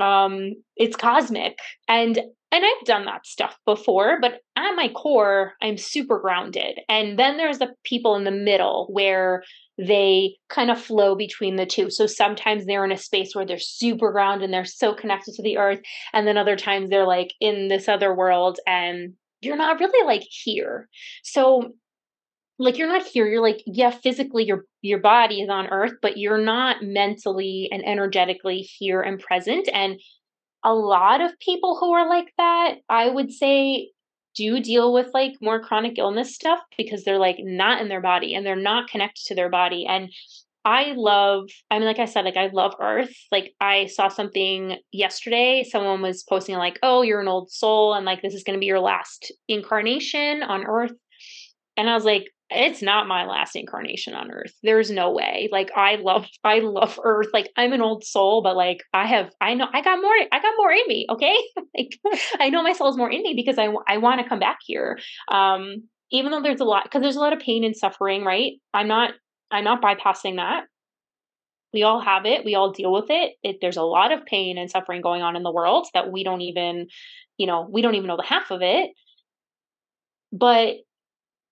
um 0.00 0.52
it's 0.76 0.94
cosmic 0.94 1.58
and 1.88 2.20
and 2.50 2.64
I've 2.64 2.86
done 2.86 3.04
that 3.04 3.26
stuff 3.26 3.58
before, 3.66 4.18
but 4.20 4.40
at 4.56 4.74
my 4.74 4.88
core, 4.88 5.52
I'm 5.60 5.76
super 5.76 6.18
grounded. 6.18 6.80
And 6.88 7.18
then 7.18 7.36
there's 7.36 7.58
the 7.58 7.74
people 7.84 8.16
in 8.16 8.24
the 8.24 8.30
middle 8.30 8.88
where 8.90 9.42
they 9.76 10.36
kind 10.48 10.70
of 10.70 10.80
flow 10.80 11.14
between 11.14 11.56
the 11.56 11.66
two. 11.66 11.90
So 11.90 12.06
sometimes 12.06 12.64
they're 12.64 12.86
in 12.86 12.92
a 12.92 12.96
space 12.96 13.34
where 13.34 13.44
they're 13.44 13.58
super 13.58 14.12
grounded 14.12 14.44
and 14.44 14.54
they're 14.54 14.64
so 14.64 14.94
connected 14.94 15.34
to 15.34 15.42
the 15.42 15.58
earth. 15.58 15.80
And 16.14 16.26
then 16.26 16.38
other 16.38 16.56
times 16.56 16.88
they're 16.88 17.06
like 17.06 17.34
in 17.38 17.68
this 17.68 17.86
other 17.86 18.14
world 18.14 18.58
and 18.66 19.12
you're 19.42 19.56
not 19.56 19.78
really 19.78 20.06
like 20.06 20.26
here. 20.28 20.88
So 21.22 21.74
like 22.58 22.76
you're 22.76 22.88
not 22.88 23.06
here 23.06 23.26
you're 23.26 23.42
like 23.42 23.62
yeah 23.66 23.90
physically 23.90 24.44
your 24.44 24.64
your 24.82 24.98
body 24.98 25.40
is 25.40 25.48
on 25.48 25.68
earth 25.68 25.92
but 26.02 26.16
you're 26.16 26.42
not 26.42 26.82
mentally 26.82 27.68
and 27.70 27.86
energetically 27.86 28.58
here 28.58 29.00
and 29.00 29.20
present 29.20 29.68
and 29.72 30.00
a 30.64 30.74
lot 30.74 31.20
of 31.20 31.38
people 31.38 31.76
who 31.78 31.92
are 31.92 32.08
like 32.08 32.32
that, 32.36 32.76
I 32.88 33.08
would 33.08 33.32
say, 33.32 33.90
do 34.34 34.60
deal 34.60 34.92
with 34.92 35.08
like 35.14 35.34
more 35.40 35.60
chronic 35.60 35.98
illness 35.98 36.34
stuff 36.34 36.60
because 36.76 37.04
they're 37.04 37.18
like 37.18 37.38
not 37.40 37.80
in 37.80 37.88
their 37.88 38.00
body 38.00 38.34
and 38.34 38.46
they're 38.46 38.54
not 38.54 38.88
connected 38.88 39.24
to 39.26 39.34
their 39.34 39.50
body. 39.50 39.84
And 39.86 40.10
I 40.64 40.92
love, 40.96 41.48
I 41.70 41.78
mean, 41.78 41.86
like 41.86 41.98
I 41.98 42.04
said, 42.04 42.24
like 42.24 42.36
I 42.36 42.50
love 42.52 42.74
Earth. 42.80 43.14
Like 43.32 43.54
I 43.60 43.86
saw 43.86 44.08
something 44.08 44.76
yesterday. 44.92 45.64
Someone 45.68 46.02
was 46.02 46.22
posting 46.22 46.56
like, 46.56 46.78
oh, 46.82 47.02
you're 47.02 47.20
an 47.20 47.28
old 47.28 47.50
soul 47.50 47.94
and 47.94 48.04
like 48.04 48.22
this 48.22 48.34
is 48.34 48.44
going 48.44 48.56
to 48.56 48.60
be 48.60 48.66
your 48.66 48.80
last 48.80 49.32
incarnation 49.48 50.42
on 50.42 50.66
Earth. 50.66 50.92
And 51.76 51.88
I 51.88 51.94
was 51.94 52.04
like, 52.04 52.24
it's 52.50 52.80
not 52.80 53.06
my 53.06 53.26
last 53.26 53.54
incarnation 53.56 54.14
on 54.14 54.30
earth. 54.30 54.54
There's 54.62 54.90
no 54.90 55.12
way. 55.12 55.48
Like 55.52 55.70
i 55.76 55.96
love 55.96 56.26
i 56.44 56.60
love 56.60 56.98
earth. 57.04 57.28
Like 57.32 57.50
i'm 57.56 57.72
an 57.72 57.82
old 57.82 58.04
soul 58.04 58.42
but 58.42 58.56
like 58.56 58.82
i 58.94 59.06
have 59.06 59.30
i 59.40 59.54
know 59.54 59.66
i 59.72 59.82
got 59.82 60.00
more 60.00 60.14
i 60.32 60.40
got 60.40 60.54
more 60.56 60.72
in 60.72 60.82
me 60.86 61.06
okay? 61.10 61.36
Like 61.76 61.98
i 62.40 62.48
know 62.48 62.62
my 62.62 62.72
soul's 62.72 62.96
more 62.96 63.10
in 63.10 63.22
me 63.22 63.34
because 63.36 63.58
i 63.58 63.68
i 63.86 63.98
want 63.98 64.20
to 64.20 64.28
come 64.28 64.38
back 64.38 64.58
here. 64.64 64.98
Um 65.30 65.84
even 66.10 66.30
though 66.32 66.42
there's 66.42 66.60
a 66.60 66.64
lot 66.64 66.84
because 66.84 67.02
there's 67.02 67.16
a 67.16 67.20
lot 67.20 67.34
of 67.34 67.40
pain 67.40 67.64
and 67.64 67.76
suffering 67.76 68.24
right? 68.24 68.52
I'm 68.72 68.88
not 68.88 69.12
i'm 69.50 69.64
not 69.64 69.82
bypassing 69.82 70.36
that. 70.36 70.64
We 71.74 71.82
all 71.82 72.00
have 72.00 72.24
it. 72.24 72.46
We 72.46 72.54
all 72.54 72.72
deal 72.72 72.92
with 72.92 73.10
it. 73.10 73.34
it 73.42 73.58
there's 73.60 73.76
a 73.76 73.82
lot 73.82 74.10
of 74.10 74.24
pain 74.24 74.56
and 74.56 74.70
suffering 74.70 75.02
going 75.02 75.20
on 75.20 75.36
in 75.36 75.42
the 75.42 75.52
world 75.52 75.86
that 75.92 76.10
we 76.10 76.24
don't 76.24 76.40
even 76.40 76.86
you 77.36 77.46
know 77.46 77.68
we 77.70 77.82
don't 77.82 77.94
even 77.94 78.06
know 78.06 78.16
the 78.16 78.22
half 78.22 78.50
of 78.50 78.62
it. 78.62 78.90
But 80.32 80.76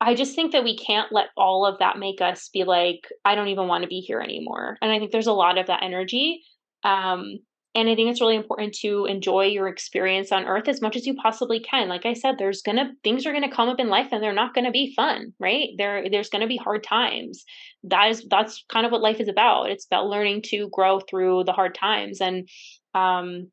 I 0.00 0.14
just 0.14 0.34
think 0.34 0.52
that 0.52 0.64
we 0.64 0.76
can't 0.76 1.10
let 1.10 1.28
all 1.36 1.64
of 1.64 1.78
that 1.78 1.98
make 1.98 2.20
us 2.20 2.50
be 2.52 2.64
like, 2.64 3.08
I 3.24 3.34
don't 3.34 3.48
even 3.48 3.66
want 3.66 3.82
to 3.82 3.88
be 3.88 4.00
here 4.00 4.20
anymore. 4.20 4.76
And 4.82 4.92
I 4.92 4.98
think 4.98 5.10
there's 5.10 5.26
a 5.26 5.32
lot 5.32 5.58
of 5.58 5.68
that 5.68 5.82
energy. 5.82 6.42
Um, 6.84 7.38
and 7.74 7.90
I 7.90 7.94
think 7.94 8.10
it's 8.10 8.22
really 8.22 8.36
important 8.36 8.74
to 8.80 9.04
enjoy 9.04 9.46
your 9.46 9.68
experience 9.68 10.32
on 10.32 10.46
earth 10.46 10.66
as 10.66 10.80
much 10.80 10.96
as 10.96 11.06
you 11.06 11.14
possibly 11.14 11.60
can. 11.60 11.88
Like 11.88 12.06
I 12.06 12.14
said, 12.14 12.36
there's 12.38 12.62
gonna 12.62 12.92
things 13.04 13.26
are 13.26 13.34
gonna 13.34 13.50
come 13.52 13.68
up 13.68 13.78
in 13.78 13.88
life 13.90 14.08
and 14.12 14.22
they're 14.22 14.32
not 14.32 14.54
gonna 14.54 14.70
be 14.70 14.94
fun, 14.96 15.34
right? 15.38 15.68
There 15.76 16.08
there's 16.08 16.30
gonna 16.30 16.46
be 16.46 16.56
hard 16.56 16.82
times. 16.82 17.44
That 17.84 18.10
is 18.10 18.26
that's 18.30 18.64
kind 18.70 18.86
of 18.86 18.92
what 18.92 19.02
life 19.02 19.20
is 19.20 19.28
about. 19.28 19.70
It's 19.70 19.84
about 19.84 20.08
learning 20.08 20.42
to 20.46 20.70
grow 20.70 21.00
through 21.00 21.44
the 21.44 21.52
hard 21.52 21.74
times. 21.74 22.22
And 22.22 22.48
um 22.94 23.50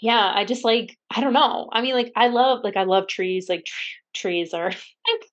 yeah, 0.00 0.32
I 0.34 0.44
just 0.44 0.64
like 0.64 0.96
I 1.10 1.20
don't 1.20 1.32
know. 1.32 1.68
I 1.72 1.80
mean, 1.80 1.94
like 1.94 2.12
I 2.16 2.28
love 2.28 2.60
like 2.64 2.76
I 2.76 2.84
love 2.84 3.08
trees. 3.08 3.46
Like 3.48 3.66
trees 4.14 4.52
are 4.54 4.72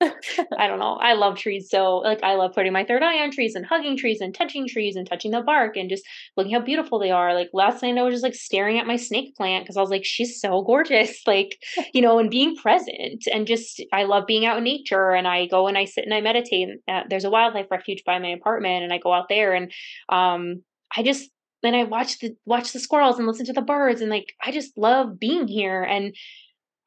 I 0.58 0.66
don't 0.66 0.78
know. 0.78 0.94
I 0.94 1.14
love 1.14 1.38
trees. 1.38 1.68
So 1.70 1.98
like 1.98 2.22
I 2.22 2.34
love 2.34 2.54
putting 2.54 2.72
my 2.72 2.84
third 2.84 3.02
eye 3.02 3.22
on 3.22 3.30
trees 3.30 3.54
and 3.54 3.64
hugging 3.64 3.96
trees 3.96 4.20
and 4.20 4.34
touching 4.34 4.66
trees 4.66 4.96
and 4.96 5.06
touching 5.06 5.30
the 5.30 5.42
bark 5.42 5.76
and 5.76 5.90
just 5.90 6.04
looking 6.36 6.52
how 6.52 6.60
beautiful 6.60 6.98
they 6.98 7.10
are. 7.10 7.34
Like 7.34 7.50
last 7.52 7.82
night 7.82 7.96
I 7.98 8.02
was 8.02 8.14
just 8.14 8.22
like 8.22 8.34
staring 8.34 8.78
at 8.78 8.86
my 8.86 8.96
snake 8.96 9.36
plant 9.36 9.64
because 9.64 9.76
I 9.76 9.80
was 9.80 9.90
like, 9.90 10.04
she's 10.04 10.40
so 10.40 10.62
gorgeous. 10.62 11.22
Like, 11.26 11.58
you 11.92 12.00
know, 12.00 12.18
and 12.20 12.30
being 12.30 12.54
present 12.56 13.24
and 13.32 13.46
just 13.46 13.82
I 13.92 14.04
love 14.04 14.26
being 14.26 14.46
out 14.46 14.58
in 14.58 14.64
nature 14.64 15.10
and 15.10 15.26
I 15.26 15.46
go 15.46 15.66
and 15.66 15.76
I 15.76 15.84
sit 15.84 16.04
and 16.04 16.14
I 16.14 16.20
meditate. 16.20 16.68
Uh, 16.88 17.02
there's 17.10 17.24
a 17.24 17.30
wildlife 17.30 17.66
refuge 17.70 18.04
by 18.06 18.18
my 18.20 18.28
apartment 18.28 18.84
and 18.84 18.92
I 18.92 18.98
go 18.98 19.12
out 19.12 19.28
there 19.28 19.54
and 19.54 19.72
um 20.08 20.62
I 20.96 21.02
just 21.02 21.28
then 21.62 21.74
I 21.74 21.82
watch 21.82 22.20
the 22.20 22.34
watch 22.44 22.72
the 22.72 22.78
squirrels 22.78 23.18
and 23.18 23.26
listen 23.26 23.44
to 23.46 23.52
the 23.52 23.60
birds 23.60 24.00
and 24.00 24.10
like 24.10 24.32
I 24.42 24.52
just 24.52 24.78
love 24.78 25.18
being 25.18 25.48
here 25.48 25.82
and 25.82 26.14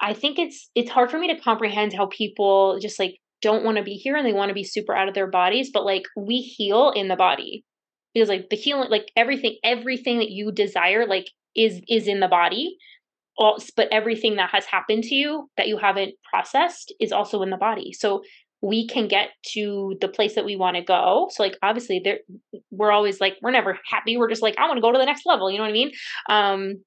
I 0.02 0.14
think 0.14 0.40
it's 0.40 0.70
it's 0.76 0.90
hard 0.90 1.12
for 1.12 1.20
me 1.20 1.34
to 1.34 1.42
comprehend 1.42 1.94
how 1.94 2.08
people 2.08 2.80
just 2.82 3.00
like 3.00 3.18
don't 3.42 3.64
want 3.64 3.78
to 3.78 3.84
be 3.84 3.94
here 3.94 4.16
and 4.16 4.26
they 4.26 4.34
want 4.34 4.50
to 4.50 4.54
be 4.54 4.64
super 4.64 4.96
out 4.96 5.08
of 5.08 5.14
their 5.14 5.30
bodies 5.30 5.70
but 5.74 5.86
like 5.86 6.04
we 6.18 6.40
heal 6.42 6.92
in 6.92 7.08
the 7.08 7.16
body 7.16 7.64
because 8.14 8.30
like 8.30 8.50
the 8.50 8.56
healing 8.56 8.90
like 8.90 9.12
everything 9.16 9.58
everything 9.64 10.20
that 10.20 10.30
you 10.30 10.52
desire 10.52 11.06
like 11.06 11.28
is 11.56 11.82
is 11.88 12.08
in 12.08 12.20
the 12.20 12.28
body 12.28 12.78
all, 13.38 13.58
but 13.76 13.88
everything 13.92 14.36
that 14.36 14.50
has 14.50 14.66
happened 14.66 15.04
to 15.04 15.16
you 15.16 15.50
that 15.58 15.68
you 15.68 15.78
haven't 15.78 16.14
processed 16.30 16.94
is 17.00 17.12
also 17.12 17.42
in 17.42 17.50
the 17.50 17.58
body 17.58 17.94
so 17.94 18.22
we 18.62 18.86
can 18.86 19.08
get 19.08 19.30
to 19.54 19.96
the 20.02 20.10
place 20.10 20.36
that 20.36 20.44
we 20.44 20.58
want 20.58 20.76
to 20.76 20.84
go. 20.84 21.30
So 21.32 21.44
like 21.44 21.58
obviously 21.64 22.02
there 22.04 22.20
we're 22.72 22.92
always 22.92 23.22
like 23.22 23.38
we're 23.42 23.52
never 23.52 23.80
happy. 23.90 24.18
We're 24.18 24.30
just 24.30 24.42
like 24.42 24.56
I 24.58 24.68
want 24.68 24.78
to 24.78 24.82
go 24.82 24.92
to 24.92 24.98
the 24.98 25.06
next 25.06 25.26
level, 25.26 25.50
you 25.50 25.58
know 25.58 25.64
what 25.64 25.70
I 25.70 25.74
mean? 25.74 25.92
Um 26.30 26.84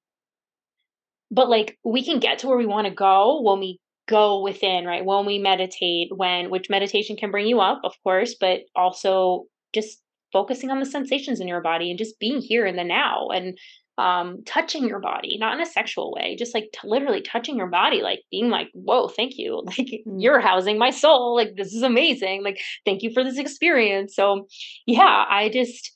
but 1.32 1.48
like 1.48 1.78
we 1.82 2.04
can 2.04 2.20
get 2.20 2.38
to 2.38 2.46
where 2.46 2.58
we 2.58 2.66
want 2.66 2.86
to 2.86 2.94
go 2.94 3.40
when 3.40 3.58
we 3.58 3.80
go 4.06 4.42
within, 4.42 4.84
right? 4.84 5.04
When 5.04 5.24
we 5.24 5.38
meditate, 5.38 6.08
when 6.14 6.50
which 6.50 6.68
meditation 6.68 7.16
can 7.16 7.30
bring 7.30 7.46
you 7.46 7.60
up, 7.60 7.80
of 7.84 7.94
course, 8.04 8.36
but 8.38 8.60
also 8.76 9.46
just 9.74 10.00
focusing 10.32 10.70
on 10.70 10.80
the 10.80 10.86
sensations 10.86 11.40
in 11.40 11.48
your 11.48 11.62
body 11.62 11.90
and 11.90 11.98
just 11.98 12.18
being 12.18 12.40
here 12.40 12.66
in 12.66 12.76
the 12.76 12.84
now 12.84 13.28
and 13.28 13.58
um 13.98 14.42
touching 14.46 14.88
your 14.88 15.00
body 15.00 15.36
not 15.38 15.54
in 15.54 15.60
a 15.60 15.66
sexual 15.66 16.14
way 16.16 16.34
just 16.34 16.54
like 16.54 16.64
t- 16.72 16.88
literally 16.88 17.20
touching 17.20 17.58
your 17.58 17.66
body 17.66 18.00
like 18.00 18.20
being 18.30 18.48
like 18.48 18.68
whoa 18.72 19.06
thank 19.06 19.36
you 19.36 19.62
like 19.66 19.76
mm. 19.76 20.00
you're 20.16 20.40
housing 20.40 20.78
my 20.78 20.88
soul 20.88 21.36
like 21.36 21.54
this 21.56 21.74
is 21.74 21.82
amazing 21.82 22.42
like 22.42 22.58
thank 22.86 23.02
you 23.02 23.12
for 23.12 23.22
this 23.22 23.36
experience 23.36 24.16
so 24.16 24.46
yeah 24.86 25.26
i 25.28 25.50
just 25.52 25.92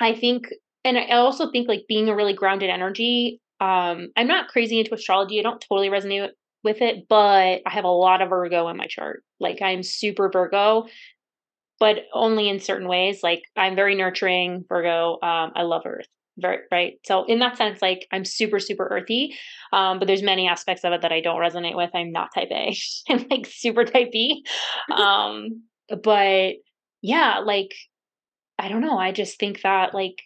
i 0.00 0.12
think 0.12 0.48
and 0.84 0.98
i 0.98 1.10
also 1.10 1.48
think 1.52 1.68
like 1.68 1.84
being 1.88 2.08
a 2.08 2.16
really 2.16 2.34
grounded 2.34 2.68
energy 2.68 3.40
um 3.60 4.08
i'm 4.16 4.26
not 4.26 4.48
crazy 4.48 4.78
into 4.78 4.94
astrology 4.94 5.38
i 5.38 5.42
don't 5.42 5.64
totally 5.68 5.88
resonate 5.88 6.28
with 6.64 6.80
it 6.80 7.06
but 7.08 7.60
i 7.66 7.70
have 7.70 7.84
a 7.84 7.88
lot 7.88 8.22
of 8.22 8.30
virgo 8.30 8.68
in 8.68 8.76
my 8.76 8.86
chart. 8.86 9.22
Like 9.40 9.62
i'm 9.62 9.82
super 9.82 10.30
virgo 10.30 10.86
but 11.80 11.98
only 12.12 12.48
in 12.48 12.60
certain 12.60 12.88
ways 12.88 13.20
like 13.22 13.42
i'm 13.56 13.76
very 13.76 13.94
nurturing 13.94 14.64
virgo 14.68 15.14
um 15.22 15.52
i 15.54 15.62
love 15.62 15.82
earth 15.86 16.08
very 16.40 16.58
right? 16.70 16.94
So 17.04 17.24
in 17.24 17.40
that 17.40 17.56
sense 17.56 17.82
like 17.82 18.06
i'm 18.12 18.24
super 18.24 18.60
super 18.60 18.86
earthy 18.90 19.34
um, 19.72 19.98
but 19.98 20.06
there's 20.06 20.22
many 20.22 20.48
aspects 20.48 20.84
of 20.84 20.92
it 20.92 21.02
that 21.02 21.12
i 21.12 21.20
don't 21.20 21.40
resonate 21.40 21.76
with. 21.76 21.90
I'm 21.94 22.12
not 22.12 22.32
type 22.34 22.48
a 22.50 22.76
i'm 23.08 23.26
like 23.30 23.46
super 23.46 23.84
type 23.84 24.12
b 24.12 24.44
um, 24.94 25.62
but 26.02 26.54
yeah 27.02 27.40
like 27.44 27.74
i 28.58 28.68
don't 28.68 28.82
know 28.82 28.98
i 28.98 29.12
just 29.12 29.38
think 29.38 29.62
that 29.62 29.94
like 29.94 30.22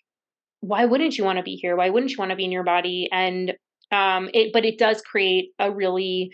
why 0.63 0.85
wouldn't 0.85 1.19
you 1.19 1.25
want 1.25 1.39
to 1.39 1.43
be 1.43 1.57
here? 1.57 1.77
Why 1.77 1.91
wouldn't 1.91 2.13
you 2.13 2.19
want 2.19 2.31
to 2.31 2.37
be 2.37 2.45
in 2.45 2.53
your 2.53 2.63
body? 2.63 3.09
And 3.13 3.53
um 3.91 4.31
it 4.33 4.53
but 4.53 4.65
it 4.65 4.79
does 4.79 5.03
create 5.03 5.51
a 5.59 5.71
really 5.71 6.33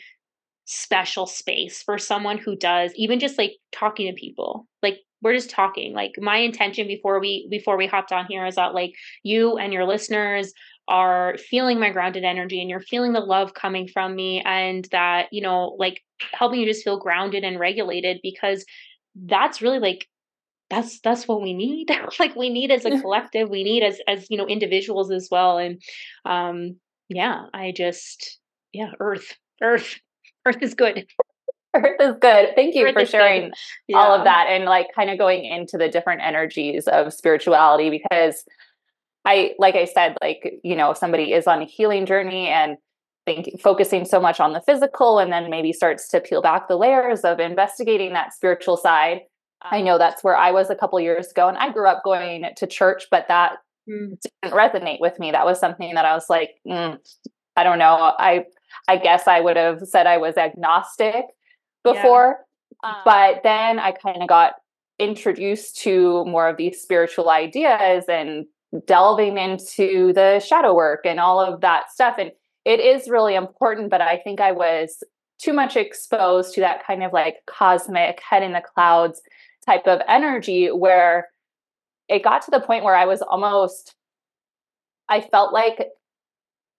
special 0.66 1.26
space 1.26 1.82
for 1.82 1.96
someone 1.96 2.36
who 2.36 2.54
does 2.54 2.92
even 2.94 3.18
just 3.18 3.38
like 3.38 3.52
talking 3.72 4.06
to 4.06 4.20
people. 4.20 4.68
Like 4.82 4.98
we're 5.22 5.34
just 5.34 5.50
talking. 5.50 5.94
Like 5.94 6.12
my 6.18 6.36
intention 6.36 6.86
before 6.86 7.18
we 7.20 7.48
before 7.50 7.78
we 7.78 7.86
hopped 7.86 8.12
on 8.12 8.26
here 8.26 8.44
is 8.46 8.56
that 8.56 8.74
like 8.74 8.92
you 9.22 9.56
and 9.56 9.72
your 9.72 9.86
listeners 9.86 10.52
are 10.88 11.36
feeling 11.38 11.80
my 11.80 11.90
grounded 11.90 12.24
energy 12.24 12.60
and 12.60 12.68
you're 12.68 12.80
feeling 12.80 13.14
the 13.14 13.20
love 13.20 13.54
coming 13.54 13.88
from 13.88 14.14
me 14.14 14.42
and 14.44 14.86
that 14.92 15.28
you 15.32 15.40
know 15.40 15.74
like 15.78 16.02
helping 16.32 16.60
you 16.60 16.66
just 16.66 16.84
feel 16.84 16.98
grounded 16.98 17.44
and 17.44 17.58
regulated 17.58 18.20
because 18.22 18.64
that's 19.24 19.62
really 19.62 19.78
like 19.78 20.06
that's 20.70 21.00
that's 21.00 21.26
what 21.26 21.42
we 21.42 21.54
need 21.54 21.90
like 22.18 22.34
we 22.36 22.50
need 22.50 22.70
as 22.70 22.84
a 22.84 23.00
collective 23.00 23.48
we 23.48 23.64
need 23.64 23.82
as 23.82 23.98
as 24.06 24.26
you 24.30 24.36
know 24.36 24.46
individuals 24.46 25.10
as 25.10 25.28
well 25.30 25.58
and 25.58 25.80
um 26.24 26.76
yeah 27.08 27.44
i 27.54 27.72
just 27.74 28.38
yeah 28.72 28.90
earth 29.00 29.36
earth 29.62 29.98
earth 30.46 30.62
is 30.62 30.74
good 30.74 31.06
Earth 31.74 32.00
is 32.00 32.16
good. 32.20 32.54
Thank 32.56 32.74
you 32.74 32.86
Earth 32.86 32.94
for 32.94 33.04
sharing 33.04 33.52
yeah. 33.88 33.98
all 33.98 34.14
of 34.14 34.24
that 34.24 34.46
and 34.48 34.64
like 34.64 34.86
kind 34.94 35.10
of 35.10 35.18
going 35.18 35.44
into 35.44 35.76
the 35.76 35.88
different 35.88 36.22
energies 36.22 36.88
of 36.88 37.12
spirituality 37.12 37.90
because 37.90 38.42
I 39.26 39.52
like 39.58 39.74
I 39.74 39.84
said 39.84 40.16
like 40.22 40.54
you 40.64 40.74
know 40.74 40.94
somebody 40.94 41.34
is 41.34 41.46
on 41.46 41.60
a 41.60 41.66
healing 41.66 42.06
journey 42.06 42.48
and 42.48 42.78
think 43.26 43.60
focusing 43.60 44.06
so 44.06 44.18
much 44.20 44.40
on 44.40 44.54
the 44.54 44.62
physical 44.62 45.18
and 45.18 45.30
then 45.30 45.50
maybe 45.50 45.72
starts 45.72 46.08
to 46.08 46.20
peel 46.20 46.40
back 46.40 46.68
the 46.68 46.76
layers 46.76 47.20
of 47.20 47.38
investigating 47.38 48.14
that 48.14 48.32
spiritual 48.32 48.78
side. 48.78 49.20
I 49.62 49.82
know 49.82 49.98
that's 49.98 50.22
where 50.22 50.36
I 50.36 50.52
was 50.52 50.70
a 50.70 50.76
couple 50.76 51.00
years 51.00 51.30
ago 51.30 51.48
and 51.48 51.58
I 51.58 51.72
grew 51.72 51.88
up 51.88 52.02
going 52.04 52.44
to 52.56 52.66
church 52.66 53.06
but 53.10 53.26
that 53.28 53.58
mm. 53.88 54.18
didn't 54.42 54.56
resonate 54.56 55.00
with 55.00 55.18
me. 55.18 55.32
That 55.32 55.46
was 55.46 55.58
something 55.58 55.94
that 55.94 56.04
I 56.04 56.14
was 56.14 56.30
like 56.30 56.56
mm, 56.66 56.98
I 57.56 57.64
don't 57.64 57.78
know. 57.78 58.14
I 58.18 58.44
I 58.86 58.96
guess 58.96 59.26
I 59.26 59.40
would 59.40 59.56
have 59.56 59.80
said 59.86 60.06
I 60.06 60.18
was 60.18 60.36
agnostic 60.36 61.24
before. 61.84 62.38
Yeah. 62.84 62.90
Um, 62.90 62.96
but 63.04 63.42
then 63.42 63.78
I 63.78 63.92
kind 63.92 64.22
of 64.22 64.28
got 64.28 64.54
introduced 64.98 65.78
to 65.78 66.24
more 66.24 66.48
of 66.48 66.56
these 66.56 66.80
spiritual 66.80 67.30
ideas 67.30 68.04
and 68.08 68.46
delving 68.86 69.38
into 69.38 70.12
the 70.12 70.40
shadow 70.40 70.74
work 70.74 71.00
and 71.04 71.18
all 71.18 71.40
of 71.40 71.60
that 71.62 71.90
stuff. 71.90 72.16
And 72.18 72.32
it 72.64 72.80
is 72.80 73.08
really 73.08 73.34
important, 73.34 73.90
but 73.90 74.00
I 74.00 74.18
think 74.18 74.40
I 74.40 74.52
was 74.52 75.02
too 75.40 75.52
much 75.52 75.76
exposed 75.76 76.54
to 76.54 76.60
that 76.60 76.84
kind 76.86 77.02
of 77.02 77.12
like 77.12 77.36
cosmic 77.46 78.20
head 78.20 78.42
in 78.42 78.52
the 78.52 78.62
clouds 78.74 79.22
type 79.68 79.86
of 79.86 80.00
energy 80.08 80.68
where 80.68 81.28
it 82.08 82.24
got 82.24 82.42
to 82.42 82.50
the 82.50 82.60
point 82.60 82.84
where 82.84 82.96
I 82.96 83.04
was 83.04 83.20
almost, 83.22 83.94
I 85.08 85.20
felt 85.20 85.52
like 85.52 85.88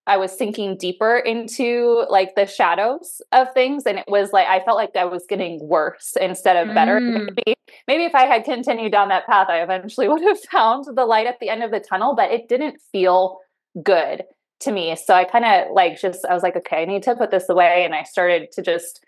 I 0.08 0.18
was 0.18 0.36
sinking 0.36 0.78
deeper 0.78 1.18
into 1.18 2.04
like 2.10 2.34
the 2.36 2.48
shadows 2.48 3.22
of 3.32 3.54
things. 3.54 3.84
And 3.86 4.00
it 4.00 4.06
was 4.08 4.34
like, 4.34 4.48
I 4.48 4.60
felt 4.66 4.76
like 4.76 4.96
I 4.96 5.06
was 5.06 5.26
getting 5.30 5.60
worse 5.62 6.18
instead 6.20 6.58
of 6.58 6.74
better. 6.74 7.00
Mm. 7.00 7.30
Maybe, 7.36 7.56
maybe 7.88 8.04
if 8.06 8.16
I 8.16 8.26
had 8.26 8.44
continued 8.44 8.92
down 8.92 9.10
that 9.10 9.28
path, 9.28 9.50
I 9.50 9.62
eventually 9.62 10.08
would 10.10 10.24
have 10.24 10.40
found 10.40 10.86
the 10.96 11.06
light 11.06 11.28
at 11.28 11.40
the 11.40 11.50
end 11.50 11.62
of 11.62 11.70
the 11.70 11.80
tunnel, 11.80 12.16
but 12.16 12.32
it 12.32 12.50
didn't 12.50 12.82
feel 12.92 13.38
good 13.84 14.24
to 14.62 14.72
me. 14.72 14.96
So 14.96 15.14
I 15.14 15.26
kind 15.26 15.46
of 15.46 15.74
like 15.74 16.02
just, 16.02 16.26
I 16.26 16.34
was 16.34 16.42
like, 16.42 16.56
okay, 16.56 16.82
I 16.82 16.86
need 16.86 17.04
to 17.04 17.16
put 17.16 17.30
this 17.30 17.48
away. 17.48 17.86
And 17.86 17.94
I 17.94 18.02
started 18.02 18.52
to 18.54 18.64
just, 18.64 19.06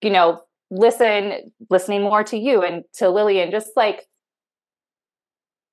you 0.00 0.10
know, 0.10 0.42
listen, 0.70 1.52
listening 1.68 2.02
more 2.02 2.24
to 2.24 2.38
you 2.38 2.62
and 2.62 2.84
to 2.94 3.08
Lily 3.10 3.40
and 3.40 3.50
just 3.50 3.70
like 3.76 4.06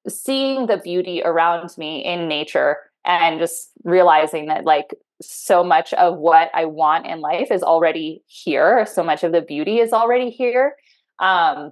seeing 0.07 0.67
the 0.67 0.77
beauty 0.77 1.21
around 1.23 1.69
me 1.77 2.03
in 2.03 2.27
nature 2.27 2.77
and 3.05 3.39
just 3.39 3.69
realizing 3.83 4.47
that 4.47 4.65
like 4.65 4.93
so 5.21 5.63
much 5.63 5.93
of 5.93 6.17
what 6.17 6.49
I 6.53 6.65
want 6.65 7.05
in 7.07 7.21
life 7.21 7.51
is 7.51 7.63
already 7.63 8.23
here. 8.27 8.85
So 8.85 9.03
much 9.03 9.23
of 9.23 9.31
the 9.31 9.41
beauty 9.41 9.79
is 9.79 9.93
already 9.93 10.29
here. 10.29 10.75
Um, 11.19 11.71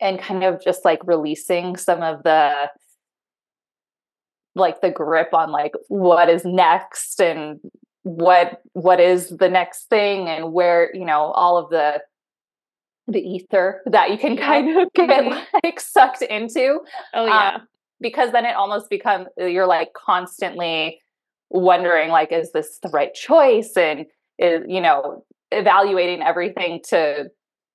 and 0.00 0.18
kind 0.18 0.42
of 0.42 0.62
just 0.62 0.84
like 0.84 0.98
releasing 1.04 1.76
some 1.76 2.02
of 2.02 2.24
the 2.24 2.68
like 4.54 4.80
the 4.80 4.90
grip 4.90 5.32
on 5.32 5.50
like 5.50 5.72
what 5.88 6.28
is 6.28 6.44
next 6.44 7.20
and 7.20 7.60
what 8.02 8.60
what 8.72 9.00
is 9.00 9.28
the 9.30 9.48
next 9.48 9.88
thing 9.88 10.28
and 10.28 10.52
where 10.52 10.94
you 10.94 11.04
know 11.04 11.30
all 11.32 11.56
of 11.56 11.70
the 11.70 12.02
the 13.12 13.20
ether 13.20 13.82
that 13.86 14.10
you 14.10 14.18
can 14.18 14.36
kind 14.36 14.76
of 14.76 14.92
get 14.94 15.08
mm-hmm. 15.08 15.56
like 15.64 15.80
sucked 15.80 16.22
into 16.22 16.80
oh 17.14 17.26
yeah. 17.26 17.52
um, 17.54 17.68
because 18.00 18.32
then 18.32 18.44
it 18.44 18.54
almost 18.56 18.90
becomes 18.90 19.28
you're 19.38 19.66
like 19.66 19.92
constantly 19.92 21.00
wondering 21.50 22.10
like 22.10 22.32
is 22.32 22.52
this 22.52 22.78
the 22.82 22.88
right 22.88 23.14
choice? 23.14 23.76
And 23.76 24.06
is 24.38 24.62
you 24.66 24.80
know 24.80 25.24
evaluating 25.50 26.22
everything 26.22 26.80
to 26.88 27.30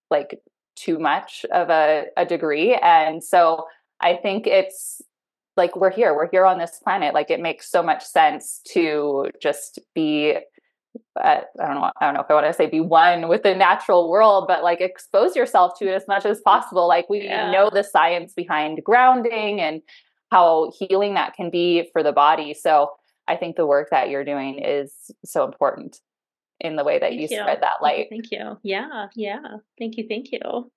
like 0.09 0.39
too 0.75 0.99
much 0.99 1.45
of 1.51 1.69
a, 1.69 2.05
a 2.17 2.25
degree. 2.25 2.75
And 2.75 3.23
so 3.23 3.65
i 3.99 4.15
think 4.15 4.45
it's 4.45 5.01
like 5.55 5.75
we're 5.75 5.91
here. 5.91 6.13
We're 6.13 6.29
here 6.29 6.45
on 6.45 6.59
this 6.59 6.79
planet. 6.83 7.15
Like 7.15 7.31
it 7.31 7.39
makes 7.39 7.69
so 7.69 7.81
much 7.81 8.05
sense 8.05 8.61
to 8.73 9.31
just 9.41 9.79
be 9.95 10.35
uh, 10.35 10.39
I 11.17 11.43
don't 11.57 11.75
know. 11.75 11.91
I 11.99 12.05
don't 12.05 12.13
know 12.13 12.21
if 12.21 12.29
I 12.29 12.33
want 12.33 12.45
to 12.47 12.53
say 12.53 12.67
be 12.67 12.81
one 12.81 13.27
with 13.27 13.43
the 13.43 13.55
natural 13.55 14.09
world, 14.09 14.45
but 14.47 14.63
like 14.63 14.81
expose 14.81 15.35
yourself 15.35 15.77
to 15.79 15.87
it 15.87 15.93
as 15.93 16.07
much 16.07 16.25
as 16.25 16.41
possible. 16.41 16.87
Like 16.87 17.09
we 17.09 17.23
yeah. 17.23 17.51
know 17.51 17.69
the 17.69 17.83
science 17.83 18.33
behind 18.33 18.83
grounding 18.83 19.59
and 19.61 19.81
how 20.31 20.71
healing 20.77 21.13
that 21.15 21.33
can 21.33 21.49
be 21.49 21.89
for 21.93 22.03
the 22.03 22.11
body. 22.11 22.53
So 22.53 22.91
I 23.27 23.35
think 23.35 23.55
the 23.55 23.65
work 23.65 23.89
that 23.91 24.09
you're 24.09 24.25
doing 24.25 24.59
is 24.59 24.93
so 25.25 25.45
important 25.45 25.99
in 26.59 26.75
the 26.75 26.83
way 26.83 26.99
that 26.99 27.13
you, 27.13 27.21
you, 27.21 27.27
spread 27.27 27.61
that 27.61 27.81
light. 27.81 28.07
Thank 28.09 28.31
you. 28.31 28.57
Yeah. 28.63 29.07
Yeah. 29.15 29.41
Thank 29.77 29.97
you. 29.97 30.07
Thank 30.07 30.31
you. 30.31 30.71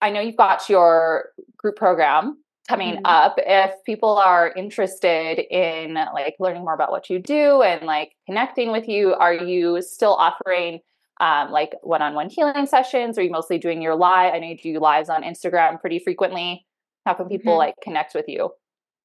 I 0.00 0.10
know 0.10 0.20
you've 0.20 0.36
got 0.36 0.68
your 0.68 1.30
group 1.56 1.76
program 1.76 2.41
coming 2.68 2.94
mm-hmm. 2.94 3.06
up 3.06 3.34
if 3.38 3.72
people 3.84 4.16
are 4.18 4.52
interested 4.56 5.40
in 5.50 5.94
like 5.94 6.36
learning 6.38 6.62
more 6.62 6.74
about 6.74 6.90
what 6.90 7.10
you 7.10 7.18
do 7.18 7.62
and 7.62 7.82
like 7.82 8.12
connecting 8.26 8.70
with 8.70 8.88
you 8.88 9.14
are 9.14 9.34
you 9.34 9.82
still 9.82 10.14
offering 10.14 10.80
um, 11.20 11.50
like 11.50 11.72
one-on-one 11.82 12.30
healing 12.30 12.66
sessions? 12.66 13.16
Are 13.16 13.22
you 13.22 13.30
mostly 13.30 13.58
doing 13.58 13.82
your 13.82 13.94
live 13.94 14.34
i 14.34 14.38
know 14.38 14.48
you 14.48 14.56
do 14.56 14.78
lives 14.78 15.08
on 15.08 15.22
instagram 15.22 15.80
pretty 15.80 15.98
frequently. 15.98 16.66
How 17.04 17.14
can 17.14 17.28
people 17.28 17.52
mm-hmm. 17.52 17.58
like 17.58 17.74
connect 17.82 18.14
with 18.14 18.26
you? 18.28 18.50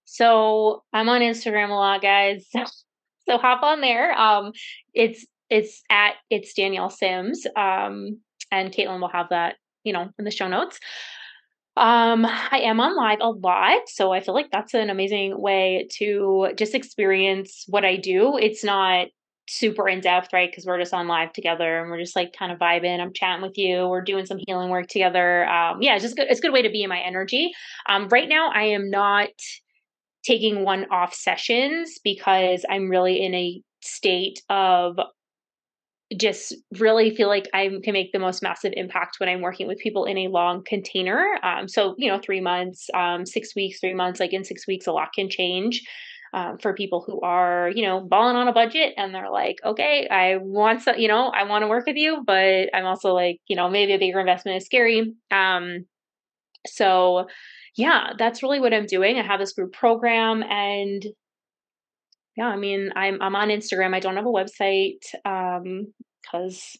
So 0.06 0.84
i'm 0.94 1.10
on 1.10 1.22
instagram 1.22 1.70
a 1.70 1.74
lot 1.74 2.02
guys. 2.02 2.48
So 3.30 3.38
hop 3.38 3.62
on 3.62 3.82
there. 3.82 4.18
Um 4.18 4.54
it's 4.94 5.26
it's 5.50 5.82
at 5.90 6.14
it's 6.30 6.54
danielle 6.54 6.90
sims 6.90 7.46
um 7.58 8.22
and 8.52 8.72
caitlin 8.72 9.02
will 9.02 9.10
have 9.10 9.30
that 9.30 9.56
you 9.84 9.94
know 9.94 10.10
in 10.18 10.26
the 10.26 10.32
show 10.32 10.48
notes 10.48 10.80
um, 11.78 12.26
I 12.26 12.62
am 12.64 12.80
on 12.80 12.96
live 12.96 13.20
a 13.22 13.30
lot, 13.30 13.82
so 13.88 14.12
I 14.12 14.20
feel 14.20 14.34
like 14.34 14.50
that's 14.52 14.74
an 14.74 14.90
amazing 14.90 15.40
way 15.40 15.88
to 15.98 16.50
just 16.58 16.76
experience 16.76 17.66
what 17.68 17.86
I 17.86 17.96
do. 17.96 18.38
It's 18.38 18.64
not 18.64 19.08
super 19.50 19.88
in 19.88 20.02
depth, 20.02 20.34
right? 20.34 20.50
Because 20.52 20.66
we're 20.66 20.80
just 20.80 20.94
on 20.94 21.08
live 21.08 21.32
together 21.32 21.80
and 21.80 21.90
we're 21.90 22.00
just 22.00 22.16
like 22.16 22.34
kind 22.38 22.52
of 22.52 22.60
vibing. 22.60 23.00
I'm 23.00 23.14
chatting 23.14 23.42
with 23.42 23.58
you. 23.58 23.88
We're 23.88 24.02
doing 24.02 24.26
some 24.26 24.40
healing 24.46 24.70
work 24.70 24.88
together. 24.88 25.48
Um, 25.48 25.82
yeah, 25.82 25.96
it's 25.96 26.04
just 26.04 26.18
good. 26.18 26.28
It's 26.30 26.40
a 26.40 26.42
good 26.42 26.54
way 26.54 26.62
to 26.62 26.70
be 26.70 26.84
in 26.84 26.90
my 26.90 27.00
energy. 27.00 27.52
Um, 27.88 28.10
right 28.10 28.28
now, 28.28 28.52
I 28.54 28.64
am 28.64 28.90
not 28.90 29.30
taking 30.24 30.64
one 30.64 30.86
off 30.92 31.14
sessions 31.14 32.00
because 32.04 32.66
I'm 32.70 32.90
really 32.90 33.24
in 33.24 33.34
a 33.34 33.62
state 33.82 34.42
of 34.50 35.00
just 36.16 36.56
really 36.80 37.14
feel 37.16 37.28
like 37.28 37.50
I 37.54 37.70
can 37.84 37.94
make 37.94 38.14
the 38.14 38.20
most 38.20 38.42
massive 38.42 38.74
impact 38.78 39.20
when 39.20 39.28
I'm 39.28 39.42
working 39.42 39.68
with 39.68 39.80
people 39.80 40.06
in 40.06 40.18
a 40.18 40.28
long 40.30 40.64
container. 40.64 41.38
Um, 41.44 41.68
so, 41.68 41.96
you 41.98 42.10
know, 42.10 42.20
three 42.24 42.40
months, 42.40 42.90
um, 42.94 43.26
six 43.26 43.56
weeks, 43.56 43.80
three 43.80 43.94
months, 43.94 44.20
like 44.20 44.34
in 44.34 44.46
six 44.46 44.66
weeks, 44.68 44.88
a 44.88 44.94
lot 44.94 45.10
can 45.14 45.30
change. 45.30 45.84
Um, 46.34 46.58
for 46.58 46.74
people 46.74 47.04
who 47.08 47.22
are, 47.22 47.72
you 47.74 47.86
know, 47.86 48.02
balling 48.02 48.36
on 48.36 48.50
a 48.50 48.54
budget 48.54 48.94
and 48.98 49.16
they're 49.16 49.32
like, 49.32 49.56
okay, 49.64 50.10
I 50.12 50.36
want 50.36 50.84
you 50.98 51.08
know, 51.08 51.30
I 51.30 51.46
want 51.46 51.64
to 51.64 51.70
work 51.70 51.86
with 51.88 51.96
you, 51.96 52.22
but 52.28 52.70
I'm 52.74 52.86
also 52.86 53.14
like, 53.14 53.40
you 53.48 53.56
know, 53.56 53.70
maybe 53.70 53.94
a 53.94 53.98
bigger 53.98 54.20
investment 54.20 54.58
is 54.58 54.66
scary. 54.66 55.16
Um, 55.32 55.86
so 56.68 57.28
yeah, 57.78 58.10
that's 58.18 58.44
really 58.44 58.60
what 58.60 58.74
I'm 58.74 58.88
doing. 58.88 59.18
I 59.18 59.26
have 59.26 59.40
this 59.40 59.54
group 59.54 59.72
program 59.72 60.44
and 60.44 61.02
yeah, 62.38 62.48
I 62.48 62.56
mean, 62.56 62.92
I'm 62.96 63.22
I'm 63.22 63.36
on 63.36 63.50
Instagram. 63.50 63.96
I 63.96 64.00
don't 64.00 64.16
have 64.16 64.26
a 64.26 64.30
website 64.30 65.00
um 65.26 65.94
because 66.22 66.78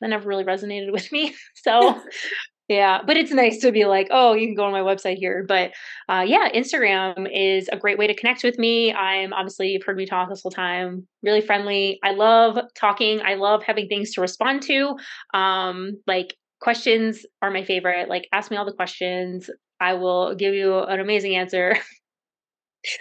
that 0.00 0.08
never 0.08 0.28
really 0.28 0.44
resonated 0.44 0.92
with 0.92 1.10
me. 1.12 1.34
So 1.54 2.00
yeah, 2.68 3.00
but 3.06 3.16
it's 3.16 3.32
nice 3.32 3.58
to 3.60 3.72
be 3.72 3.84
like, 3.84 4.08
oh, 4.10 4.32
you 4.34 4.46
can 4.46 4.54
go 4.54 4.64
on 4.64 4.72
my 4.72 4.80
website 4.80 5.16
here. 5.16 5.44
But 5.46 5.72
uh, 6.08 6.24
yeah, 6.26 6.48
Instagram 6.54 7.28
is 7.32 7.68
a 7.72 7.76
great 7.76 7.98
way 7.98 8.06
to 8.06 8.14
connect 8.14 8.44
with 8.44 8.58
me. 8.58 8.92
I'm 8.92 9.32
obviously 9.32 9.68
you've 9.68 9.84
heard 9.84 9.96
me 9.96 10.06
talk 10.06 10.28
this 10.28 10.42
whole 10.42 10.52
time. 10.52 11.06
Really 11.22 11.40
friendly. 11.40 11.98
I 12.04 12.12
love 12.12 12.58
talking. 12.76 13.20
I 13.22 13.34
love 13.34 13.62
having 13.64 13.88
things 13.88 14.12
to 14.14 14.20
respond 14.20 14.62
to. 14.62 14.96
Um, 15.34 16.00
like 16.06 16.34
questions 16.60 17.24
are 17.42 17.50
my 17.50 17.64
favorite. 17.64 18.08
Like 18.08 18.28
ask 18.32 18.50
me 18.50 18.56
all 18.56 18.64
the 18.64 18.72
questions. 18.72 19.50
I 19.80 19.94
will 19.94 20.34
give 20.34 20.54
you 20.54 20.78
an 20.78 21.00
amazing 21.00 21.36
answer. 21.36 21.76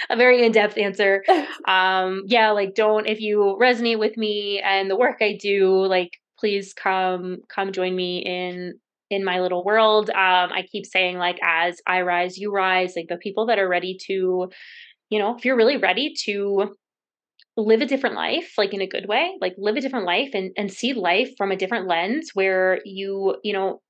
a 0.10 0.16
very 0.16 0.46
in-depth 0.46 0.78
answer. 0.78 1.24
Um, 1.68 2.24
yeah, 2.26 2.50
like 2.52 2.74
don't 2.74 3.06
if 3.06 3.22
you 3.22 3.58
resonate 3.62 4.00
with 4.00 4.18
me 4.18 4.60
and 4.64 4.90
the 4.90 4.96
work 4.96 5.18
I 5.22 5.38
do, 5.40 5.86
like 5.86 6.10
please 6.40 6.74
come 6.74 7.38
come 7.54 7.72
join 7.72 7.96
me 7.96 8.20
in 8.20 8.80
in 9.12 9.24
my 9.24 9.40
little 9.40 9.64
world. 9.64 10.10
Um, 10.10 10.52
I 10.52 10.66
keep 10.72 10.86
saying 10.86 11.18
like 11.18 11.38
as 11.44 11.80
I 11.86 12.02
rise, 12.02 12.38
you 12.38 12.52
rise. 12.52 12.94
Like 12.96 13.08
the 13.08 13.18
people 13.18 13.46
that 13.48 13.60
are 13.60 13.68
ready 13.68 13.98
to, 14.08 14.50
you 15.10 15.20
know, 15.20 15.36
if 15.36 15.46
you're 15.46 15.58
really 15.58 15.78
ready 15.78 16.14
to 16.26 16.76
live 17.58 17.82
a 17.82 17.86
different 17.86 18.16
life 18.16 18.54
like 18.58 18.74
in 18.74 18.82
a 18.82 18.88
good 18.88 19.08
way 19.08 19.36
like 19.42 19.54
live 19.58 19.76
a 19.76 19.82
different 19.82 20.06
life 20.06 20.30
and 20.34 20.52
and 20.58 20.72
see 20.72 20.94
life 20.94 21.30
from 21.38 21.52
a 21.52 21.58
different 21.58 21.88
lens 21.88 22.32
where 22.34 22.80
you 22.86 23.36
you 23.44 23.52
know 23.54 23.82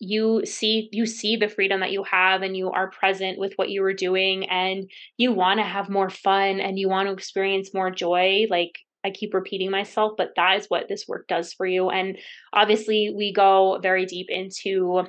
you 0.00 0.42
see 0.46 0.88
you 0.92 1.04
see 1.04 1.36
the 1.36 1.48
freedom 1.48 1.80
that 1.80 1.92
you 1.92 2.02
have 2.02 2.40
and 2.40 2.56
you 2.56 2.70
are 2.70 2.90
present 2.90 3.38
with 3.38 3.52
what 3.56 3.68
you 3.68 3.82
were 3.82 3.92
doing 3.92 4.48
and 4.48 4.90
you 5.18 5.30
want 5.30 5.60
to 5.60 5.64
have 5.64 5.90
more 5.90 6.08
fun 6.08 6.58
and 6.58 6.78
you 6.78 6.88
want 6.88 7.06
to 7.06 7.12
experience 7.12 7.74
more 7.74 7.90
joy 7.90 8.46
like 8.48 8.78
I 9.04 9.10
keep 9.10 9.34
repeating 9.34 9.70
myself 9.70 10.14
but 10.16 10.30
that 10.36 10.56
is 10.56 10.66
what 10.68 10.88
this 10.88 11.06
work 11.06 11.28
does 11.28 11.52
for 11.52 11.66
you. 11.66 11.90
And 11.90 12.16
obviously 12.52 13.12
we 13.14 13.32
go 13.32 13.78
very 13.82 14.06
deep 14.06 14.26
into 14.30 15.04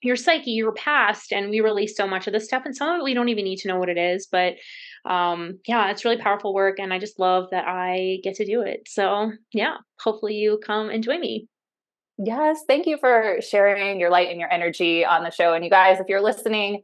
your 0.00 0.16
psyche 0.16 0.52
your 0.52 0.72
past 0.72 1.32
and 1.32 1.50
we 1.50 1.60
release 1.60 1.96
so 1.96 2.06
much 2.06 2.28
of 2.28 2.32
this 2.32 2.44
stuff 2.44 2.62
and 2.64 2.76
some 2.76 2.88
of 2.90 3.00
it 3.00 3.04
we 3.04 3.14
don't 3.14 3.30
even 3.30 3.44
need 3.44 3.56
to 3.56 3.68
know 3.68 3.78
what 3.78 3.88
it 3.88 3.96
is 3.96 4.28
but 4.30 4.54
um 5.10 5.58
yeah 5.66 5.90
it's 5.90 6.04
really 6.04 6.18
powerful 6.18 6.54
work 6.54 6.78
and 6.78 6.92
I 6.92 6.98
just 6.98 7.18
love 7.18 7.48
that 7.50 7.64
I 7.66 8.18
get 8.22 8.34
to 8.36 8.46
do 8.46 8.60
it. 8.60 8.82
So 8.86 9.32
yeah 9.52 9.78
hopefully 9.98 10.34
you 10.34 10.60
come 10.64 10.88
and 10.88 11.02
join 11.02 11.20
me 11.20 11.48
Yes, 12.18 12.62
thank 12.68 12.86
you 12.86 12.96
for 12.98 13.38
sharing 13.40 13.98
your 13.98 14.10
light 14.10 14.28
and 14.30 14.38
your 14.38 14.52
energy 14.52 15.04
on 15.04 15.24
the 15.24 15.30
show. 15.30 15.52
And 15.52 15.64
you 15.64 15.70
guys, 15.70 15.98
if 15.98 16.08
you're 16.08 16.22
listening, 16.22 16.82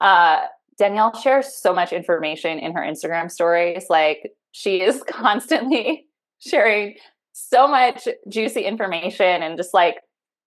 uh, 0.00 0.46
Danielle 0.78 1.14
shares 1.20 1.54
so 1.54 1.74
much 1.74 1.92
information 1.92 2.58
in 2.58 2.72
her 2.72 2.80
Instagram 2.80 3.30
stories. 3.30 3.86
Like 3.90 4.32
she 4.52 4.80
is 4.80 5.02
constantly 5.08 6.06
sharing 6.38 6.96
so 7.32 7.68
much 7.68 8.08
juicy 8.28 8.62
information 8.62 9.42
and 9.42 9.56
just 9.56 9.74
like 9.74 9.96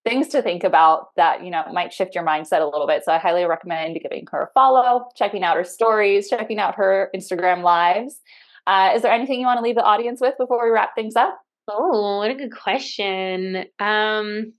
things 0.03 0.27
to 0.29 0.41
think 0.41 0.63
about 0.65 1.15
that 1.15 1.45
you 1.45 1.49
know 1.49 1.63
might 1.71 1.93
shift 1.93 2.13
your 2.13 2.25
mindset 2.25 2.61
a 2.61 2.65
little 2.65 2.88
bit. 2.88 3.05
So 3.05 3.11
I 3.11 3.19
highly 3.19 3.45
recommend 3.45 3.99
giving 4.01 4.27
her 4.31 4.43
a 4.43 4.49
follow, 4.53 5.05
checking 5.15 5.43
out 5.43 5.55
her 5.55 5.63
stories, 5.63 6.27
checking 6.27 6.59
out 6.59 6.75
her 6.75 7.11
Instagram 7.15 7.61
lives. 7.63 8.19
Uh, 8.65 8.91
is 8.95 9.01
there 9.03 9.11
anything 9.11 9.39
you 9.39 9.45
want 9.45 9.57
to 9.59 9.63
leave 9.63 9.75
the 9.75 9.84
audience 9.84 10.19
with 10.19 10.36
before 10.38 10.65
we 10.65 10.71
wrap 10.71 10.95
things 10.95 11.15
up? 11.15 11.43
Oh, 11.68 12.18
what 12.20 12.32
a 12.32 12.36
good 12.36 12.51
question. 12.51 13.66
Um, 13.80 14.53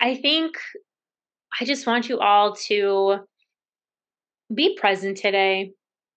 I 0.00 0.14
think 0.16 0.56
I 1.60 1.64
just 1.64 1.86
want 1.86 2.08
you 2.08 2.18
all 2.20 2.54
to 2.68 3.20
be 4.54 4.76
present 4.76 5.16
today. 5.16 5.72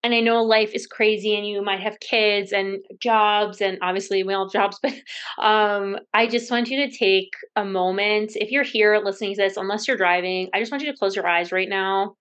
And 0.06 0.14
I 0.14 0.20
know 0.20 0.44
life 0.44 0.72
is 0.74 0.86
crazy 0.86 1.34
and 1.38 1.48
you 1.48 1.62
might 1.64 1.80
have 1.80 1.98
kids 2.02 2.52
and 2.52 2.80
jobs 3.00 3.62
and 3.62 3.78
obviously 3.82 4.22
we 4.24 4.34
all 4.34 4.46
have 4.46 4.52
jobs, 4.52 4.78
but 4.84 4.94
um, 5.42 5.98
I 6.14 6.28
just 6.28 6.52
want 6.52 6.70
you 6.70 6.86
to 6.86 6.96
take 6.98 7.30
a 7.56 7.64
moment. 7.64 8.34
If 8.36 8.52
you're 8.52 8.64
here 8.64 9.00
listening 9.04 9.36
to 9.36 9.42
this, 9.44 9.56
unless 9.56 9.88
you're 9.88 9.96
driving, 9.98 10.50
I 10.54 10.60
just 10.60 10.72
want 10.72 10.84
you 10.84 10.92
to 10.92 10.98
close 10.98 11.16
your 11.16 11.28
eyes 11.28 11.54
right 11.54 11.70
now. 11.70 12.16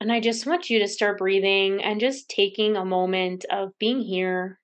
And 0.00 0.10
I 0.10 0.18
just 0.18 0.44
want 0.44 0.70
you 0.70 0.80
to 0.80 0.88
start 0.88 1.18
breathing 1.18 1.82
and 1.84 2.00
just 2.00 2.28
taking 2.28 2.76
a 2.76 2.84
moment 2.84 3.44
of 3.50 3.78
being 3.78 4.00
here 4.00 4.57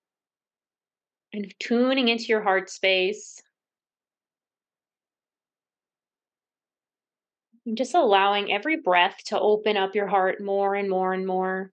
and 1.34 1.52
tuning 1.58 2.08
into 2.08 2.26
your 2.26 2.42
heart 2.42 2.70
space. 2.70 3.42
And 7.66 7.76
just 7.76 7.94
allowing 7.94 8.52
every 8.52 8.80
breath 8.80 9.16
to 9.26 9.40
open 9.40 9.76
up 9.76 9.96
your 9.96 10.06
heart 10.06 10.40
more 10.40 10.76
and 10.76 10.88
more 10.88 11.12
and 11.12 11.26
more. 11.26 11.72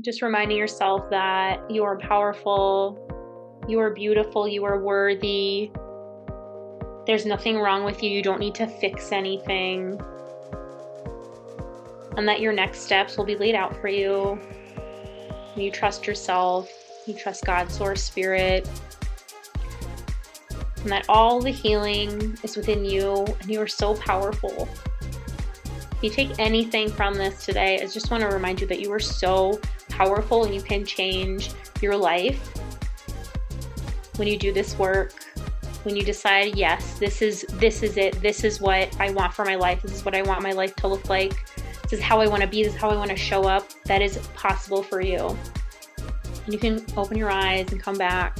Just 0.00 0.22
reminding 0.22 0.56
yourself 0.56 1.08
that 1.10 1.70
you 1.70 1.84
are 1.84 1.96
powerful, 1.98 2.98
you 3.68 3.78
are 3.78 3.90
beautiful, 3.90 4.48
you 4.48 4.64
are 4.64 4.82
worthy, 4.82 5.70
there's 7.06 7.24
nothing 7.24 7.58
wrong 7.58 7.84
with 7.84 8.02
you. 8.02 8.10
You 8.10 8.22
don't 8.22 8.40
need 8.40 8.54
to 8.56 8.66
fix 8.66 9.12
anything. 9.12 10.00
And 12.16 12.26
that 12.26 12.40
your 12.40 12.52
next 12.52 12.80
steps 12.80 13.16
will 13.16 13.24
be 13.24 13.36
laid 13.36 13.54
out 13.54 13.76
for 13.80 13.88
you. 13.88 14.38
You 15.54 15.70
trust 15.70 16.06
yourself. 16.06 16.68
You 17.06 17.14
trust 17.14 17.44
God, 17.44 17.70
source, 17.70 18.02
spirit. 18.02 18.68
And 20.82 20.90
that 20.90 21.04
all 21.08 21.40
the 21.40 21.50
healing 21.50 22.36
is 22.42 22.56
within 22.56 22.84
you 22.84 23.24
and 23.40 23.50
you 23.50 23.60
are 23.60 23.66
so 23.66 23.94
powerful 23.94 24.68
If 25.90 25.98
you 26.02 26.10
take 26.10 26.38
anything 26.38 26.88
from 26.88 27.14
this 27.14 27.44
today, 27.44 27.80
I 27.82 27.86
just 27.86 28.10
want 28.10 28.22
to 28.22 28.28
remind 28.28 28.60
you 28.60 28.66
that 28.68 28.80
you 28.80 28.92
are 28.92 29.00
so 29.00 29.58
powerful 29.88 30.44
and 30.44 30.54
you 30.54 30.62
can 30.62 30.84
change 30.84 31.50
your 31.80 31.96
life 31.96 32.52
when 34.16 34.28
you 34.28 34.38
do 34.38 34.52
this 34.52 34.78
work 34.78 35.25
when 35.86 35.96
you 35.96 36.02
decide 36.02 36.56
yes 36.56 36.98
this 36.98 37.22
is 37.22 37.46
this 37.52 37.82
is 37.82 37.96
it 37.96 38.20
this 38.20 38.42
is 38.42 38.60
what 38.60 38.94
i 39.00 39.10
want 39.12 39.32
for 39.32 39.44
my 39.44 39.54
life 39.54 39.80
this 39.82 39.92
is 39.92 40.04
what 40.04 40.14
i 40.14 40.22
want 40.22 40.42
my 40.42 40.52
life 40.52 40.74
to 40.74 40.88
look 40.88 41.08
like 41.08 41.46
this 41.82 41.92
is 41.92 42.00
how 42.00 42.20
i 42.20 42.26
want 42.26 42.42
to 42.42 42.48
be 42.48 42.64
this 42.64 42.74
is 42.74 42.80
how 42.80 42.90
i 42.90 42.96
want 42.96 43.08
to 43.08 43.16
show 43.16 43.44
up 43.44 43.68
that 43.84 44.02
is 44.02 44.18
possible 44.34 44.82
for 44.82 45.00
you. 45.00 45.36
And 46.46 46.52
you 46.52 46.58
can 46.58 46.84
open 46.96 47.16
your 47.16 47.30
eyes 47.30 47.70
and 47.72 47.80
come 47.80 47.98
back 47.98 48.38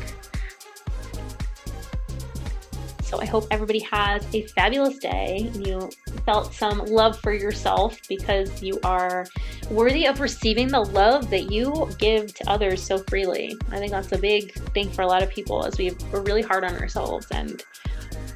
so 3.07 3.21
I 3.21 3.25
hope 3.25 3.47
everybody 3.53 3.79
has 3.81 4.27
a 4.35 4.43
fabulous 4.49 4.99
day 4.99 5.49
and 5.55 5.65
you 5.65 5.91
felt 6.25 6.53
some 6.53 6.79
love 6.87 7.19
for 7.21 7.33
yourself 7.33 7.99
because 8.09 8.61
you 8.61 8.81
are 8.83 9.27
worthy 9.71 10.07
of 10.07 10.21
receiving 10.21 10.67
the 10.67 10.81
love 10.81 11.31
that 11.31 11.53
you 11.53 11.89
give 11.99 12.35
to 12.35 12.51
others 12.51 12.83
so 12.83 12.99
freely. 12.99 13.57
I 13.71 13.79
think 13.79 13.93
that's 13.93 14.11
a 14.11 14.19
big 14.19 14.53
thing 14.75 14.91
for 14.91 15.03
a 15.03 15.07
lot 15.07 15.23
of 15.23 15.31
people 15.31 15.65
as 15.65 15.79
we 15.79 15.93
we're 16.13 16.23
really 16.23 16.43
hard 16.43 16.65
on 16.65 16.75
ourselves 16.75 17.29
and 17.31 17.63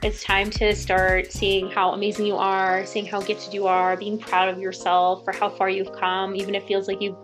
it's 0.03 0.23
time 0.23 0.51
to 0.51 0.75
start 0.75 1.33
seeing 1.33 1.69
how 1.69 1.91
amazing 1.91 2.25
you 2.25 2.37
are, 2.37 2.87
seeing 2.87 3.05
how 3.05 3.21
gifted 3.21 3.53
you 3.53 3.67
are, 3.67 3.97
being 3.97 4.19
proud 4.19 4.49
of 4.49 4.59
yourself 4.59 5.25
for 5.25 5.33
how 5.33 5.51
far 5.51 5.69
you've 5.69 5.93
come, 5.93 6.35
even 6.37 6.55
if 6.55 6.63
it 6.63 6.69
feels 6.69 6.89
like 6.89 7.03
you've 7.03 7.17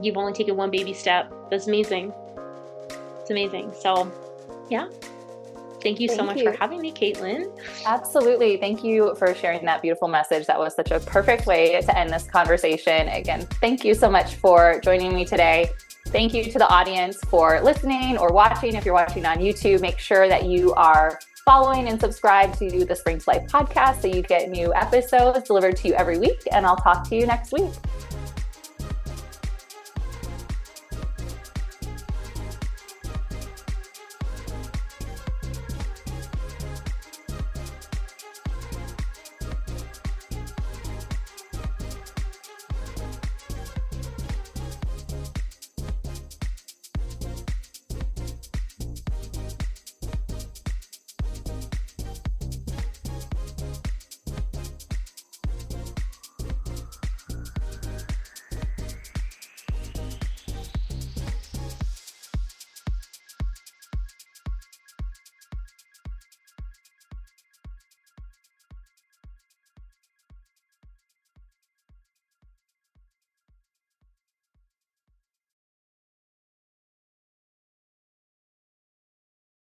you've 0.00 0.16
only 0.16 0.32
taken 0.32 0.56
one 0.56 0.70
baby 0.70 0.94
step. 0.94 1.30
That's 1.50 1.66
amazing. 1.66 2.12
It's 3.20 3.30
amazing. 3.30 3.72
So, 3.78 4.10
yeah, 4.70 4.88
Thank 5.86 6.00
you 6.00 6.08
Thank 6.08 6.18
so 6.18 6.26
much 6.26 6.38
you. 6.38 6.50
for 6.50 6.58
having 6.58 6.80
me, 6.80 6.90
Caitlin. 6.90 7.48
Absolutely. 7.86 8.56
Thank 8.56 8.82
you 8.82 9.14
for 9.14 9.32
sharing 9.36 9.64
that 9.66 9.82
beautiful 9.82 10.08
message. 10.08 10.44
That 10.48 10.58
was 10.58 10.74
such 10.74 10.90
a 10.90 10.98
perfect 10.98 11.46
way 11.46 11.80
to 11.80 11.96
end 11.96 12.10
this 12.10 12.24
conversation. 12.24 13.06
Again, 13.06 13.42
thank 13.60 13.84
you 13.84 13.94
so 13.94 14.10
much 14.10 14.34
for 14.34 14.80
joining 14.82 15.14
me 15.14 15.24
today. 15.24 15.70
Thank 16.08 16.34
you 16.34 16.42
to 16.42 16.58
the 16.58 16.66
audience 16.66 17.18
for 17.28 17.60
listening 17.62 18.18
or 18.18 18.32
watching. 18.32 18.74
If 18.74 18.84
you're 18.84 18.94
watching 18.94 19.24
on 19.26 19.36
YouTube, 19.36 19.80
make 19.80 20.00
sure 20.00 20.26
that 20.26 20.46
you 20.46 20.74
are 20.74 21.20
following 21.44 21.86
and 21.86 22.00
subscribe 22.00 22.58
to 22.58 22.84
the 22.84 22.96
Spring 22.96 23.20
to 23.20 23.30
Life 23.30 23.46
podcast 23.46 24.02
so 24.02 24.08
you 24.08 24.22
get 24.22 24.50
new 24.50 24.74
episodes 24.74 25.46
delivered 25.46 25.76
to 25.76 25.86
you 25.86 25.94
every 25.94 26.18
week. 26.18 26.42
And 26.50 26.66
I'll 26.66 26.74
talk 26.74 27.08
to 27.10 27.14
you 27.14 27.26
next 27.26 27.52
week. 27.52 27.70